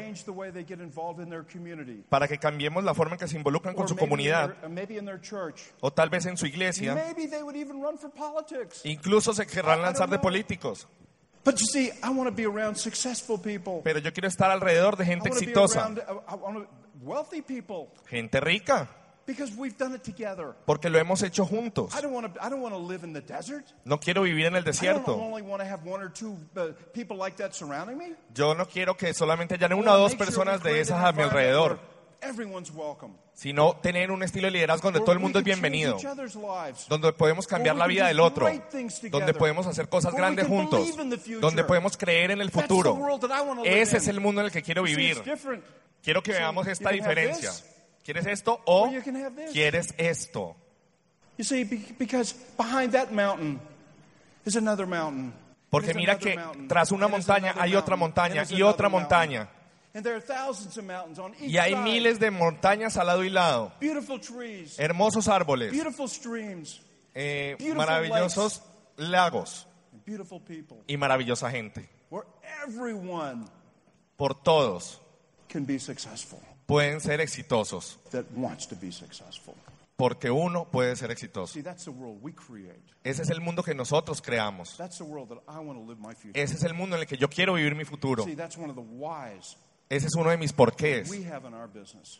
para 2.09 2.27
que 2.27 2.37
cambiemos 2.37 2.83
la 2.83 2.93
forma 2.93 3.15
en 3.15 3.19
que 3.19 3.27
se 3.27 3.37
involucran 3.37 3.73
con 3.75 3.87
su 3.87 3.95
comunidad 4.09 4.55
o 5.81 5.91
tal 5.91 6.09
vez 6.09 6.25
en 6.25 6.37
su 6.37 6.45
iglesia. 6.45 6.93
Incluso 8.85 9.33
se 9.33 9.45
querrán 9.47 9.81
lanzar 9.81 10.09
de 10.09 10.17
políticos. 10.19 10.87
But 11.47 11.61
you 11.61 11.65
see, 11.65 11.91
I 12.03 12.09
want 12.09 12.27
to 12.29 12.35
be 12.35 12.45
around 12.45 12.75
successful 12.75 13.37
people. 13.39 13.79
Pero 13.81 13.99
yo 13.99 14.11
quiero 14.11 14.27
estar 14.27 14.51
alrededor 14.51 14.97
de 14.97 15.05
I 15.05 15.07
gente 15.07 15.29
want 15.29 15.39
to 15.39 15.45
be 15.45 15.51
exitosa, 15.53 15.79
around 15.79 15.99
uh, 15.99 16.19
I 16.27 16.35
want 16.35 16.57
to- 16.57 16.67
wealthy 17.01 17.41
people 17.41 17.87
gente 18.09 18.37
rica, 18.41 18.89
because 19.25 19.55
we've 19.55 19.77
done 19.77 19.95
it 19.95 20.03
together. 20.03 20.55
porque 20.65 20.89
lo 20.89 20.99
hemos 20.99 21.23
hecho 21.23 21.45
juntos. 21.45 21.95
I 21.95 22.01
don't 22.01 22.11
want 22.13 22.33
to. 22.33 22.45
I 22.45 22.49
don't 22.49 22.61
want 22.61 22.73
to 22.75 22.79
live 22.79 23.05
in 23.05 23.13
the 23.13 23.21
desert. 23.21 23.63
No 23.85 23.97
quiero 23.97 24.23
vivir 24.23 24.47
en 24.47 24.55
el 24.57 24.63
I 24.63 24.65
don't 24.65 24.65
desierto. 24.65 25.15
only 25.15 25.41
want 25.41 25.61
to 25.61 25.65
have 25.69 25.85
one 25.85 26.03
or 26.03 26.09
two 26.11 26.35
uh, 26.57 26.73
people 26.93 27.15
like 27.15 27.37
that 27.37 27.53
surrounding 27.53 27.97
me. 27.97 28.13
Yo 28.35 28.53
no 28.53 28.65
quiero 28.65 28.97
que 28.97 29.13
solamente 29.13 29.53
hayan 29.55 29.71
I 29.71 29.75
una 29.75 29.93
o 29.93 29.97
dos 29.99 30.15
personas 30.15 30.61
de 30.61 30.81
esas 30.81 31.01
a 31.01 31.13
mi 31.13 31.23
alrededor. 31.23 31.79
Sino 33.33 33.75
tener 33.77 34.11
un 34.11 34.23
estilo 34.23 34.47
de 34.47 34.51
liderazgo 34.51 34.87
donde 34.91 34.99
todo 35.01 35.11
el 35.13 35.19
mundo 35.19 35.39
es 35.39 35.45
bienvenido, 35.45 35.97
donde 36.89 37.13
podemos 37.13 37.45
cambiar 37.47 37.75
la 37.75 37.87
vida 37.87 38.07
del 38.07 38.19
otro, 38.19 38.49
donde 39.09 39.33
podemos 39.33 39.67
hacer 39.67 39.89
cosas 39.89 40.13
grandes 40.13 40.47
juntos, 40.47 40.87
donde 41.39 41.63
podemos 41.63 41.97
creer 41.97 42.31
en 42.31 42.41
el 42.41 42.51
futuro. 42.51 42.97
Ese 43.63 43.97
es 43.97 44.07
el 44.07 44.19
mundo 44.19 44.41
en 44.41 44.45
el 44.45 44.51
que 44.51 44.61
quiero 44.63 44.83
vivir. 44.83 45.21
Quiero 46.03 46.23
que 46.23 46.31
veamos 46.31 46.67
esta 46.67 46.89
diferencia. 46.91 47.51
¿Quieres 48.03 48.25
esto 48.25 48.61
o 48.65 48.89
quieres 49.51 49.93
esto? 49.97 50.55
You 51.37 51.43
see, 51.43 51.65
be- 51.65 51.93
because 51.99 52.33
behind 52.57 52.93
that 52.93 53.11
mountain 53.11 53.59
is 54.45 54.55
another 54.55 54.87
mountain. 54.87 55.33
Porque 55.69 55.93
mira 55.93 56.17
que 56.17 56.39
tras 56.69 56.91
una 56.91 57.07
montaña 57.09 57.53
hay 57.57 57.75
otra 57.75 57.95
montaña 57.97 58.43
y 58.49 58.61
otra 58.61 58.87
montaña. 58.89 59.49
And 59.97 60.05
there 60.05 60.15
are 60.15 60.21
thousands 60.21 60.77
of 60.77 60.85
mountains 60.85 61.17
on 61.17 61.33
each 61.41 61.51
Y 61.51 61.57
hay 61.57 61.73
miles 61.73 62.19
de 62.19 62.29
montañas 62.29 62.97
al 62.97 63.07
lado 63.07 63.23
y 63.23 63.31
lado, 63.31 63.71
Beautiful 63.79 64.19
trees, 64.19 64.77
hermosos 64.77 65.27
árboles, 65.27 65.71
beautiful 65.71 66.07
streams, 66.07 66.79
eh, 67.15 67.57
maravillosos 67.75 68.61
lagos 68.97 69.65
and 69.91 70.05
beautiful 70.05 70.39
people. 70.39 70.77
y 70.85 70.97
maravillosa 70.97 71.49
gente. 71.49 71.89
Where 72.11 72.27
everyone 72.63 73.47
Por 74.17 74.35
todos 74.35 75.01
can 75.49 75.65
be 75.65 75.79
successful 75.79 76.39
pueden 76.67 77.01
ser 77.01 77.19
exitosos, 77.19 77.97
that 78.11 78.25
wants 78.35 78.67
to 78.67 78.75
be 78.75 78.91
successful. 78.91 79.55
porque 79.95 80.29
uno 80.29 80.65
puede 80.65 80.95
ser 80.95 81.09
exitoso. 81.09 81.57
Ese 83.03 83.21
es 83.23 83.29
el 83.31 83.41
mundo 83.41 83.63
que 83.63 83.73
nosotros 83.73 84.21
creamos. 84.21 84.77
That's 84.77 84.99
the 84.99 85.03
world 85.03 85.29
that 85.29 85.39
I 85.47 85.57
want 85.57 85.79
to 85.79 85.85
live 85.87 85.99
my 85.99 86.13
future. 86.13 86.39
Ese 86.39 86.53
es 86.53 86.63
el 86.63 86.75
mundo 86.75 86.95
en 86.95 87.01
el 87.01 87.07
que 87.07 87.17
yo 87.17 87.27
quiero 87.29 87.55
vivir 87.55 87.73
mi 87.73 87.83
futuro. 87.83 88.23
Ese 89.89 90.07
es 90.07 90.15
uno 90.15 90.29
de 90.29 90.37
mis 90.37 90.51
porqués 90.51 91.09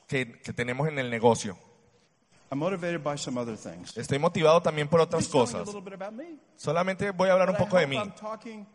que, 0.08 0.40
que 0.42 0.54
tenemos 0.54 0.88
en 0.88 1.00
el 1.00 1.10
negocio. 1.10 1.58
I'm 2.50 2.60
motivated 2.60 3.04
by 3.04 3.18
some 3.18 3.38
other 3.38 3.58
things. 3.58 3.98
Estoy 3.98 4.20
motivado 4.20 4.62
también 4.62 4.88
por 4.88 5.02
otras 5.02 5.28
cosas. 5.28 5.68
Solamente 6.56 7.12
voy 7.12 7.30
a 7.30 7.34
hablar 7.34 7.50
un 7.50 7.58
poco 7.58 7.78
de 7.78 7.84
hope 7.84 7.96
mí, 7.96 8.66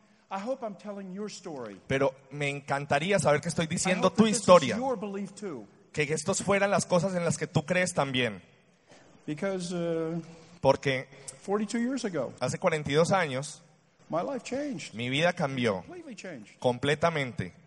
pero 1.86 2.14
me 2.30 2.50
encantaría 2.50 3.18
saber 3.18 3.40
que 3.40 3.48
estoy 3.48 3.66
diciendo 3.66 4.12
tu 4.12 4.26
historia, 4.26 4.78
que 5.92 6.02
estos 6.02 6.42
fueran 6.42 6.70
las 6.70 6.84
cosas 6.84 7.14
en 7.14 7.24
las 7.24 7.38
que 7.38 7.46
tú 7.46 7.64
crees 7.64 7.94
también, 7.94 8.42
uh, 9.26 10.22
porque 10.60 11.08
42 11.46 11.82
years 11.82 12.04
ago, 12.04 12.32
hace 12.40 12.58
42 12.58 13.10
años 13.12 13.62
my 14.10 14.20
life 14.22 14.44
changed, 14.44 14.94
mi 14.94 15.08
vida 15.08 15.32
cambió 15.32 15.82
completamente. 16.58 17.61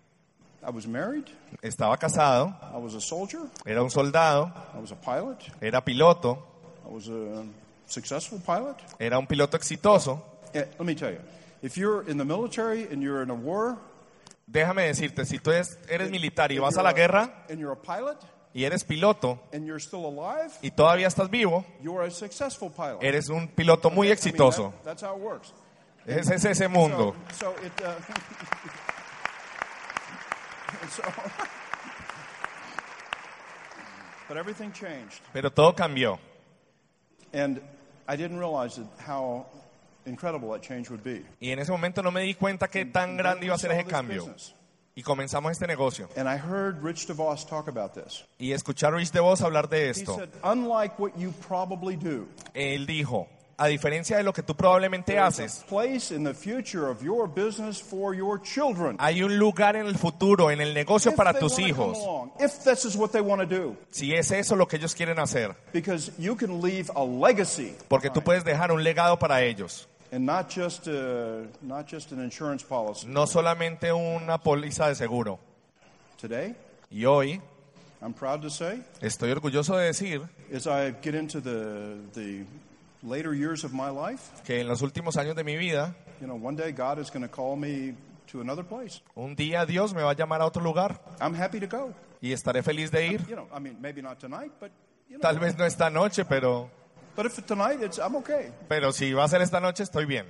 I 0.66 0.72
was 0.72 0.88
married, 0.88 1.26
Estaba 1.62 1.96
casado, 1.98 2.56
I 2.74 2.78
was 2.78 2.96
a 2.96 3.02
soldier, 3.02 3.42
era 3.66 3.84
un 3.84 3.90
soldado, 3.92 4.52
I 4.74 4.80
was 4.80 4.92
a 4.92 4.96
pilot, 4.96 5.38
era 5.62 5.80
piloto, 5.84 6.40
I 6.84 6.92
was 6.94 7.08
a 7.08 7.44
successful 7.86 8.40
pilot. 8.40 8.76
era 9.00 9.20
un 9.20 9.28
piloto 9.28 9.56
exitoso. 9.58 10.22
Eh, 10.54 10.66
let 10.80 10.86
me 10.86 10.96
tell 10.96 11.12
you, 11.12 11.20
if 11.62 11.78
you're 11.78 12.02
in 12.10 12.18
the 12.18 12.26
military 12.26 12.88
and 12.92 13.02
you're 13.04 13.22
in 13.22 13.30
a 13.30 13.36
war, 13.36 13.78
Déjame 14.48 14.86
decirte, 14.88 15.26
si 15.26 15.40
tú 15.40 15.52
eres, 15.52 15.78
eres 15.90 16.10
militar 16.12 16.52
y 16.52 16.56
and 16.58 16.64
vas 16.64 16.78
a 16.78 16.84
la 16.84 16.94
guerra 16.94 17.46
and 17.50 17.60
you're 17.60 17.72
a 17.74 17.76
pilot, 17.82 18.18
y 18.54 18.64
eres 18.64 18.84
piloto 18.84 19.40
and 19.54 19.66
you're 19.68 19.80
still 19.80 20.06
alive, 20.06 20.52
y 20.64 20.72
todavía 20.72 21.08
estás 21.08 21.30
vivo, 21.30 21.64
you're 21.82 22.04
a 22.06 22.12
successful 22.12 22.70
pilot. 22.72 23.04
eres 23.04 23.30
un 23.30 23.48
piloto 23.50 23.90
muy 23.92 24.08
I 24.08 24.10
mean, 24.10 24.14
exitoso. 24.18 24.72
that- 24.72 24.84
that's 24.84 25.04
how 25.04 25.16
it 25.16 25.22
works. 25.22 25.52
Ese 26.08 26.36
es 26.36 26.46
ese 26.46 26.68
mundo. 26.70 27.16
So, 27.34 27.54
so 27.54 27.66
it. 27.66 27.72
Uh, 27.82 27.94
so, 30.90 31.04
but 34.28 34.38
everything 34.38 34.72
changed, 34.72 35.22
Pero 35.34 35.50
todo 35.52 35.74
cambió. 35.74 36.18
and 37.34 37.62
I 38.08 38.16
didn't 38.16 38.38
realize 38.40 38.76
that 38.78 38.88
how 39.00 39.46
incredible 40.06 40.52
that 40.52 40.62
change 40.62 40.90
would 40.90 41.04
be. 41.04 41.24
Y 41.40 41.50
en 41.52 41.60
ese 41.60 41.70
momento 41.70 42.02
no 42.02 42.12
me 42.12 42.22
di 42.22 42.34
cuenta 42.36 42.68
qué 42.68 42.86
tan 42.86 43.12
And 43.12 43.18
grande 43.20 43.46
iba 43.46 43.56
a 43.56 43.58
ser 43.58 43.72
ese 43.72 43.86
cambio. 43.88 44.34
Y 44.98 45.02
comenzamos 45.04 45.52
este 45.52 45.68
negocio. 45.68 46.08
And 46.16 46.30
I 46.30 46.38
heard 46.38 46.82
Rich 46.82 47.08
DeVos 47.08 47.46
talk 47.46 47.68
about 47.68 47.94
this. 47.94 48.24
Y 48.40 48.54
escuchar 48.54 48.94
a 48.94 48.98
Rich 48.98 49.12
DeVos 49.12 49.42
hablar 49.42 49.68
de 49.70 49.88
He 49.88 49.90
esto. 49.90 50.16
said, 50.16 50.30
unlike 50.44 50.98
what 51.00 51.18
you 51.18 51.34
probably 51.42 51.98
do, 51.98 52.28
Él 52.54 52.86
dijo, 52.88 53.28
a 53.58 53.68
diferencia 53.68 54.18
de 54.18 54.24
lo 54.24 54.34
que 54.34 54.44
tú 54.44 54.56
probablemente 54.56 55.18
haces, 55.18 55.64
hay 58.98 59.24
un 59.24 59.38
lugar 59.38 59.76
en 59.76 59.86
el 59.86 59.98
futuro, 59.98 60.52
en 60.52 60.62
el 60.62 60.74
negocio 60.74 61.12
If 61.12 61.18
para 61.18 61.34
tus 61.40 61.60
hijos. 61.60 61.98
along, 61.98 62.32
if 62.40 62.60
this 62.64 62.86
is 62.86 62.96
what 62.96 63.12
they 63.12 63.22
want 63.22 63.42
to 63.42 63.48
do, 63.48 63.76
Si 63.92 64.14
es 64.14 64.32
eso 64.32 64.56
lo 64.56 64.68
que 64.68 64.78
ellos 64.78 64.94
quieren 64.94 65.20
hacer. 65.20 65.56
because 65.74 66.12
you 66.18 66.36
can 66.36 66.62
leave 66.62 66.90
a 66.96 67.04
legacy 67.04 67.76
Porque 67.88 68.10
tú 68.10 68.22
puedes 68.22 68.44
dejar 68.44 68.72
un 68.72 68.84
legado 68.84 69.18
para 69.18 69.42
ellos. 69.44 69.88
and 70.12 70.26
not 70.26 70.50
just 70.50 70.88
uh, 70.88 71.46
not 71.62 71.88
just 71.90 72.12
an 72.12 72.22
insurance 72.24 72.64
policy. 72.64 73.08
No 73.08 73.26
solamente 73.26 73.92
una 73.92 74.38
póliza 74.38 74.88
de 74.88 74.96
seguro. 74.96 75.40
Today, 76.20 76.56
Y 76.90 77.06
hoy 77.06 77.42
I'm 78.02 78.14
proud 78.14 78.42
to 78.42 78.50
say, 78.50 78.82
estoy 79.02 79.32
orgulloso 79.32 79.76
de 79.78 79.86
decir 79.88 80.22
later 83.06 83.34
years 83.34 83.64
of 83.64 83.72
my 83.74 83.90
life, 83.90 84.22
que 84.44 84.60
en 84.62 84.68
los 84.68 84.82
últimos 84.82 85.16
años 85.18 85.36
de 85.36 85.44
mi 85.44 85.56
vida, 85.58 85.96
you 86.20 86.28
know, 86.28 86.36
one 86.36 86.56
day 86.56 86.72
God 86.72 87.00
is 87.00 87.10
going 87.10 87.22
to 87.22 87.30
call 87.30 87.56
me 87.56 87.94
to 88.32 88.42
another 88.42 88.64
place. 88.66 89.02
un 89.16 89.36
día 89.36 89.66
Dios 89.66 89.94
me 89.94 90.02
va 90.02 90.12
a 90.12 90.16
llamar 90.16 90.42
a 90.42 90.46
otro 90.46 90.64
lugar 90.64 91.00
I'm 91.22 91.34
happy 91.36 91.60
to 91.60 91.68
go. 91.68 91.94
y 92.22 92.32
estaré 92.32 92.64
feliz 92.64 92.90
de 92.92 93.06
ir. 93.08 93.22
You 93.28 93.36
know, 93.36 93.48
I 93.56 93.60
mean, 93.60 93.78
maybe 93.80 94.02
not 94.02 94.20
tonight, 94.20 94.52
but 94.60 94.72
you 95.10 95.18
know, 95.18 95.22
Tal 95.22 95.40
vez 95.40 95.56
no 95.58 95.66
esta 95.66 95.90
noche, 95.90 96.26
pero, 96.26 96.70
but 97.16 97.26
if 97.26 97.36
tonight, 97.46 97.82
it's 97.82 98.00
I'm 98.00 98.16
okay. 98.16 98.52
pero 98.68 98.92
si 98.92 99.14
va 99.14 99.26
a 99.26 99.28
ser 99.28 99.42
esta 99.42 99.60
noche, 99.60 99.84
estoy 99.84 100.06
bien. 100.06 100.26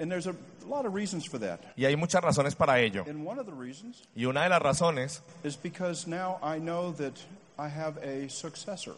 And 0.00 0.10
there's 0.10 0.26
a 0.28 0.34
lot 0.68 0.86
of 0.86 0.94
reasons 0.94 1.26
for 1.26 1.38
that. 1.40 1.60
Y 1.76 1.84
hay 1.84 1.96
muchas 1.96 2.22
razones 2.22 2.54
para 2.54 2.80
ello. 2.80 3.04
And 3.08 3.24
one 3.26 3.38
of 3.40 3.46
the 3.46 3.52
reasons 3.52 4.02
Y 4.14 4.24
una 4.26 4.42
de 4.42 4.48
las 4.48 4.60
razones, 4.62 5.22
is 5.44 5.56
because 5.56 6.06
now 6.08 6.38
I 6.42 6.58
know 6.58 6.92
that 6.98 7.14
I 7.58 7.68
have 7.68 7.96
a 8.02 8.28
successor. 8.28 8.94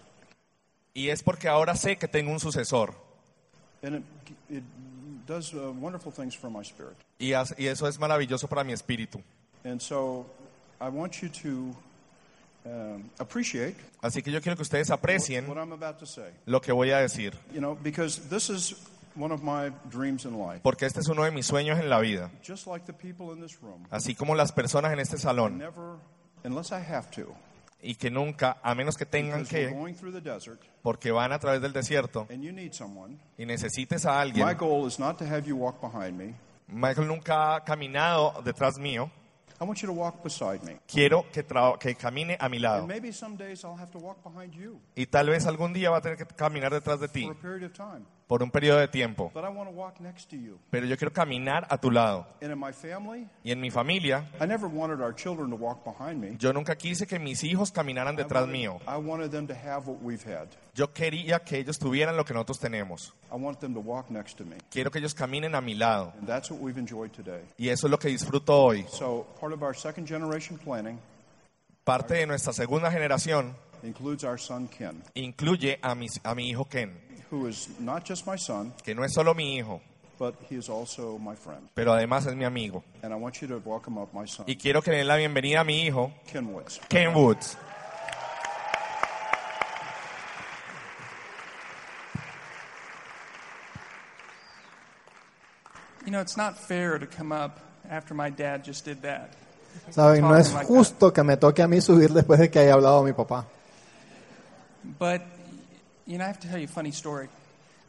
y 0.94 1.08
es 1.08 1.22
porque 1.22 1.48
ahora 1.48 1.74
sé 1.76 1.96
que 1.98 2.08
tengo 2.08 2.32
un 2.32 2.40
sucesor. 2.40 2.94
And 3.82 3.96
it, 3.96 4.02
it 4.50 4.62
does 5.26 5.54
uh, 5.54 5.72
wonderful 5.80 6.12
things 6.12 6.34
for 6.34 6.50
my 6.50 6.62
spirit. 6.62 6.96
Y, 7.18 7.32
eso 7.32 7.86
es 7.86 7.98
maravilloso 7.98 8.48
para 8.48 8.64
mi 8.64 8.72
espíritu. 8.72 9.22
And 9.64 9.80
so 9.80 10.26
I 10.80 10.88
want 10.88 11.22
you 11.22 11.28
to 11.28 11.76
um, 12.66 13.10
appreciate 13.18 13.76
Así 14.02 14.22
que 14.22 14.30
yo 14.32 14.40
quiero 14.40 14.56
que 14.56 14.62
ustedes 14.62 14.90
aprecien 14.90 15.46
what 15.48 15.58
I'm 15.58 15.72
about 15.72 15.98
to 15.98 16.06
say. 16.06 16.30
lo 16.46 16.60
que 16.60 16.72
voy 16.72 16.90
a 16.90 16.98
decir. 16.98 17.34
You 17.52 17.60
know, 17.60 17.76
because 17.82 18.28
this 18.28 18.48
is 18.50 18.74
one 19.14 19.32
of 19.32 19.42
my 19.42 19.70
dreams 19.90 20.24
in 20.24 20.38
life. 20.38 20.60
Porque 20.62 20.86
este 20.86 21.00
es 21.00 21.08
uno 21.08 21.24
de 21.24 21.30
mis 21.30 21.46
sueños 21.46 21.78
en 21.78 21.88
la 21.88 22.00
vida. 22.00 22.30
Just 22.42 22.66
like 22.66 22.86
the 22.86 22.92
people 22.92 23.32
in 23.32 23.40
this 23.40 23.62
room, 23.62 23.86
Así 23.90 24.14
como 24.14 24.34
las 24.34 24.52
personas 24.52 24.92
en 24.92 25.00
este 25.00 25.18
salón. 25.18 25.58
never, 25.58 25.96
unless 26.44 26.72
I 26.72 26.80
have 26.80 27.10
to, 27.12 27.34
Y 27.82 27.94
que 27.94 28.10
nunca, 28.10 28.58
a 28.62 28.74
menos 28.74 28.96
que 28.96 29.06
tengan 29.06 29.46
que, 29.46 29.68
going 29.70 29.94
through 29.94 30.12
the 30.12 30.20
desert 30.20 30.60
porque 30.82 31.10
van 31.10 31.32
a 31.32 31.38
través 31.38 31.62
del 31.62 31.72
desierto 31.72 32.26
and 32.30 32.42
you 32.42 32.52
need 32.52 32.72
someone. 32.72 33.16
y 33.38 33.46
necesites 33.46 34.04
a 34.04 34.12
My 34.12 34.20
alguien. 34.20 34.58
goal 34.58 34.86
is 34.86 34.98
not 34.98 35.16
to 35.18 35.24
have 35.24 35.46
you 35.46 35.56
walk 35.56 35.80
behind 35.80 36.18
me. 36.18 36.34
Michael 36.68 37.08
nunca 37.08 37.54
ha 37.56 37.64
caminado 37.64 38.42
detrás 38.44 38.78
mío. 38.78 39.10
I 39.60 39.64
want 39.64 39.80
you 39.82 39.88
to 39.88 39.92
walk 39.92 40.22
beside 40.22 40.62
me. 40.64 40.78
Quiero 40.86 41.26
que, 41.30 41.44
que 41.78 41.94
camine 41.94 42.36
a 42.40 42.48
mi 42.48 42.58
lado. 42.58 42.80
And 42.80 42.88
maybe 42.88 43.12
some 43.12 43.36
days 43.36 43.62
I'll 43.62 43.78
have 43.78 43.90
to 43.92 43.98
walk 43.98 44.22
behind 44.22 44.54
you 44.54 44.80
Y 44.94 45.06
tal 45.06 45.28
vez 45.28 45.46
algún 45.46 45.72
día 45.74 45.90
va 45.90 45.98
a 45.98 46.00
tener 46.00 46.16
que 46.16 46.26
caminar 46.26 46.72
detrás 46.72 46.98
de 47.00 47.08
ti 47.08 47.28
por 48.30 48.44
un 48.44 48.50
periodo 48.52 48.78
de 48.78 48.86
tiempo. 48.86 49.32
Pero 50.70 50.86
yo 50.86 50.96
quiero 50.96 51.12
caminar 51.12 51.66
a 51.68 51.78
tu 51.78 51.90
lado. 51.90 52.28
Y 53.42 53.50
en 53.50 53.60
mi 53.60 53.72
familia, 53.72 54.24
yo 56.38 56.52
nunca 56.52 56.76
quise 56.76 57.08
que 57.08 57.18
mis 57.18 57.42
hijos 57.42 57.72
caminaran 57.72 58.14
detrás 58.14 58.46
mío. 58.46 58.78
Yo 60.72 60.92
quería 60.92 61.40
que 61.40 61.58
ellos 61.58 61.76
tuvieran 61.76 62.16
lo 62.16 62.24
que 62.24 62.32
nosotros 62.32 62.60
tenemos. 62.60 63.12
Quiero 64.70 64.92
que 64.92 64.98
ellos 65.00 65.12
caminen 65.12 65.56
a 65.56 65.60
mi 65.60 65.74
lado. 65.74 66.12
Y 67.58 67.68
eso 67.68 67.86
es 67.88 67.90
lo 67.90 67.98
que 67.98 68.08
disfruto 68.08 68.62
hoy. 68.62 68.86
Parte 71.82 72.14
de 72.14 72.26
nuestra 72.28 72.52
segunda 72.52 72.92
generación 72.92 73.56
includes 73.82 74.24
our 74.24 74.38
son 74.38 74.68
Ken, 74.68 75.02
incluye 75.14 75.78
a 75.82 75.94
mi, 75.94 76.06
a 76.24 76.34
mi 76.34 76.50
hijo 76.50 76.64
Ken, 76.64 76.92
who 77.30 77.46
is 77.46 77.68
not 77.78 78.04
just 78.08 78.26
my 78.26 78.36
son, 78.36 78.72
que 78.84 78.94
no 78.94 79.02
es 79.04 79.12
solo 79.14 79.34
mi 79.34 79.56
hijo, 79.58 79.80
but 80.18 80.34
he 80.48 80.56
is 80.56 80.68
also 80.68 81.18
my 81.18 81.34
friend. 81.34 81.68
pero 81.74 81.92
además 81.92 82.26
es 82.26 82.34
mi 82.34 82.44
amigo. 82.44 82.82
And 83.02 83.12
I 83.12 83.16
want 83.16 83.40
you 83.40 83.48
to 83.48 83.58
welcome 83.64 83.98
up 83.98 84.12
my 84.12 84.26
son, 84.26 84.46
Y 84.48 84.56
quiero 84.56 84.82
que 84.82 84.90
le 84.92 84.98
den 84.98 85.06
la 85.08 85.16
bienvenida 85.16 85.60
a 85.60 85.64
mi 85.64 85.86
hijo, 85.86 86.12
Ken 86.26 86.52
Woods. 86.52 86.80
Ken 86.88 87.14
Woods. 87.14 87.56
You 96.04 96.12
know, 96.12 96.20
it's 96.20 96.36
not 96.36 96.58
fair 96.58 96.98
to 96.98 97.06
come 97.06 97.30
up 97.32 97.60
after 97.88 98.14
my 98.14 98.30
dad 98.30 98.64
just 98.64 98.84
did 98.84 99.02
that. 99.02 99.30
Saben, 99.90 100.22
no 100.22 100.34
es 100.34 100.52
justo 100.66 101.12
que 101.12 101.22
me 101.22 101.36
toque 101.36 101.62
a 101.62 101.68
mí 101.68 101.80
subir 101.80 102.10
después 102.10 102.40
de 102.40 102.50
que 102.50 102.58
haya 102.58 102.74
hablado 102.74 103.04
mi 103.04 103.12
papá. 103.12 103.46
But, 104.84 105.22
you 106.06 106.18
know, 106.18 106.24
I 106.24 106.28
have 106.28 106.40
to 106.40 106.48
tell 106.48 106.58
you 106.58 106.64
a 106.64 106.68
funny 106.68 106.92
story. 106.92 107.28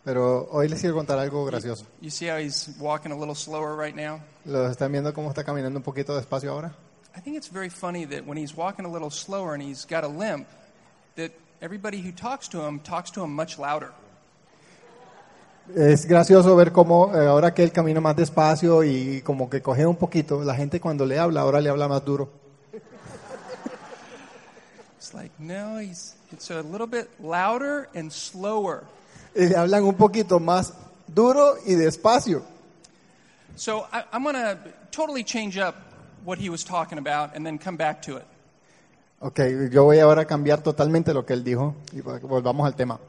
Pero 0.04 0.48
hoy 0.52 0.68
les 0.68 0.82
quiero 0.82 0.96
contar 0.96 1.20
algo 1.20 1.46
gracioso. 1.46 1.86
You 2.02 2.10
see 2.10 2.28
how 2.28 2.38
he's 2.38 2.70
walking 2.80 3.12
a 3.12 3.16
little 3.16 3.36
slower 3.36 3.76
right 3.76 3.96
now? 3.96 4.20
¿Lo 4.46 4.68
están 4.68 4.92
viendo 4.92 5.14
cómo 5.14 5.30
está 5.30 5.44
caminando 5.44 5.78
un 5.78 5.84
poquito 5.84 6.16
despacio 6.16 6.52
ahora? 6.52 6.74
I 7.16 7.20
think 7.20 7.38
it's 7.38 7.50
very 7.50 7.70
funny 7.70 8.06
that 8.06 8.26
when 8.26 8.38
he's 8.38 8.56
walking 8.56 8.86
a 8.86 8.90
little 8.90 9.12
slower 9.12 9.54
and 9.54 9.62
he's 9.62 9.86
got 9.86 10.04
a 10.04 10.08
limp, 10.08 10.48
that 11.16 11.32
everybody 11.62 12.02
who 12.02 12.12
talks 12.12 12.48
to 12.50 12.66
him 12.66 12.80
talks 12.80 13.12
to 13.12 13.24
him 13.24 13.36
much 13.36 13.60
louder. 13.60 13.92
Es 15.76 16.06
gracioso 16.06 16.56
ver 16.56 16.72
cómo 16.72 17.16
eh, 17.16 17.28
ahora 17.28 17.54
que 17.54 17.64
él 17.64 17.72
camina 17.72 18.02
más 18.02 18.16
despacio 18.16 18.84
y 18.84 19.22
como 19.22 19.50
que 19.50 19.62
coge 19.62 19.86
un 19.86 19.96
poquito, 19.96 20.44
la 20.44 20.56
gente 20.56 20.80
cuando 20.80 21.06
le 21.06 21.20
habla 21.20 21.42
ahora 21.42 21.62
le 21.62 21.70
habla 21.70 21.88
más 21.88 22.04
duro. 22.04 22.41
It's 25.02 25.16
like, 25.16 25.32
no, 25.40 25.78
he's 25.78 26.14
it's 26.32 26.52
a 26.52 26.62
little 26.62 26.86
bit 26.86 27.10
louder 27.20 27.90
and 27.96 28.14
slower. 28.14 28.84
Y 29.36 29.48
le 29.48 29.56
hablan 29.56 29.84
un 29.84 29.96
poquito 29.96 30.40
más 30.40 30.74
duro 31.08 31.56
y 31.66 31.74
despacio. 31.74 32.44
So 33.56 33.88
I, 33.92 34.04
I'm 34.14 34.22
going 34.22 34.36
to 34.36 34.60
totally 34.92 35.24
change 35.24 35.58
up 35.58 35.76
what 36.24 36.38
he 36.38 36.52
was 36.52 36.64
talking 36.64 37.00
about 37.00 37.36
and 37.36 37.44
then 37.44 37.58
come 37.58 37.78
back 37.78 38.04
to 38.04 38.18
it. 38.18 38.26
Ok, 39.22 39.40
yo 39.72 39.86
voy 39.86 39.98
ahora 39.98 40.22
a 40.22 40.26
cambiar 40.26 40.62
totalmente 40.62 41.16
lo 41.16 41.26
que 41.26 41.34
él 41.34 41.44
dijo 41.44 41.74
y 41.92 42.02
volvamos 42.02 42.68
al 42.68 42.76
tema. 42.76 43.00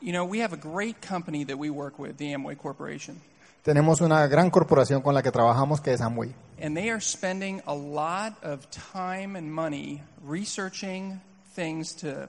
You 0.00 0.10
know, 0.10 0.24
we 0.24 0.40
have 0.40 0.52
a 0.52 0.56
great 0.56 1.00
company 1.00 1.44
that 1.44 1.56
we 1.56 1.70
work 1.70 1.96
with, 1.96 2.16
the 2.16 2.34
Amway 2.34 2.58
Corporation. 2.58 3.20
Tenemos 3.64 4.02
una 4.02 4.26
gran 4.26 4.50
corporación 4.50 5.00
con 5.00 5.14
la 5.14 5.22
que 5.22 5.32
trabajamos 5.32 5.80
que 5.80 5.94
es 5.94 6.02
Amway. 6.02 6.34
And 6.62 6.76
they 6.76 6.90
are 6.90 7.00
spending 7.00 7.62
a 7.66 7.74
lot 7.74 8.34
of 8.44 8.66
time 8.70 9.38
and 9.38 9.50
money 9.50 10.02
researching 10.22 11.18
things 11.54 11.94
to, 11.96 12.28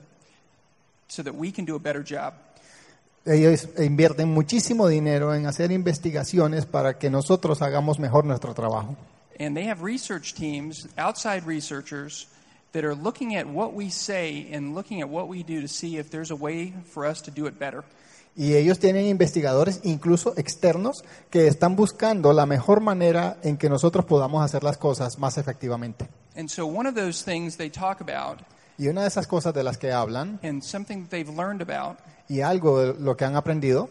so 1.10 1.24
that 1.24 1.36
we 1.36 1.52
can 1.52 1.66
do 1.66 1.76
a 1.76 1.80
better 1.80 2.02
job. 2.02 2.36
Ellos 3.26 3.68
invierten 3.78 4.30
muchísimo 4.30 4.88
dinero 4.88 5.36
en 5.36 5.46
hacer 5.46 5.74
investigaciones 5.74 6.66
para 6.66 6.98
que 6.98 7.10
nosotros 7.10 7.62
hagamos 7.62 8.00
mejor 8.00 8.24
nuestro 8.24 8.54
trabajo. 8.54 8.96
And 9.38 9.58
they 9.58 9.68
have 9.68 9.84
research 9.84 10.36
teams, 10.36 10.88
outside 10.98 11.46
researchers, 11.46 12.28
that 12.72 12.86
are 12.86 12.96
looking 12.96 13.36
at 13.36 13.46
what 13.46 13.74
we 13.74 13.90
say 13.90 14.48
and 14.54 14.74
looking 14.74 15.02
at 15.02 15.10
what 15.10 15.28
we 15.28 15.44
do 15.44 15.60
to 15.60 15.68
see 15.68 15.98
if 15.98 16.10
there's 16.10 16.32
a 16.32 16.36
way 16.36 16.74
for 16.94 17.06
us 17.06 17.22
to 17.24 17.32
do 17.32 17.46
it 17.46 17.60
better. 17.60 17.84
Y 18.38 18.56
ellos 18.56 18.80
tienen 18.80 19.06
investigadores, 19.06 19.80
incluso 19.84 20.34
externos, 20.38 21.04
que 21.30 21.48
están 21.48 21.76
buscando 21.78 22.34
la 22.34 22.46
mejor 22.46 22.82
manera 22.82 23.38
en 23.44 23.56
que 23.58 23.70
nosotros 23.70 24.04
podamos 24.06 24.44
hacer 24.44 24.64
las 24.64 24.78
cosas 24.78 25.18
más 25.20 25.38
efectivamente. 25.38 26.08
And 26.36 26.50
so, 26.50 26.66
one 26.66 26.88
of 26.88 26.96
those 26.96 27.24
things 27.24 27.56
they 27.56 27.70
talk 27.70 28.02
about, 28.02 28.42
Y 28.78 28.88
una 28.90 29.04
de 29.04 29.08
esas 29.08 29.26
cosas 29.26 29.54
de 29.54 29.64
las 29.64 29.78
que 29.78 29.94
hablan, 29.94 30.38
and 30.44 30.62
something 30.62 31.04
that 31.04 31.10
they've 31.10 31.30
learned 31.34 31.62
about, 31.62 31.98
y 32.28 32.42
algo 32.42 32.80
de 32.82 33.00
lo 33.00 33.16
que 33.16 33.24
han 33.24 33.38
aprendido, 33.38 33.88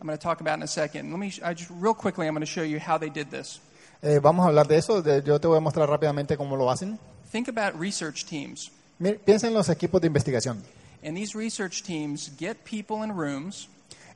I'm 0.00 0.06
going 0.06 0.16
to 0.16 0.22
talk 0.22 0.40
about 0.40 0.58
in 0.58 0.62
a 0.62 0.68
second. 0.68 1.10
Let 1.10 1.18
me, 1.18 1.26
I 1.42 1.54
just 1.54 1.70
real 1.80 1.92
quickly, 1.94 2.28
I'm 2.28 2.34
going 2.34 2.46
to 2.46 2.46
show 2.46 2.62
you 2.62 2.78
how 2.78 2.98
they 3.00 3.10
did 3.10 3.30
this. 3.30 3.60
eh, 4.00 4.20
vamos 4.22 4.44
a 4.44 4.48
hablar 4.50 4.68
de 4.68 4.76
eso, 4.76 5.02
de- 5.02 5.24
yo 5.24 5.40
te 5.40 5.48
voy 5.48 5.56
a 5.56 5.60
mostrar 5.60 5.88
rápidamente 5.88 6.36
cómo 6.36 6.54
lo 6.56 6.70
hacen. 6.70 7.00
Think 7.32 7.48
about 7.48 7.74
research 7.76 8.26
teams. 8.26 8.70
Piensa 9.24 9.48
en 9.48 9.54
los 9.54 9.68
equipos 9.68 10.00
de 10.00 10.06
investigación. 10.06 10.62
And 11.04 11.16
these 11.16 11.36
research 11.36 11.82
teams 11.82 12.30
get 12.38 12.58
people 12.64 13.02
in 13.04 13.10
rooms 13.12 13.68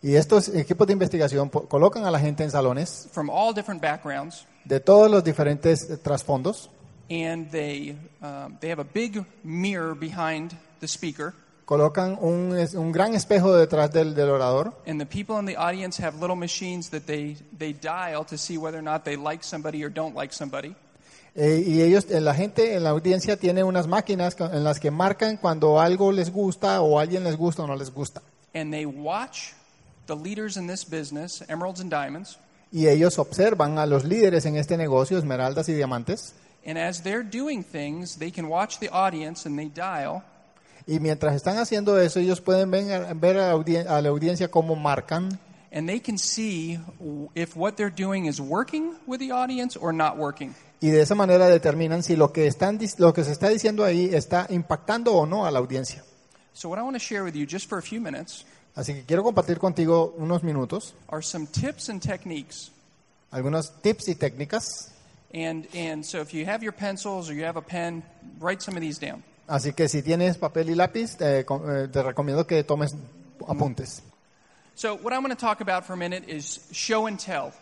Y 0.03 0.17
estos 0.17 0.49
equipos 0.49 0.87
de 0.89 0.95
investigación 0.95 1.49
colocan 1.49 2.05
a 2.05 2.11
la 2.11 2.19
gente 2.19 2.43
en 2.43 2.51
salones 2.51 3.09
from 3.13 3.31
all 3.31 3.55
different 3.55 3.81
backgrounds, 3.81 4.47
de 4.65 4.81
todos 4.81 5.11
los 5.11 5.23
diferentes 5.23 5.89
eh, 5.89 5.97
trasfondos, 5.97 6.71
and 7.11 7.51
they, 7.51 7.97
um, 8.21 8.57
they 8.61 8.71
have 8.71 8.81
a 8.81 8.87
big 8.93 9.25
mirror 9.45 9.95
behind 9.95 10.53
the 10.81 10.89
speaker, 10.89 11.33
colocan 11.65 12.19
un, 12.21 12.59
es- 12.59 12.75
un 12.75 12.91
gran 12.91 13.15
espejo 13.15 13.55
detrás 13.55 13.93
del, 13.93 14.15
del 14.17 14.29
orador 14.31 14.73
and 14.87 14.99
the 15.01 15.07
people 15.07 15.39
in 15.39 15.47
the 15.47 15.57
audience 15.57 16.03
have 16.03 16.19
little 16.21 16.35
machines 16.37 16.91
that 16.91 17.03
they, 17.07 17.37
they 17.57 17.73
dial 17.73 18.25
to 18.25 18.37
see 18.37 18.59
whether 18.59 18.79
or 18.79 18.83
not 18.83 19.05
they 19.05 19.17
like 19.17 19.45
somebody 19.45 19.85
or 19.85 19.89
don't 19.93 20.17
like 20.17 20.35
somebody. 20.35 20.75
Eh, 21.37 21.63
y 21.67 21.81
ellos, 21.81 22.07
eh, 22.11 22.21
la 22.21 22.35
gente 22.35 22.75
en 22.75 22.83
la 22.85 22.91
audiencia 22.91 23.37
tiene 23.39 23.63
unas 23.65 23.87
máquinas 23.87 24.37
en 24.39 24.65
las 24.65 24.81
que 24.81 24.91
marcan 24.91 25.37
cuando 25.39 25.81
algo 25.81 26.11
les 26.13 26.31
gusta 26.33 26.83
o 26.83 26.99
alguien 26.99 27.23
les 27.25 27.37
gusta 27.37 27.63
o 27.63 27.67
no 27.69 27.77
les 27.77 27.91
gusta. 27.95 28.21
And 28.55 28.71
they 28.73 28.85
watch 28.85 29.53
the 30.15 30.23
leaders 30.23 30.57
in 30.57 30.67
this 30.67 30.85
business, 30.85 31.43
Emeralds 31.49 31.81
and 31.81 31.91
Diamonds, 31.91 32.39
Y 32.71 32.89
ellos 32.89 33.19
observan 33.19 33.79
a 33.79 33.87
los 33.87 34.05
líderes 34.05 34.47
en 34.47 34.57
este 34.57 34.77
negocio, 34.77 35.19
esmeraldas 35.19 35.69
y 35.69 35.75
diamantes, 35.75 36.35
and 36.67 36.79
as 36.79 37.03
they're 37.03 37.23
doing 37.25 37.63
things, 37.63 38.17
they 38.17 38.31
can 38.31 38.49
watch 38.49 38.79
the 38.79 38.89
audience 38.91 39.47
and 39.47 39.59
they 39.59 39.69
dial, 39.69 40.23
y 40.87 40.99
mientras 41.01 41.35
están 41.35 41.59
haciendo 41.59 41.99
eso, 41.99 42.21
ellos 42.21 42.41
pueden 42.41 42.71
ver, 42.71 43.15
ver 43.15 43.39
a, 43.39 43.55
la 43.55 43.99
a 43.99 44.03
la 44.03 44.09
audiencia 44.09 44.49
cómo 44.49 44.75
marcan 44.75 45.39
and 45.71 45.89
they 45.89 46.01
can 46.01 46.19
see 46.19 46.79
if 47.35 47.57
what 47.57 47.77
they're 47.77 47.95
doing 47.95 48.27
is 48.27 48.41
working 48.41 48.95
with 49.07 49.19
the 49.19 49.33
audience 49.33 49.79
or 49.79 49.93
not 49.93 50.17
working. 50.17 50.55
y 50.81 50.89
de 50.89 51.01
esa 51.01 51.15
manera 51.15 51.47
determinan 51.49 52.03
si 52.03 52.17
lo 52.17 52.33
que, 52.33 52.47
están, 52.47 52.79
lo 52.99 53.13
que 53.13 53.25
se 53.25 53.33
está 53.33 53.49
diciendo 53.49 53.85
ahí 53.85 54.11
está 54.13 54.47
impactando 54.51 55.15
o 55.15 55.27
no 55.27 55.47
a 55.47 55.51
la 55.51 55.59
audiencia. 55.59 56.03
So, 56.55 56.69
what 56.69 56.79
I 56.79 56.83
want 56.83 56.97
to 56.97 57.01
share 57.01 57.25
with 57.25 57.35
you 57.35 57.47
just 57.47 57.67
for 57.69 57.79
a 57.79 57.83
few 57.83 58.01
minutes 58.01 58.45
Así 58.75 58.95
que 58.95 59.05
quiero 59.05 59.23
compartir 59.23 59.59
contigo 59.59 60.15
unos 60.17 60.43
minutos, 60.43 60.95
are 61.09 61.23
some 61.23 61.47
tips 61.47 61.89
and 61.91 62.01
techniques. 62.01 62.71
algunos 63.31 63.73
tips 63.83 64.09
y 64.09 64.15
técnicas. 64.15 64.93
And, 65.35 65.67
and 65.75 66.05
so, 66.05 66.21
if 66.21 66.33
you 66.35 66.45
have 66.47 66.63
your 66.63 66.73
pencils 66.73 67.31
or 67.31 67.35
you 67.35 67.45
have 67.45 67.57
a 67.57 67.63
pen, 67.63 68.03
write 68.39 68.63
some 68.63 68.77
of 68.77 68.83
these 68.83 68.99
down. 68.99 69.23
Así 69.49 69.75
que 69.75 69.89
si 69.89 70.03
tienes 70.03 70.37
papel 70.39 70.71
y 70.71 70.75
lápiz, 70.75 71.17
te, 71.17 71.41
eh, 71.41 71.89
te 71.91 72.03
recomiendo 72.03 72.47
que 72.47 72.63
tomes 72.65 72.95
apuntes. 73.47 74.03
So, 74.75 74.95
what 74.97 75.13
I'm 75.13 75.23
going 75.23 75.35
to 75.35 75.41
talk 75.41 75.61
about 75.61 75.85
for 75.85 75.95
a 75.95 75.97
minute 75.97 76.25
is 76.29 76.61
show 76.73 77.07
and 77.07 77.19
tell. 77.19 77.53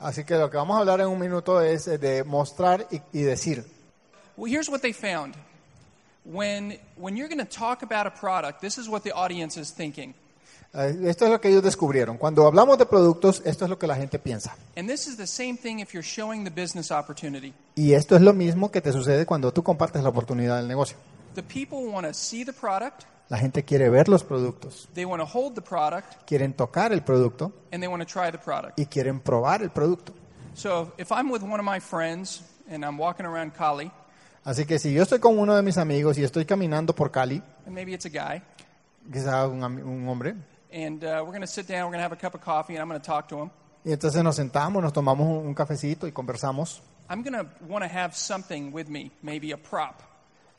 Así 0.00 0.24
que 0.24 0.36
lo 0.36 0.50
que 0.50 0.56
vamos 0.56 0.76
a 0.76 0.80
hablar 0.80 1.00
en 1.00 1.08
un 1.08 1.18
minuto 1.18 1.60
es 1.60 1.88
eh, 1.88 1.98
de 1.98 2.24
mostrar 2.24 2.86
y, 2.90 3.00
y 3.12 3.22
decir. 3.22 3.64
Well, 4.36 4.50
here's 4.50 4.68
what 4.68 4.80
they 4.80 4.92
found. 4.92 5.34
When, 6.30 6.76
when 6.96 7.16
you're 7.16 7.28
going 7.28 7.44
to 7.44 7.44
talk 7.58 7.82
about 7.82 8.06
a 8.06 8.10
product, 8.10 8.60
this 8.60 8.78
is 8.78 8.88
what 8.88 9.02
the 9.04 9.12
audience 9.12 9.56
is 9.60 9.72
thinking. 9.72 10.12
Eh, 10.74 10.94
Esto 11.08 11.24
es 11.26 11.30
lo 11.30 11.40
que 11.40 11.48
ellos 11.50 11.62
descubrieron. 11.62 12.18
Cuando 12.18 12.46
hablamos 12.46 12.78
de 12.78 12.84
productos, 12.86 13.40
esto 13.44 13.64
es 13.64 13.70
lo 13.70 13.78
que 13.78 13.86
la 13.86 13.94
gente 13.94 14.18
piensa. 14.18 14.56
And 14.76 14.88
this 14.88 15.06
is 15.06 15.16
the 15.16 15.26
same 15.26 15.56
thing 15.56 15.78
if 15.78 15.92
you're 15.94 16.02
showing 16.06 16.42
the 16.44 16.50
business 16.50 16.90
opportunity. 16.90 17.54
Y 17.76 17.92
esto 17.92 18.16
es 18.16 18.22
lo 18.22 18.32
mismo 18.32 18.70
que 18.72 18.80
te 18.80 18.90
sucede 18.92 19.24
cuando 19.24 19.52
tú 19.52 19.62
compartes 19.62 20.02
la 20.02 20.08
oportunidad 20.08 20.56
del 20.58 20.66
negocio. 20.66 20.96
The 21.34 21.42
people 21.44 21.86
want 21.92 22.06
to 22.06 22.12
see 22.14 22.44
the 22.44 22.52
product, 22.52 23.04
La 23.28 23.38
gente 23.38 23.64
quiere 23.64 23.88
ver 23.90 24.08
los 24.08 24.22
productos, 24.24 24.88
they 24.94 25.04
want 25.04 25.20
to 25.20 25.26
hold 25.26 25.54
the 25.54 25.62
product, 25.62 26.14
quieren 26.26 26.52
tocar 26.54 26.92
el 26.92 27.02
producto 27.02 27.52
and 27.72 27.82
they 27.82 27.88
want 27.88 28.00
to 28.02 28.06
try 28.06 28.30
the 28.30 28.38
product. 28.38 28.78
y 28.78 28.86
quieren 28.86 29.20
probar 29.20 29.62
el 29.62 29.70
producto. 29.70 30.12
So 30.54 30.92
if 30.98 31.10
I'm 31.12 31.30
with 31.30 31.42
one 31.42 31.60
of 31.60 31.64
my 31.64 31.78
friends 31.80 32.42
and 32.68 32.84
I'm 32.84 32.98
walking 32.98 33.26
around 33.26 33.52
Cali, 33.54 33.90
Así 34.46 34.64
que 34.64 34.78
si 34.78 34.92
yo 34.92 35.02
estoy 35.02 35.18
con 35.18 35.36
uno 35.38 35.56
de 35.56 35.62
mis 35.62 35.76
amigos 35.76 36.16
y 36.18 36.22
estoy 36.24 36.44
caminando 36.44 36.94
por 36.94 37.10
Cali, 37.10 37.42
and 37.66 37.74
maybe 37.74 37.92
it's 37.92 38.06
a 38.06 38.08
guy, 38.08 38.40
quizá 39.12 39.46
un, 39.48 39.64
ami- 39.64 39.82
un 39.82 40.06
hombre, 40.08 40.36
and 40.72 41.02
uh, 41.02 41.18
we're 41.24 41.32
going 41.32 41.40
to 41.40 41.48
sit 41.48 41.66
down, 41.66 41.86
we're 41.86 41.96
going 41.96 41.98
to 41.98 42.04
have 42.04 42.12
a 42.12 42.16
cup 42.16 42.34
of 42.36 42.40
coffee, 42.40 42.74
and 42.76 42.80
I'm 42.80 42.88
going 42.88 43.00
to 43.00 43.04
talk 43.04 43.26
to 43.30 43.40
him. 43.42 43.50
y 43.84 43.90
entonces 43.92 44.22
nos 44.22 44.36
sentamos, 44.36 44.80
nos 44.80 44.92
tomamos 44.92 45.26
un, 45.26 45.48
un 45.48 45.54
cafecito 45.54 46.06
y 46.06 46.12
conversamos. 46.12 46.80
I'm 47.10 47.22
going 47.24 47.34
to 47.34 47.46
want 47.68 47.84
to 47.84 47.88
have 47.92 48.14
something 48.16 48.72
with 48.72 48.86
me, 48.88 49.10
maybe 49.20 49.52
a 49.52 49.56
prop. 49.56 50.00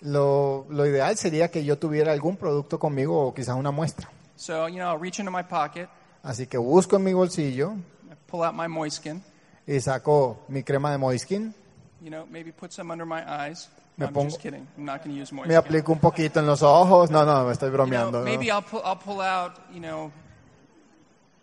Lo, 0.01 0.65
lo 0.69 0.85
ideal 0.85 1.15
sería 1.17 1.49
que 1.49 1.63
yo 1.63 1.77
tuviera 1.77 2.11
algún 2.11 2.35
producto 2.35 2.77
conmigo 2.77 3.27
o 3.27 3.33
quizás 3.33 3.55
una 3.55 3.71
muestra. 3.71 4.09
So, 4.35 4.67
you 4.67 4.75
know, 4.79 4.89
I'll 4.89 4.99
reach 4.99 5.19
into 5.19 5.31
my 5.31 5.43
pocket, 5.43 5.88
Así 6.23 6.45
que 6.45 6.57
busco 6.57 6.97
en 6.97 7.05
mi 7.05 7.13
bolsillo 7.13 7.71
I 8.11 8.15
pull 8.29 8.43
out 8.43 8.53
my 8.53 8.67
Moiskin, 8.67 9.23
y 9.65 9.79
saco 9.79 10.39
mi 10.49 10.61
crema 10.63 10.91
de 10.91 10.97
Moiskin, 10.97 11.53
you 12.01 12.09
know, 12.09 12.25
maybe 12.29 12.51
put 12.51 12.71
some 12.71 12.91
under 12.91 13.05
my 13.05 13.23
eyes. 13.27 13.69
Me 13.97 14.05
I'm 14.05 14.13
pongo- 14.13 14.29
just 14.29 14.41
kidding. 14.41 14.67
I'm 14.77 14.85
not 14.85 15.03
going 15.03 15.15
to 15.15 15.19
use 15.19 15.31
me 15.33 15.55
aplico 15.55 15.91
un 15.91 15.99
poquito 15.99 16.39
en 16.39 16.45
los 16.45 16.61
ojos. 16.61 17.09
No, 17.09 17.25
no, 17.25 17.45
me 17.45 17.51
estoy 17.53 17.69
You 17.69 17.77
know, 17.77 17.85
bromeando. 17.85 18.19
¿no? 18.19 18.23
maybe 18.25 18.51
I'll 18.51 18.61
pull, 18.61 18.81
I'll 18.85 18.95
pull 18.97 19.21
out, 19.21 19.53
you 19.73 19.79
know, 19.79 20.11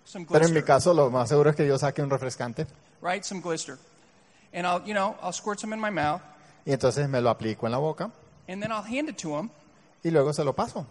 some 0.05 0.25
Pero 0.27 0.45
en 0.47 0.55
mi 0.55 0.63
caso 0.63 0.95
lo 0.95 1.11
más 1.11 1.29
seguro 1.29 1.51
es 1.51 1.57
que 1.57 1.67
yo 1.67 1.79
saque 1.79 2.03
un 2.03 2.11
refrescante 2.11 2.67
right? 3.03 3.25
Some 3.25 3.41
glister. 3.41 3.79
And 4.53 4.67
I'll, 4.67 4.83
you 4.87 4.95
know, 4.95 5.17
I'll 5.21 5.33
squirt 5.33 5.59
some 5.59 5.73
in 5.75 5.81
my 5.81 5.91
mouth, 5.91 6.21
y 6.65 6.73
entonces 6.73 7.09
me 7.09 7.21
lo 7.21 7.31
aplico 7.31 7.67
en 7.67 7.73
la 7.73 7.79
boca 7.79 8.11
and 8.49 8.63
then 8.63 8.71
I'll 8.71 8.83
hand 8.85 9.09
it 9.09 9.17
to 9.23 9.37
him, 9.37 9.51
y 10.05 10.11
luego 10.11 10.33
se 10.33 10.45
lo 10.45 10.53
paso. 10.53 10.87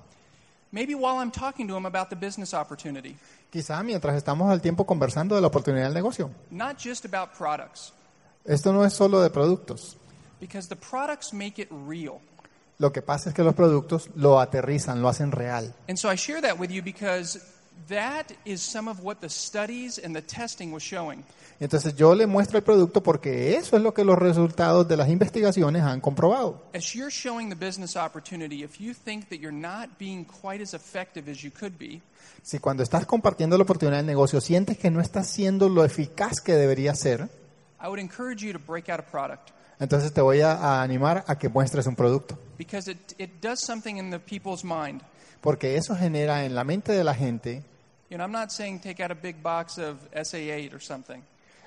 maybe 0.72 0.96
while 0.96 1.18
I'm 1.20 1.32
talking 1.32 1.68
to 1.70 1.78
him 1.78 1.86
about 1.86 2.10
the 2.10 2.16
business 2.18 2.54
opportunity, 2.54 3.16
Quizá 3.52 3.82
mientras 3.84 4.16
estamos 4.18 4.52
al 4.52 4.60
tiempo 4.62 4.86
conversando 4.86 5.36
de 5.36 5.42
la 5.42 5.48
oportunidad 5.48 5.86
del 5.86 5.94
negocio. 5.94 6.30
not 6.52 6.78
just 6.78 7.06
about 7.06 7.30
products, 7.38 7.94
Esto 8.46 8.74
no 8.74 8.84
es 8.86 8.94
solo 8.94 9.22
de 9.22 9.30
productos. 9.30 9.98
because 10.40 10.68
the 10.68 10.76
products 10.76 11.32
make 11.34 11.58
it 11.62 11.70
real. 11.88 12.20
Lo 12.80 12.92
que 12.92 13.02
pasa 13.02 13.30
es 13.30 13.36
que 13.36 13.44
los 13.44 13.54
productos 13.56 14.10
lo 14.16 14.40
aterrizan, 14.42 15.02
lo 15.02 15.08
hacen 15.08 15.32
real. 15.32 15.74
And 15.88 15.98
so 15.98 16.12
I 16.12 16.18
share 16.18 16.42
that 16.42 16.60
with 16.60 16.70
you 16.70 16.84
because 16.84 17.40
that 17.88 18.32
is 18.44 18.62
some 18.62 18.90
of 18.92 19.00
what 19.02 19.20
the 19.22 19.30
studies 19.30 19.98
and 20.04 20.14
the 20.14 20.22
testing 20.22 20.74
was 20.74 20.84
showing. 20.84 21.24
Entonces 21.62 21.96
yo 21.96 22.14
le 22.14 22.28
muestro 22.28 22.58
el 22.58 22.64
producto 22.64 23.02
porque 23.02 23.56
eso 23.56 23.78
es 23.78 23.82
lo 23.84 23.94
que 23.94 24.04
los 24.04 24.18
resultados 24.18 24.86
de 24.86 24.98
las 24.98 25.08
investigaciones 25.08 25.82
han 25.84 26.02
comprobado. 26.02 26.62
As 26.76 26.94
you're 26.94 27.12
showing 27.12 27.48
the 27.50 27.56
business 27.56 27.96
opportunity, 27.96 28.64
if 28.66 28.82
you 28.82 28.94
think 28.94 29.30
that 29.30 29.38
you're 29.38 29.56
not 29.56 29.98
being 29.98 30.26
quite 30.26 30.62
as 30.62 30.74
effective 30.74 31.32
as 31.32 31.42
you 31.42 31.52
could 31.52 31.78
be, 31.78 32.02
Si 32.42 32.60
cuando 32.60 32.84
estás 32.84 33.06
compartiendo 33.06 33.56
la 33.58 33.64
oportunidad 33.64 34.00
del 34.00 34.08
negocio 34.08 34.42
sientes 34.42 34.78
que 34.78 34.92
no 34.92 35.00
estás 35.00 35.28
siendo 35.28 35.70
lo 35.70 35.86
eficaz 35.86 36.42
que 36.42 36.54
debería 36.56 36.94
ser, 36.96 37.30
I 37.84 37.88
would 37.88 38.00
encourage 38.00 38.42
you 38.42 38.54
to 38.54 38.60
break 38.60 38.90
out 38.90 39.00
a 39.00 39.04
product 39.04 39.52
entonces 39.80 40.14
te 40.14 40.22
voy 40.22 40.40
a, 40.42 40.54
a 40.54 40.82
animar 40.82 41.26
a 41.28 41.38
que 41.38 41.50
muestres 41.50 41.86
un 41.88 41.96
producto. 41.96 42.38
because 42.58 42.90
it, 42.90 43.14
it 43.18 43.42
does 43.42 43.60
something 43.60 43.98
in 43.98 44.10
the 44.12 44.20
people's 44.20 44.64
mind. 44.64 45.02
Porque 45.42 45.76
eso 45.76 45.94
genera 45.96 46.46
en 46.46 46.56
la 46.56 46.64
mente 46.64 46.94
de 46.94 47.04
la 47.04 47.14
gente, 47.14 47.64
You 48.10 48.18
know, 48.18 48.26
I'm 48.26 48.32
not 48.32 48.52
saying 48.52 48.80
take 48.80 49.04
out 49.04 49.12
a 49.12 49.16
big 49.16 49.42
box 49.42 49.78
of 49.80 49.98
SA8 50.14 50.74
or 50.74 50.80
something, 50.82 51.22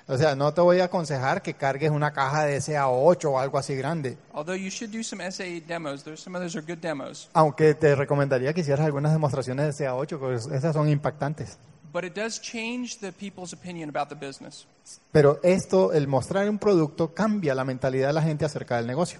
o 0.07 0.17
sea, 0.17 0.33
no 0.35 0.53
te 0.53 0.61
voy 0.61 0.79
a 0.79 0.85
aconsejar 0.85 1.41
que 1.41 1.53
cargues 1.55 1.91
una 1.91 2.11
caja 2.13 2.45
de 2.45 2.57
SA8 2.57 3.25
o 3.25 3.37
algo 3.37 3.57
así 3.59 3.75
grande, 3.75 4.17
although 4.33 4.55
you 4.55 4.69
should 4.71 4.91
do 4.95 5.03
some 5.03 5.23
SA8 5.23 5.65
demos. 5.65 6.03
There's 6.03 6.21
some 6.21 6.35
others 6.37 6.55
are 6.55 6.65
good 6.65 6.79
demos. 6.81 7.29
aunque 7.33 7.75
te 7.75 7.93
recomendaría 7.93 8.53
que 8.53 8.61
hicieras 8.61 8.85
algunas 8.85 9.11
demostraciones 9.11 9.77
de 9.77 9.85
SA8, 9.85 10.17
porque 10.17 10.55
esas 10.55 10.73
son 10.73 10.89
impactantes. 10.89 11.57
But 11.93 12.03
it 12.03 12.13
does 12.15 12.39
change 12.39 12.97
the 12.99 13.11
people's 13.11 13.53
opinion 13.53 13.89
about 13.89 14.09
the 14.09 14.15
business. 14.15 14.65
Pero 15.11 15.39
esto, 15.43 15.93
el 15.93 16.07
mostrar 16.07 16.49
un 16.49 16.59
producto, 16.59 17.13
cambia 17.13 17.55
la 17.55 17.63
mentalidad 17.63 18.07
de 18.07 18.13
la 18.13 18.21
gente 18.21 18.45
acerca 18.45 18.77
del 18.77 18.87
negocio. 18.87 19.19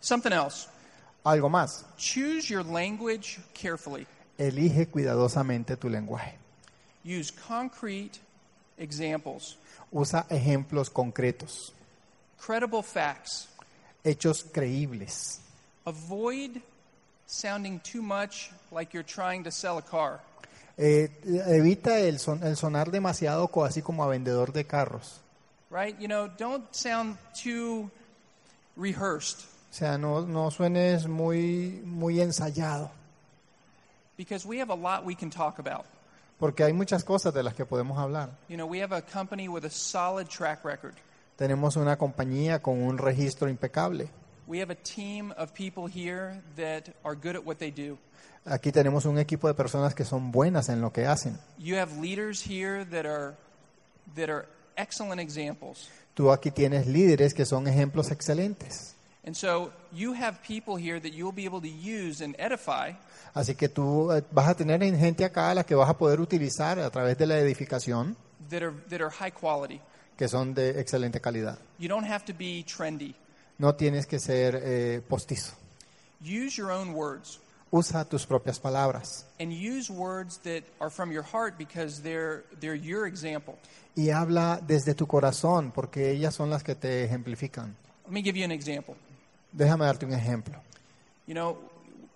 Something 0.00 0.32
else. 0.32 0.68
Algo 1.24 1.48
más, 1.48 1.84
Choose 1.96 2.48
your 2.48 2.64
language 2.64 3.38
carefully. 3.54 4.06
elige 4.38 4.88
cuidadosamente 4.88 5.76
tu 5.76 5.88
lenguaje. 5.88 6.36
Use 7.04 7.30
concrete 7.32 8.18
examples, 8.78 9.56
Usa 9.92 10.26
ejemplos 10.30 10.90
concretos, 10.90 11.72
credible 12.44 12.82
facts. 12.82 13.48
hechos 14.04 14.42
creíbles. 14.44 15.40
Avoid 15.86 16.60
sounding 17.26 17.78
too 17.80 18.02
much 18.02 18.50
like 18.72 18.92
you're 18.92 19.02
trying 19.06 19.44
to 19.44 19.50
sell 19.50 19.78
a 19.78 19.82
car. 19.82 20.20
Eh, 20.78 21.10
evita 21.46 21.98
el, 21.98 22.18
son- 22.18 22.42
el 22.42 22.56
sonar 22.56 22.90
demasiado 22.90 23.48
co- 23.48 23.64
así 23.64 23.82
como 23.82 24.02
a 24.04 24.08
vendedor 24.08 24.52
de 24.52 24.64
carros. 24.64 25.20
Right? 25.70 25.98
You 25.98 26.06
know, 26.08 26.28
don't 26.38 26.64
sound 26.74 27.16
too 27.34 27.90
rehearsed 28.76 29.40
O 29.70 29.74
sea, 29.74 29.96
no, 29.98 30.22
no 30.26 30.50
suenes 30.50 31.06
muy, 31.06 31.80
muy 31.84 32.20
ensayado, 32.20 32.90
because 34.18 34.46
we 34.46 34.58
have 34.60 34.70
a 34.70 34.74
lot 34.76 35.04
we 35.04 35.14
can 35.14 35.30
talk 35.30 35.58
about. 35.58 35.84
porque 36.38 36.64
hay 36.64 36.72
muchas 36.72 37.04
cosas 37.04 37.32
de 37.32 37.42
las 37.42 37.54
que 37.54 37.64
podemos 37.64 37.96
hablar. 37.98 38.30
You 38.48 38.56
know, 38.56 38.66
we 38.66 38.80
have 38.82 38.92
a 38.94 39.00
company 39.02 39.48
with 39.48 39.64
a 39.64 39.70
solid 39.70 40.26
track 40.28 40.64
record. 40.64 40.94
Tenemos 41.36 41.76
una 41.76 41.96
compañía 41.96 42.60
con 42.60 42.82
un 42.82 42.98
registro 42.98 43.48
impecable. 43.48 44.08
We 44.46 44.58
have 44.60 44.70
a 44.72 44.76
team 44.76 45.32
of 45.38 45.52
people 45.54 45.86
here 45.88 46.42
that 46.56 46.90
are 47.04 47.14
good 47.14 47.36
at 47.36 47.44
what 47.46 47.58
they 47.58 47.70
do. 47.70 47.96
Aquí 48.44 48.72
tenemos 48.72 49.04
un 49.04 49.18
equipo 49.18 49.46
de 49.46 49.54
personas 49.54 49.94
que 49.94 50.04
son 50.04 50.32
buenas 50.32 50.68
en 50.68 50.80
lo 50.80 50.92
que 50.92 51.06
hacen. 51.06 51.38
You 51.58 51.76
have 51.76 52.00
leaders 52.00 52.44
here 52.44 52.84
that 52.86 53.06
are 53.06 53.34
that 54.16 54.28
are 54.28 54.46
excellent 54.76 55.20
examples. 55.20 55.88
Tú 56.14 56.32
aquí 56.32 56.50
tienes 56.50 56.86
líderes 56.86 57.34
que 57.34 57.46
son 57.46 57.68
ejemplos 57.68 58.10
excelentes. 58.10 58.94
And 59.24 59.36
so 59.36 59.70
you 59.92 60.14
have 60.14 60.38
people 60.46 60.76
here 60.76 61.00
that 61.00 61.12
you'll 61.12 61.34
be 61.34 61.44
able 61.44 61.60
to 61.60 61.68
use 61.68 62.20
and 62.24 62.34
edify 62.40 62.94
Así 63.34 63.54
que 63.54 63.68
tú 63.68 64.12
eh, 64.12 64.22
vas 64.32 64.48
a 64.48 64.54
tener 64.54 64.80
gente 64.96 65.24
acá 65.24 65.50
a 65.50 65.54
la 65.54 65.64
que 65.64 65.74
vas 65.74 65.88
a 65.88 65.96
poder 65.96 66.20
utilizar 66.20 66.78
a 66.80 66.90
través 66.90 67.16
de 67.16 67.26
la 67.26 67.38
edificación, 67.38 68.16
that 68.50 68.62
are 68.62 68.74
that 68.90 69.00
are 69.00 69.10
high 69.10 69.30
quality. 69.30 69.80
que 70.18 70.28
son 70.28 70.52
de 70.52 70.80
excelente 70.80 71.20
calidad. 71.20 71.56
You 71.78 71.88
don't 71.88 72.06
have 72.06 72.24
to 72.26 72.34
be 72.36 72.64
trendy. 72.64 73.14
No 73.58 73.74
tienes 73.74 74.06
que 74.06 74.18
ser 74.18 74.60
eh, 74.62 75.00
postizo. 75.08 75.52
Use 76.20 76.56
your 76.56 76.70
own 76.70 76.92
words 76.92 77.38
Usa 77.74 78.04
tus 78.04 78.26
propias 78.26 78.60
palabras 78.60 79.24
and 79.40 79.50
use 79.50 79.90
words 79.90 80.38
that 80.44 80.62
are 80.78 80.90
from 80.90 81.10
your 81.10 81.24
heart 81.24 81.56
because 81.56 82.02
they're 82.02 82.44
they're 82.60 82.76
your 82.76 83.06
example. 83.06 83.54
y 83.96 84.10
habla 84.10 84.60
desde 84.66 84.94
tu 84.94 85.06
corazón 85.06 85.72
porque 85.72 86.10
ellas 86.10 86.34
son 86.34 86.50
las 86.50 86.62
que 86.62 86.74
te 86.74 87.04
ejemplifican. 87.04 87.74
Let 88.04 88.12
me 88.12 88.22
give 88.22 88.38
you 88.38 88.44
an 88.44 88.52
example. 88.52 88.94
Déjame 89.52 89.84
darte 89.86 90.04
un 90.04 90.12
ejemplo. 90.12 90.60
You 91.26 91.34
know, 91.34 91.56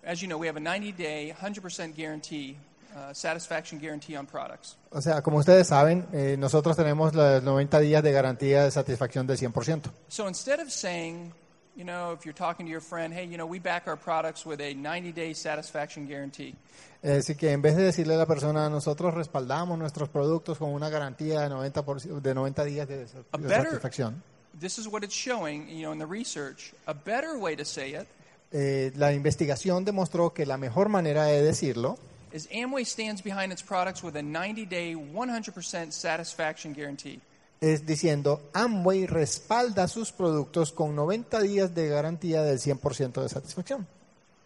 as 0.05 0.21
you 0.21 0.27
know, 0.27 0.37
we 0.37 0.47
have 0.47 0.57
a 0.57 0.59
90-day, 0.59 1.33
100% 1.39 1.95
guarantee, 1.95 2.57
uh, 2.95 3.13
satisfaction 3.13 3.79
guarantee 3.79 4.15
on 4.15 4.25
products. 4.25 4.75
O 4.91 5.01
sea, 5.01 5.21
como 5.21 5.37
ustedes 5.37 5.67
saben, 5.67 6.07
eh, 6.13 6.35
nosotros 6.37 6.75
tenemos 6.75 7.13
los 7.13 7.43
90 7.43 7.79
días 7.79 8.03
de 8.03 8.11
garantía 8.11 8.63
de 8.63 8.71
satisfacción 8.71 9.27
del 9.27 9.37
100%. 9.37 9.91
So 10.07 10.27
instead 10.27 10.59
of 10.59 10.69
saying, 10.69 11.31
you 11.77 11.83
know, 11.85 12.11
if 12.11 12.25
you're 12.25 12.33
talking 12.33 12.65
to 12.65 12.71
your 12.71 12.81
friend, 12.81 13.13
hey, 13.13 13.25
you 13.25 13.37
know, 13.37 13.45
we 13.45 13.59
back 13.59 13.87
our 13.87 13.95
products 13.97 14.45
with 14.45 14.59
a 14.59 14.73
90-day 14.73 15.33
satisfaction 15.33 16.07
guarantee. 16.07 16.55
Así 17.03 17.35
que 17.35 17.51
en 17.51 17.61
vez 17.61 17.75
de 17.77 17.83
decirle 17.83 18.15
a 18.15 18.17
la 18.17 18.25
persona, 18.25 18.69
nosotros 18.69 19.13
respaldamos 19.13 19.77
nuestros 19.77 20.09
productos 20.09 20.57
con 20.57 20.69
una 20.73 20.89
garantía 20.89 21.41
de 21.41 21.49
90, 21.49 21.85
por- 21.85 22.01
de 22.01 22.33
90 22.33 22.63
días 22.65 22.87
de, 22.87 22.97
de 23.05 23.05
better- 23.37 23.65
satisfacción, 23.65 24.23
This 24.59 24.79
is 24.79 24.87
what 24.87 25.03
it's 25.03 25.13
showing, 25.13 25.67
you 25.69 25.83
know, 25.83 25.91
in 25.93 25.99
the 25.99 26.07
research. 26.07 26.73
A 26.87 26.93
better 26.93 27.37
way 27.37 27.55
to 27.55 27.63
say 27.63 27.93
it 27.93 28.07
eh, 28.51 28.91
la 28.95 29.13
investigación 29.13 29.85
demostró 29.85 30.33
que 30.33 30.45
la 30.47 30.57
mejor 30.57 30.89
manera 30.89 31.25
de 31.25 31.43
decirlo 31.43 31.99
is 32.33 32.47
Amway 32.51 32.83
stands 32.85 33.21
behind 33.21 33.51
its 33.53 33.61
products 33.61 34.01
with 34.03 34.15
a 34.15 34.21
90-day, 34.23 34.95
100% 34.95 35.91
satisfaction 35.91 36.73
guarantee. 36.73 37.19
Es 37.61 37.85
diciendo, 37.85 38.41
Amway 38.53 39.05
respalda 39.07 39.87
sus 39.87 40.11
productos 40.11 40.71
con 40.71 40.95
90 40.95 41.41
días 41.41 41.73
de 41.73 41.89
garantía 41.89 42.43
del 42.43 42.59
100% 42.59 43.21
de 43.21 43.29
satisfacción. 43.29 43.87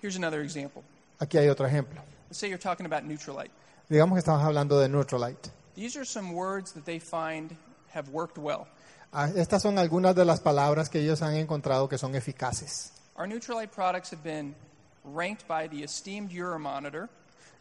Here's 0.01 0.16
another 0.16 0.41
example. 0.41 0.84
Aquí 1.20 1.38
hay 1.38 1.49
otro 1.49 1.68
ejemplo. 1.68 2.01
Let's 2.30 2.39
say 2.39 2.49
you're 2.49 2.62
talking 2.62 2.86
about 2.86 3.03
Neutralite. 3.03 3.51
Digamos 3.89 4.16
que 4.16 4.20
estamos 4.20 4.41
hablando 4.43 4.80
de 4.80 4.88
Neutralite. 4.88 5.49
These 5.76 5.97
are 5.97 6.05
some 6.05 6.34
words 6.34 6.72
that 6.74 6.86
they 6.86 6.99
find 6.99 7.55
have 7.93 8.09
worked 8.09 8.38
well. 8.38 8.68
Ah, 9.14 9.30
Estas 9.36 9.62
son 9.62 9.78
algunas 9.78 10.16
de 10.16 10.24
las 10.24 10.39
palabras 10.39 10.89
que 10.89 10.99
ellos 11.01 11.22
han 11.22 11.36
encontrado 11.36 11.89
que 11.89 11.97
son 11.97 12.16
eficaces. 12.16 12.93
Our 13.18 13.28
Neutralite 13.28 13.72
products 13.72 14.12
have 14.12 14.24
been 14.24 14.55
ranked 15.03 15.47
by 15.47 15.68
the 15.68 15.84
esteemed 15.84 16.32
Euromonitor 16.32 17.09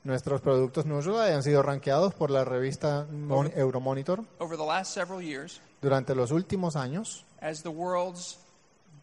Nuestros 0.03 0.41
productos 0.41 0.87
Neutralite 0.87 1.35
han 1.35 1.43
sido 1.43 1.63
rankeados 1.63 2.15
por 2.15 2.31
la 2.31 2.45
revista 2.45 3.07
Mon- 3.11 3.53
Euromonitor 3.55 4.25
over 4.39 4.57
the 4.57 4.65
last 4.65 4.93
several 4.95 5.23
years 5.23 5.61
durante 5.83 6.15
los 6.15 6.31
últimos 6.31 6.75
años 6.77 7.25
as 7.41 7.63
the 7.63 7.69
world's 7.69 8.39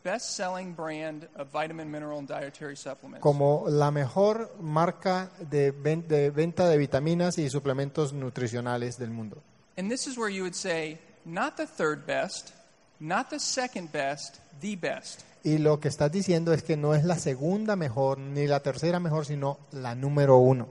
best-selling 0.03 0.73
brand 0.75 1.27
of 1.37 1.51
vitamin, 1.51 1.91
mineral, 1.91 2.17
and 2.17 2.27
dietary 2.27 2.75
supplements. 2.75 3.21
como 3.21 3.65
la 3.67 3.91
mejor 3.91 4.51
marca 4.59 5.29
de, 5.49 5.71
ven- 5.71 6.07
de 6.07 6.29
venta 6.31 6.67
de 6.67 6.77
vitaminas 6.77 7.37
y 7.37 7.49
suplementos 7.49 8.13
nutricionales 8.13 8.97
del 8.97 9.11
mundo. 9.11 9.37
And 9.77 9.89
this 9.91 10.07
is 10.07 10.17
where 10.17 10.33
you 10.33 10.43
would 10.43 10.55
say, 10.55 10.97
not 11.25 11.57
the 11.57 11.67
third 11.67 12.05
best, 12.07 12.51
not 12.99 13.29
the 13.29 13.39
second 13.39 13.91
best, 13.91 14.37
the 14.61 14.75
best. 14.75 15.21
Y 15.43 15.57
lo 15.59 15.79
que 15.79 15.87
estás 15.89 16.11
diciendo 16.11 16.53
es 16.53 16.63
que 16.63 16.75
no 16.77 16.95
es 16.95 17.03
la 17.05 17.17
segunda 17.19 17.75
mejor 17.75 18.17
ni 18.17 18.47
la 18.47 18.61
tercera 18.61 18.99
mejor, 18.99 19.25
sino 19.25 19.59
la 19.71 19.93
número 19.93 20.37
uno, 20.37 20.67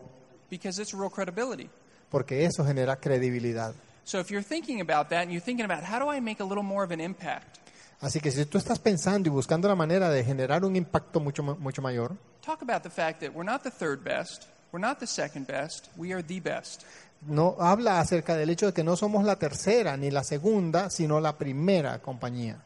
Because 0.51 0.81
it's 0.81 0.93
real 0.95 1.11
credibility. 1.11 1.69
porque 2.11 2.45
eso 2.45 2.65
genera 2.65 2.97
credibilidad. 2.97 3.75
So 4.05 4.21
if 4.21 4.31
you're 4.31 4.45
thinking 4.45 4.81
about 4.81 5.09
that 5.09 5.23
and 5.23 5.33
you're 5.33 5.45
thinking 5.45 5.65
about 5.65 5.83
how 5.85 5.99
do 5.99 6.09
I 6.13 6.21
make 6.21 6.41
a 6.41 6.45
little 6.47 6.63
more 6.63 6.85
of 6.85 6.93
an 6.93 7.01
impact, 7.01 7.59
Así 8.01 8.21
que 8.21 8.31
si 8.31 8.45
tú 8.45 8.59
estás 8.59 8.79
pensando 8.79 9.29
y 9.29 9.33
buscando 9.33 9.67
la 9.69 9.75
manera 9.75 10.11
de 10.11 10.23
generar 10.23 10.65
un 10.65 10.77
impacto 10.77 11.19
mucho, 11.19 11.43
mucho 11.43 11.81
mayor, 11.83 12.13
Talk 12.45 12.63
about 12.63 12.83
the 12.83 12.91
fact 12.91 13.21
that 13.21 13.33
we're 13.35 13.43
not 13.51 13.63
the 13.65 13.71
third 13.71 14.05
best, 14.05 14.47
we're 14.71 14.81
not 14.81 14.99
the 15.01 15.07
second 15.07 15.47
best, 15.47 15.89
we 15.97 16.13
are 16.13 16.23
the 16.23 16.39
best. 16.41 16.85
no 17.27 17.57
habla 17.59 17.99
acerca 17.99 18.37
del 18.37 18.51
hecho 18.51 18.67
de 18.67 18.73
que 18.75 18.85
no 18.85 18.95
somos 18.97 19.25
la 19.25 19.37
tercera 19.37 19.97
ni 19.97 20.11
la 20.13 20.23
segunda, 20.23 20.91
sino 20.91 21.19
la 21.19 21.37
primera 21.37 21.99
compañía. 22.01 22.59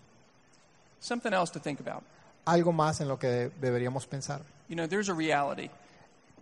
Something 1.00 1.32
else 1.32 1.50
to 1.52 1.60
think 1.60 1.80
about. 1.80 2.02
Algo 2.44 2.72
más 2.72 3.00
en 3.00 3.08
lo 3.08 3.18
que 3.18 3.26
de- 3.28 3.50
deberíamos 3.60 4.06
pensar. 4.06 4.42
You 4.68 4.74
know, 4.76 4.86
there's 4.86 5.08
a 5.08 5.14
reality. 5.14 5.70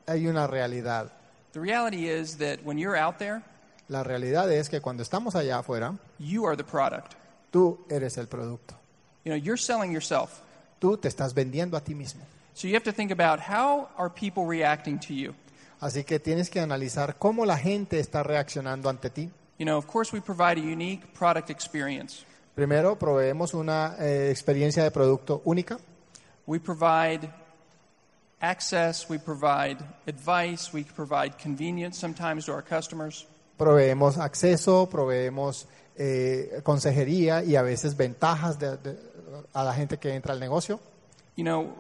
Hay 0.07 0.27
una 0.27 0.47
realidad. 0.47 1.13
The 1.53 1.61
reality 1.61 2.09
is 2.09 2.37
that 2.39 2.61
when 2.65 2.79
you're 2.79 2.97
out 2.97 3.19
there, 3.19 3.43
La 3.89 4.03
realidad 4.03 4.53
es 4.53 4.69
que 4.69 4.81
cuando 4.81 5.03
estamos 5.03 5.35
allá 5.35 5.59
afuera, 5.61 5.95
you 6.19 6.45
are 6.47 6.57
the 6.57 6.65
product. 6.65 7.15
tú 7.51 7.79
eres 7.89 8.19
el 8.19 8.27
producto. 8.27 8.75
You 9.25 9.33
know, 9.33 9.37
you're 9.37 9.57
selling 9.61 9.91
yourself. 9.93 10.41
Tú 10.79 10.97
te 10.99 11.09
estás 11.09 11.33
vendiendo 11.35 11.77
a 11.77 11.81
ti 11.81 11.95
mismo. 11.95 12.23
So 12.55 12.69
you 12.69 12.75
have 12.75 12.85
to 12.85 12.93
think 12.93 13.11
about 13.11 13.41
how 13.41 13.89
are 13.97 14.11
people 14.11 14.45
reacting 14.47 14.99
to 15.01 15.15
you? 15.15 15.35
Así 15.81 16.05
que 16.05 16.19
tienes 16.19 16.51
que 16.51 16.61
analizar 16.61 17.17
cómo 17.19 17.47
la 17.47 17.57
gente 17.57 17.99
está 18.01 18.23
reaccionando 18.23 18.89
ante 18.91 19.11
ti. 19.11 19.31
You 19.59 19.65
know, 19.65 19.79
of 19.79 19.87
course, 19.87 20.13
we 20.13 20.21
provide 20.21 20.59
a 20.59 20.63
unique 20.63 21.07
product 21.15 21.51
experience. 21.51 22.25
Primero, 22.55 22.97
proveemos 22.99 23.55
una 23.55 23.95
eh, 23.99 24.31
experiencia 24.31 24.83
de 24.83 24.91
producto 24.91 25.41
única. 25.45 25.79
We 26.47 26.59
provide 26.59 27.31
access, 28.41 29.09
we 29.09 29.19
provide 29.19 29.79
advice, 30.07 30.73
we 30.73 30.85
provide 30.85 31.39
convenience 31.39 31.99
sometimes 31.99 32.45
to 32.47 32.53
our 32.53 32.63
customers. 32.63 33.27
Proveemos 33.59 34.19
acceso, 34.19 34.89
proveemos 34.89 35.67
eh, 35.97 36.61
consejería 36.63 37.43
y 37.43 37.57
a 37.57 37.63
veces 37.63 37.97
ventajas 37.97 38.59
de- 38.59 38.77
de- 38.77 38.97
a 39.53 39.65
la 39.65 39.75
gente 39.75 39.99
que 39.99 40.15
entra 40.15 40.33
al 40.33 40.39
negocio. 40.41 40.79
You 41.37 41.45
know, 41.45 41.73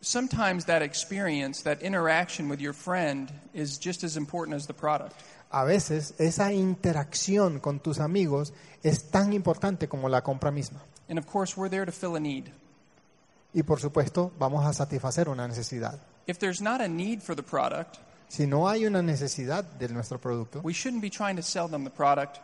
sometimes 0.00 0.66
that 0.66 0.82
experience, 0.82 1.62
that 1.62 1.80
interaction 1.82 2.48
with 2.48 2.60
your 2.60 2.72
friend 2.74 3.30
is 3.54 3.78
just 3.78 4.02
as 4.04 4.16
important 4.16 4.56
as 4.56 4.66
the 4.66 4.74
product. 4.74 5.14
A 5.50 5.64
veces 5.64 6.14
esa 6.18 6.52
interacción 6.52 7.60
con 7.60 7.78
tus 7.78 8.00
amigos 8.00 8.52
es 8.82 9.10
tan 9.10 9.32
importante 9.32 9.88
como 9.88 10.08
la 10.08 10.22
compra 10.22 10.50
misma. 10.50 10.80
And 11.08 11.18
of 11.18 11.26
course, 11.26 11.56
we're 11.56 11.68
there 11.70 11.86
to 11.86 11.92
fill 11.92 12.16
a 12.16 12.20
need. 12.20 12.50
Y 13.54 13.62
por 13.62 13.80
supuesto, 13.80 14.32
vamos 14.38 14.66
a 14.66 14.72
satisfacer 14.72 15.28
una 15.28 15.46
necesidad. 15.48 15.98
If 16.26 16.38
there's 16.38 16.60
not 16.60 16.80
a 16.80 16.88
need 16.88 17.20
for 17.20 17.34
the 17.36 17.42
product, 17.42 17.96
Si 18.28 18.46
no 18.46 18.68
hay 18.68 18.84
una 18.86 19.00
necesidad 19.02 19.62
de 19.64 19.88
nuestro 19.88 20.18
producto, 20.20 20.60
we 20.64 20.72
shouldn't 20.72 21.02
be 21.02 21.10
trying 21.10 21.36
to 21.36 21.42
sell 21.42 21.68
them 21.70 21.84
the 21.84 21.90
product. 21.90 22.38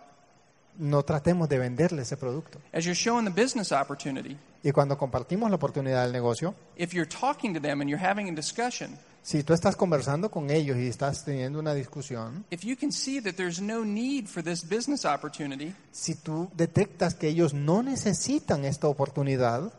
no 0.78 1.02
tratemos 1.02 1.48
de 1.48 1.58
venderle 1.58 2.02
ese 2.02 2.16
producto. 2.16 2.60
As 2.72 2.84
you're 2.84 2.94
showing 2.94 3.24
the 3.24 3.42
business 3.42 3.72
opportunity, 3.72 4.36
Y 4.62 4.70
cuando 4.72 4.96
compartimos 4.96 5.50
la 5.50 5.56
oportunidad 5.56 6.04
del 6.04 6.12
negocio, 6.12 6.54
if 6.76 6.92
you're 6.92 7.08
talking 7.08 7.52
to 7.54 7.60
them 7.60 7.80
and 7.80 7.90
you're 7.90 8.02
having 8.02 8.28
a 8.28 8.32
discussion, 8.34 8.96
si 9.22 9.42
tú 9.42 9.52
estás 9.52 9.74
conversando 9.74 10.30
con 10.30 10.48
ellos 10.50 10.76
y 10.78 10.86
estás 10.86 11.24
teniendo 11.24 11.58
una 11.58 11.74
discusión, 11.74 12.44
if 12.50 12.62
you 12.62 12.76
can 12.76 12.92
see 12.92 13.20
that 13.20 13.34
there's 13.34 13.60
no 13.60 13.84
need 13.84 14.26
for 14.26 14.42
this 14.42 14.62
business 14.62 15.04
opportunity, 15.04 15.74
si 15.90 16.14
tú 16.14 16.50
detectas 16.54 17.14
que 17.14 17.28
ellos 17.28 17.52
no 17.52 17.82
necesitan 17.82 18.64
esta 18.64 18.86
oportunidad, 18.86 19.72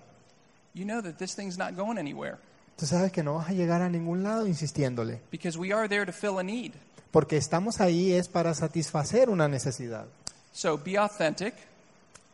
you 0.74 0.86
know 0.86 1.02
that 1.02 1.18
this 1.18 1.36
thing's 1.36 1.58
not 1.58 1.76
going 1.76 1.98
anywhere 1.98 2.38
tú 2.78 2.86
sabes 2.86 3.12
que 3.12 3.22
no 3.24 3.36
vas 3.36 3.50
a 3.50 3.54
llegar 3.54 3.82
a 3.82 3.90
ningún 3.90 4.24
lado 4.24 4.48
insistiéndole. 4.48 5.20
because 5.32 5.58
we 5.58 5.72
are 5.74 5.88
there 5.88 6.06
to 6.06 6.12
fill 6.12 6.40
a 6.40 6.44
need. 6.44 6.74
Porque 7.12 7.36
estamos 7.38 7.82
ahí 7.82 8.14
es 8.14 8.30
para 8.30 8.54
satisfacer 8.54 9.30
una 9.30 9.48
necesidad. 9.50 10.06
So 10.54 10.78
be 10.78 10.98
authentic, 10.98 11.54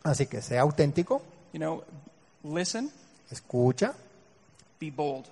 Así 0.03 0.27
que 0.27 0.41
sea 0.41 0.61
auténtico, 0.61 1.21
you 1.51 1.59
know, 1.59 1.83
listen, 2.43 2.91
escucha 3.31 3.93
be 4.79 4.91
bold. 4.91 5.25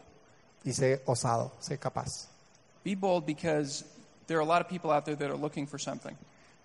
y 0.63 0.73
sé 0.73 1.01
osado, 1.05 1.51
sé 1.61 1.77
capaz. 1.77 2.27
Be 2.83 2.95
bold 2.95 3.25
because 3.25 3.85
there 4.27 4.37
are 4.39 4.43
a 4.43 4.47
lot 4.47 4.61
of 4.61 4.67
people 4.67 4.91
out 4.91 5.05
there 5.05 5.15
that 5.15 5.29
are 5.29 5.37
looking 5.37 5.67
for 5.67 5.79
something. 5.79 6.15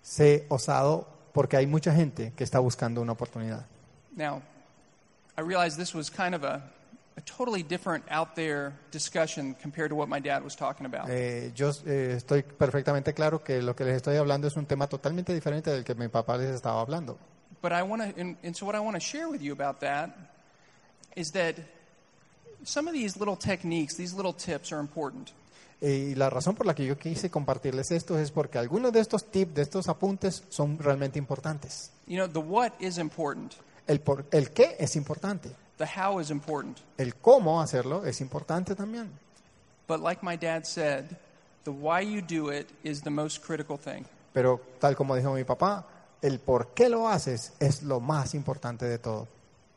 Sé 0.03 0.45
osado 0.49 1.07
porque 1.33 1.55
hay 1.57 1.67
mucha 1.67 1.93
gente 1.93 2.33
que 2.35 2.43
está 2.43 2.59
buscando 2.59 2.99
una 3.01 3.13
oportunidad. 3.13 3.65
Now, 4.15 4.41
I 5.37 5.41
realize 5.41 5.77
this 5.77 5.93
was 5.93 6.09
kind 6.09 6.35
of 6.35 6.43
a, 6.43 6.61
a 7.17 7.21
totally 7.21 7.63
different 7.63 8.03
out 8.09 8.35
there 8.35 8.73
discussion 8.91 9.55
compared 9.61 9.89
to 9.89 9.95
what 9.95 10.07
my 10.09 10.19
dad 10.19 10.43
was 10.43 10.55
talking 10.55 10.85
about. 10.85 11.09
Eh, 11.09 11.51
yo 11.55 11.71
eh, 11.85 12.15
estoy 12.17 12.43
perfectamente 12.43 13.13
claro 13.13 13.43
que 13.43 13.61
lo 13.61 13.75
que 13.75 13.85
les 13.85 13.95
estoy 13.95 14.17
hablando 14.17 14.47
es 14.47 14.55
un 14.55 14.65
tema 14.65 14.87
totalmente 14.87 15.33
diferente 15.33 15.71
del 15.71 15.83
que 15.83 15.95
mi 15.95 16.07
papá 16.07 16.37
les 16.37 16.49
estaba 16.55 16.81
hablando. 16.81 17.17
But 17.61 17.71
I 17.73 17.83
want 17.83 18.01
to, 18.01 18.19
and, 18.19 18.37
and 18.43 18.55
so 18.55 18.65
what 18.65 18.75
I 18.75 18.79
want 18.79 18.95
to 18.95 18.99
share 18.99 19.29
with 19.29 19.41
you 19.41 19.53
about 19.53 19.79
that 19.81 20.09
is 21.15 21.31
that 21.31 21.55
some 22.63 22.87
of 22.87 22.93
these 22.93 23.17
little 23.17 23.35
techniques, 23.35 23.95
these 23.95 24.13
little 24.15 24.33
tips 24.33 24.71
are 24.71 24.79
important. 24.79 25.31
Eh, 25.81 26.09
Y 26.11 26.15
la 26.15 26.29
razón 26.29 26.55
por 26.55 26.67
la 26.67 26.75
que 26.75 26.85
yo 26.85 26.97
quise 26.97 27.29
compartirles 27.31 27.91
esto 27.91 28.17
es 28.19 28.29
porque 28.31 28.59
algunos 28.59 28.93
de 28.93 28.99
estos 28.99 29.31
tips, 29.31 29.55
de 29.55 29.63
estos 29.63 29.87
apuntes, 29.87 30.43
son 30.49 30.77
realmente 30.77 31.17
importantes. 31.17 31.91
You 32.07 32.17
know, 32.17 32.27
the 32.27 32.39
what 32.39 32.73
is 32.79 32.97
important, 32.99 33.55
El, 33.91 33.99
por, 33.99 34.25
el 34.31 34.51
qué 34.51 34.77
es 34.79 34.95
importante, 34.95 35.51
the 35.77 35.85
how 35.85 36.21
is 36.21 36.29
important. 36.29 36.77
el 36.97 37.15
cómo 37.15 37.61
hacerlo 37.61 38.05
es 38.05 38.21
importante 38.21 38.73
también. 38.73 39.09
But 39.85 39.99
like 39.99 40.23
my 40.23 40.37
dad 40.37 40.63
said, 40.63 41.17
the 41.65 41.71
why 41.71 41.99
you 42.01 42.21
do 42.21 42.51
it 42.51 42.69
is 42.83 43.01
the 43.01 43.09
most 43.09 43.45
critical 43.45 43.77
thing. 43.77 44.05
Pero 44.31 44.61
tal 44.79 44.95
como 44.95 45.13
dijo 45.15 45.33
mi 45.33 45.43
papá, 45.43 45.85
el 46.21 46.39
por 46.39 46.73
qué 46.73 46.87
lo 46.87 47.09
haces 47.09 47.51
es 47.59 47.83
lo 47.83 47.99
más 47.99 48.33
importante 48.33 48.85
de 48.85 48.97
todo. 48.97 49.27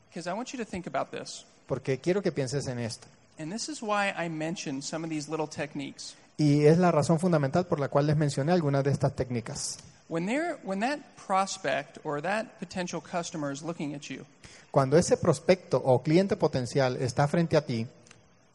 Because 0.09 0.31
I 0.31 0.35
want 0.35 0.53
you 0.53 0.65
to 0.65 0.65
think 0.65 0.87
about 0.87 1.11
this. 1.11 1.45
Porque 1.67 1.99
quiero 1.99 2.23
que 2.23 2.31
pienses 2.31 2.69
en 2.69 2.79
esto. 2.79 3.09
And 3.41 3.53
this 3.53 3.69
is 3.69 3.83
why 3.83 4.11
I 4.17 4.29
mentioned 4.29 4.85
some 4.85 5.05
of 5.05 5.11
these 5.11 5.29
little 5.29 5.49
techniques. 5.49 6.15
Y 6.37 6.67
es 6.67 6.79
la 6.79 6.93
razón 6.93 7.19
fundamental 7.19 7.67
por 7.67 7.81
la 7.81 7.89
cual 7.89 8.07
les 8.07 8.17
mencioné 8.17 8.53
algunas 8.53 8.85
de 8.85 8.93
estas 8.93 9.17
técnicas. 9.17 9.79
When, 10.09 10.27
they're, 10.27 10.59
when 10.63 10.81
that 10.81 11.17
prospect 11.17 11.99
or 12.05 12.21
that 12.21 12.59
potential 12.59 13.01
customer 13.01 13.51
is 13.51 13.63
looking 13.63 13.95
at 13.95 14.11
you, 14.11 14.27
Cuando 14.71 14.97
ese 14.97 15.17
prospecto 15.17 15.81
o 15.85 16.03
cliente 16.03 16.37
potencial 16.37 16.97
está 16.97 17.29
frente 17.29 17.57
a 17.57 17.61
ti, 17.61 17.87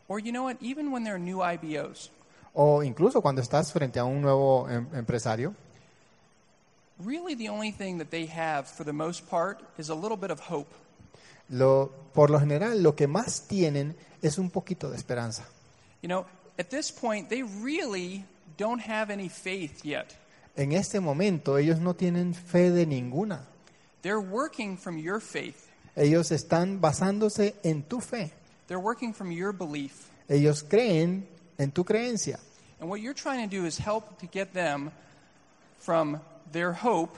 or 0.07 0.19
you 0.19 0.31
know 0.31 0.43
what, 0.43 0.57
even 0.61 0.91
when 0.91 1.03
they're 1.03 1.17
new 1.17 1.37
IBOs, 1.37 2.09
o 2.53 2.83
incluso 2.83 3.21
cuando 3.21 3.41
estás 3.41 3.71
frente 3.71 3.99
a 3.99 4.05
un 4.05 4.21
nuevo 4.21 4.67
em- 4.69 4.87
empresario, 4.93 5.55
really 6.99 7.35
the 7.35 7.47
only 7.49 7.71
thing 7.71 7.97
that 7.97 8.09
they 8.11 8.25
have 8.27 8.67
for 8.67 8.83
the 8.83 8.91
most 8.91 9.29
part 9.29 9.61
is 9.77 9.89
a 9.89 9.95
little 9.95 10.17
bit 10.17 10.29
of 10.29 10.39
hope. 10.41 10.67
lo, 11.49 11.89
por 12.13 12.29
lo 12.29 12.39
general 12.39 12.83
lo 12.83 12.95
que 12.95 13.07
más 13.07 13.47
tienen 13.47 13.95
es 14.21 14.37
un 14.37 14.49
poquito 14.49 14.89
de 14.89 14.97
esperanza. 14.97 15.45
You 16.01 16.09
know, 16.09 16.25
at 16.57 16.69
this 16.69 16.91
point, 16.91 17.29
they 17.29 17.43
really 17.43 18.25
don't 18.57 18.81
have 18.81 19.09
any 19.09 19.29
faith 19.29 19.85
yet. 19.85 20.15
En 20.59 20.73
este 20.73 20.99
momento 20.99 21.57
ellos 21.57 21.79
no 21.79 21.93
tienen 21.93 22.33
fe 22.33 22.69
de 22.69 22.85
ninguna. 22.85 23.45
They're 24.01 24.19
working 24.19 24.77
from 24.77 24.97
your 24.97 25.21
faith, 25.21 25.55
Ellos 25.95 26.31
están 26.31 26.81
basándose 26.81 27.55
en 27.63 27.83
tu 27.83 28.01
fe. 28.01 28.31
they're 28.67 28.81
working 28.83 29.13
from 29.13 29.31
your 29.31 29.53
belief. 29.53 30.09
Ellos 30.27 30.61
creen 30.63 31.25
en 31.57 31.71
tu 31.71 31.85
creencia. 31.85 32.39
And 32.81 32.89
what 32.89 32.99
you're 32.99 33.13
trying 33.15 33.49
to 33.49 33.55
do 33.55 33.65
is 33.65 33.77
help 33.79 34.19
to 34.19 34.27
get 34.31 34.51
them 34.53 34.91
from 35.79 36.19
their 36.51 36.73
hope 36.73 37.17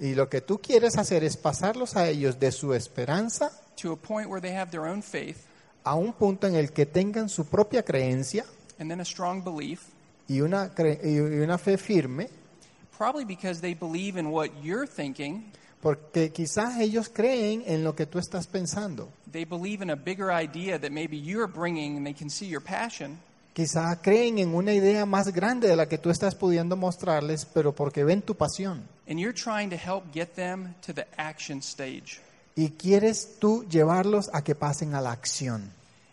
Y 0.00 0.14
lo 0.16 0.28
que 0.28 0.40
tú 0.40 0.58
quieres 0.60 0.96
hacer 0.98 1.22
es 1.22 1.36
pasarlos 1.36 1.94
a 1.94 2.08
ellos 2.08 2.40
de 2.40 2.50
su 2.50 2.74
esperanza 2.74 3.52
to 3.80 3.92
a 3.92 3.96
point 3.96 4.28
where 4.28 4.40
they 4.40 4.52
have 4.52 4.72
their 4.72 4.86
own 4.86 5.00
faith 5.00 5.46
a 5.84 5.94
un 5.94 6.12
punto 6.12 6.48
en 6.48 6.56
el 6.56 6.72
que 6.72 6.86
tengan 6.86 7.28
su 7.28 7.44
propia 7.46 7.84
creencia 7.84 8.44
and 8.80 8.90
then 8.90 9.00
a 9.00 9.04
strong 9.04 9.44
belief, 9.44 9.82
y 10.26 10.40
una, 10.40 10.74
cre- 10.74 10.98
y 11.04 11.18
una 11.20 11.56
fe 11.58 11.76
firme, 11.78 12.28
probably 12.96 13.24
because 13.24 13.60
they 13.60 13.74
believe 13.74 14.16
in 14.18 14.30
what 14.30 14.50
you're 14.62 14.86
thinking. 14.86 15.44
porque 15.84 16.32
quizás 16.32 16.80
ellos 16.80 17.10
creen 17.10 17.62
en 17.66 17.84
lo 17.84 17.94
que 17.94 18.06
tú 18.06 18.18
estás 18.18 18.46
pensando. 18.46 19.10
They 19.30 19.44
believe 19.44 19.82
in 19.82 19.90
a 19.90 19.96
bigger 19.96 20.30
idea 20.30 20.78
that 20.78 20.90
maybe 20.90 21.18
you're 21.18 21.46
bringing 21.46 21.98
and 21.98 22.06
they 22.06 22.14
can 22.14 22.30
see 22.30 22.46
your 22.46 22.62
passion. 22.62 23.18
Quizás 23.52 23.98
creen 24.00 24.38
en 24.38 24.54
una 24.54 24.72
idea 24.72 25.04
más 25.04 25.30
grande 25.30 25.68
de 25.68 25.76
la 25.76 25.86
que 25.86 25.98
tú 25.98 26.08
estás 26.08 26.34
pudiendo 26.34 26.74
mostrarles, 26.74 27.44
pero 27.44 27.72
porque 27.74 28.02
ven 28.02 28.22
tu 28.22 28.34
pasión. 28.34 28.88
And 29.06 29.20
you're 29.20 29.34
trying 29.34 29.68
to 29.68 29.76
help 29.76 30.04
get 30.10 30.34
them 30.36 30.74
to 30.86 30.94
the 30.94 31.06
action 31.18 31.58
stage. 31.60 32.18
Y 32.56 32.70
quieres 32.70 33.38
tú 33.38 33.66
llevarlos 33.68 34.30
a 34.32 34.42
que 34.42 34.54
pasen 34.54 34.94
a 34.94 35.02
la 35.02 35.12
acción. 35.12 35.70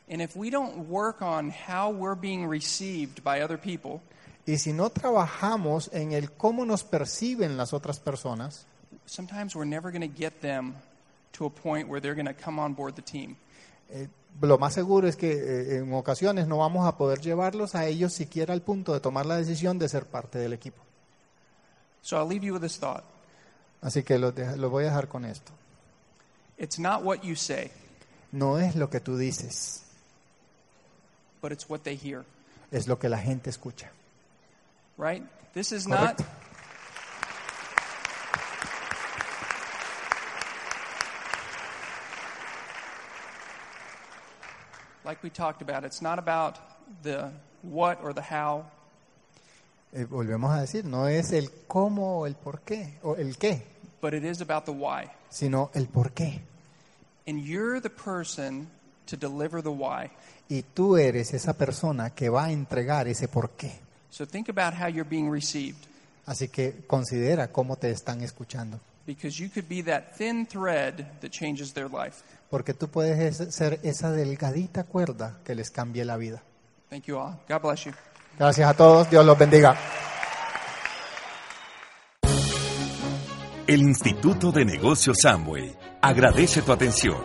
And 0.09 0.21
if 0.21 0.35
we 0.35 0.49
don't 0.49 0.89
work 0.89 1.21
on 1.21 1.49
how 1.49 1.89
we're 1.89 2.19
being 2.19 2.45
received 2.45 3.23
by 3.23 3.41
other 3.41 3.57
people, 3.57 4.01
Y 4.45 4.57
si 4.57 4.73
no 4.73 4.89
trabajamos 4.89 5.89
en 5.93 6.13
el 6.13 6.31
cómo 6.31 6.65
nos 6.65 6.83
perciben 6.83 7.57
las 7.57 7.73
otras 7.73 7.99
personas, 7.99 8.65
sometimes 9.05 9.55
we're 9.55 9.69
never 9.69 9.91
going 9.91 10.07
to 10.07 10.17
get 10.17 10.41
them 10.41 10.73
to 11.31 11.45
a 11.45 11.49
point 11.49 11.87
where 11.87 12.01
they're 12.01 12.15
going 12.15 12.25
to 12.25 12.43
come 12.43 12.59
on 12.59 12.73
board 12.73 12.95
the 12.95 13.01
team. 13.01 13.35
eh, 13.89 14.07
lo 14.41 14.57
más 14.57 14.73
seguro 14.73 15.07
es 15.07 15.15
que 15.17 15.31
eh, 15.31 15.77
en 15.77 15.93
ocasiones 15.93 16.47
no 16.47 16.57
vamos 16.57 16.87
a 16.87 16.97
poder 16.97 17.19
llevarlos 17.19 17.75
a 17.75 17.85
ellos 17.85 18.13
siquiera 18.13 18.53
al 18.53 18.61
punto 18.61 18.93
de 18.93 18.99
tomar 18.99 19.25
la 19.25 19.35
decisión 19.35 19.77
de 19.77 19.89
ser 19.89 20.05
parte 20.05 20.39
del 20.39 20.53
equipo. 20.53 20.81
So 22.01 22.17
I'll 22.17 22.27
leave 22.27 22.45
you 22.45 22.53
with 22.53 22.61
this 22.61 22.79
thought. 22.79 23.03
Así 23.81 24.03
que 24.03 24.17
lo, 24.17 24.31
lo 24.31 24.69
voy 24.69 24.85
a 24.85 24.87
dejar 24.87 25.07
con 25.07 25.25
esto. 25.25 25.51
It's 26.57 26.79
not 26.79 27.03
what 27.03 27.21
you 27.23 27.35
say, 27.35 27.71
no 28.31 28.57
es 28.57 28.75
lo 28.75 28.89
que 28.89 28.99
tú 28.99 29.17
dices, 29.17 29.83
but 31.41 31.51
it's 31.51 31.69
what 31.69 31.81
they 31.81 31.97
hear. 31.97 32.23
es 32.71 32.87
lo 32.87 32.97
que 32.97 33.09
la 33.09 33.17
gente 33.17 33.49
escucha. 33.49 33.91
Right? 35.01 35.23
This 35.53 35.71
is 35.71 35.87
Correcto. 35.87 36.19
not 36.19 36.21
like 45.05 45.21
we 45.23 45.29
talked 45.29 45.61
about, 45.61 45.83
it's 45.83 46.01
not 46.01 46.19
about 46.19 46.57
the 47.03 47.31
what 47.61 47.99
or 48.03 48.13
the 48.13 48.21
how, 48.21 48.65
Eh, 49.93 50.05
volvemos 50.05 50.51
a 50.57 50.61
decir, 50.61 50.85
no 50.85 51.05
es 51.07 51.33
el 51.33 51.49
cómo 51.67 52.19
o 52.21 52.25
el 52.25 52.35
por 52.35 52.61
qué, 52.61 52.93
o 53.03 53.15
el 53.15 53.35
qué, 53.37 53.61
but 53.99 54.13
it 54.13 54.23
is 54.23 54.39
about 54.39 54.63
the 54.65 54.71
why. 54.71 55.09
sino 55.29 55.69
el 55.73 55.87
por 55.87 56.11
qué. 56.11 56.39
And 57.27 57.41
you're 57.43 57.81
the 57.81 57.89
person 57.89 58.67
to 59.07 59.17
deliver 59.17 59.61
the 59.61 59.71
why. 59.71 60.11
Y 60.49 60.63
tú 60.73 60.97
eres 60.97 61.33
esa 61.33 61.53
persona 61.53 62.11
que 62.11 62.29
va 62.29 62.45
a 62.45 62.51
entregar 62.51 63.07
ese 63.09 63.27
por 63.27 63.49
qué. 63.51 63.79
So 64.11 64.25
think 64.25 64.49
about 64.49 64.73
how 64.79 64.87
you're 64.87 65.07
being 65.09 65.31
received 65.31 65.77
Así 66.27 66.49
que 66.49 66.83
considera 66.85 67.47
cómo 67.51 67.77
te 67.77 67.89
están 67.91 68.21
escuchando. 68.21 68.79
because 69.07 69.41
you 69.41 69.49
could 69.49 69.67
be 69.67 69.81
that 69.83 70.15
thin 70.17 70.45
thread 70.45 71.03
that 71.21 71.29
changes 71.31 71.73
their 71.73 71.89
life. 71.89 72.21
Porque 72.51 72.73
tú 72.73 72.87
puedes 72.87 73.39
es- 73.39 73.55
ser 73.55 73.79
esa 73.83 74.11
delgadita 74.11 74.83
cuerda 74.83 75.39
que 75.43 75.55
les 75.55 75.71
cambie 75.71 76.05
la 76.05 76.17
vida. 76.17 76.41
Thank 76.89 77.05
you 77.05 77.17
all. 77.17 77.35
God 77.49 77.61
bless 77.63 77.85
you. 77.85 77.93
Gracias 78.37 78.69
a 78.69 78.73
todos, 78.75 79.09
Dios 79.09 79.25
los 79.25 79.37
bendiga. 79.37 79.75
El 83.67 83.81
Instituto 83.81 84.51
de 84.51 84.65
Negocios 84.65 85.17
Samway 85.21 85.75
agradece 86.01 86.61
tu 86.61 86.71
atención. 86.71 87.17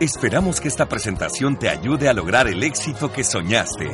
Esperamos 0.00 0.60
que 0.60 0.68
esta 0.68 0.86
presentación 0.88 1.58
te 1.58 1.68
ayude 1.68 2.08
a 2.08 2.12
lograr 2.12 2.46
el 2.48 2.62
éxito 2.62 3.10
que 3.12 3.24
soñaste. 3.24 3.88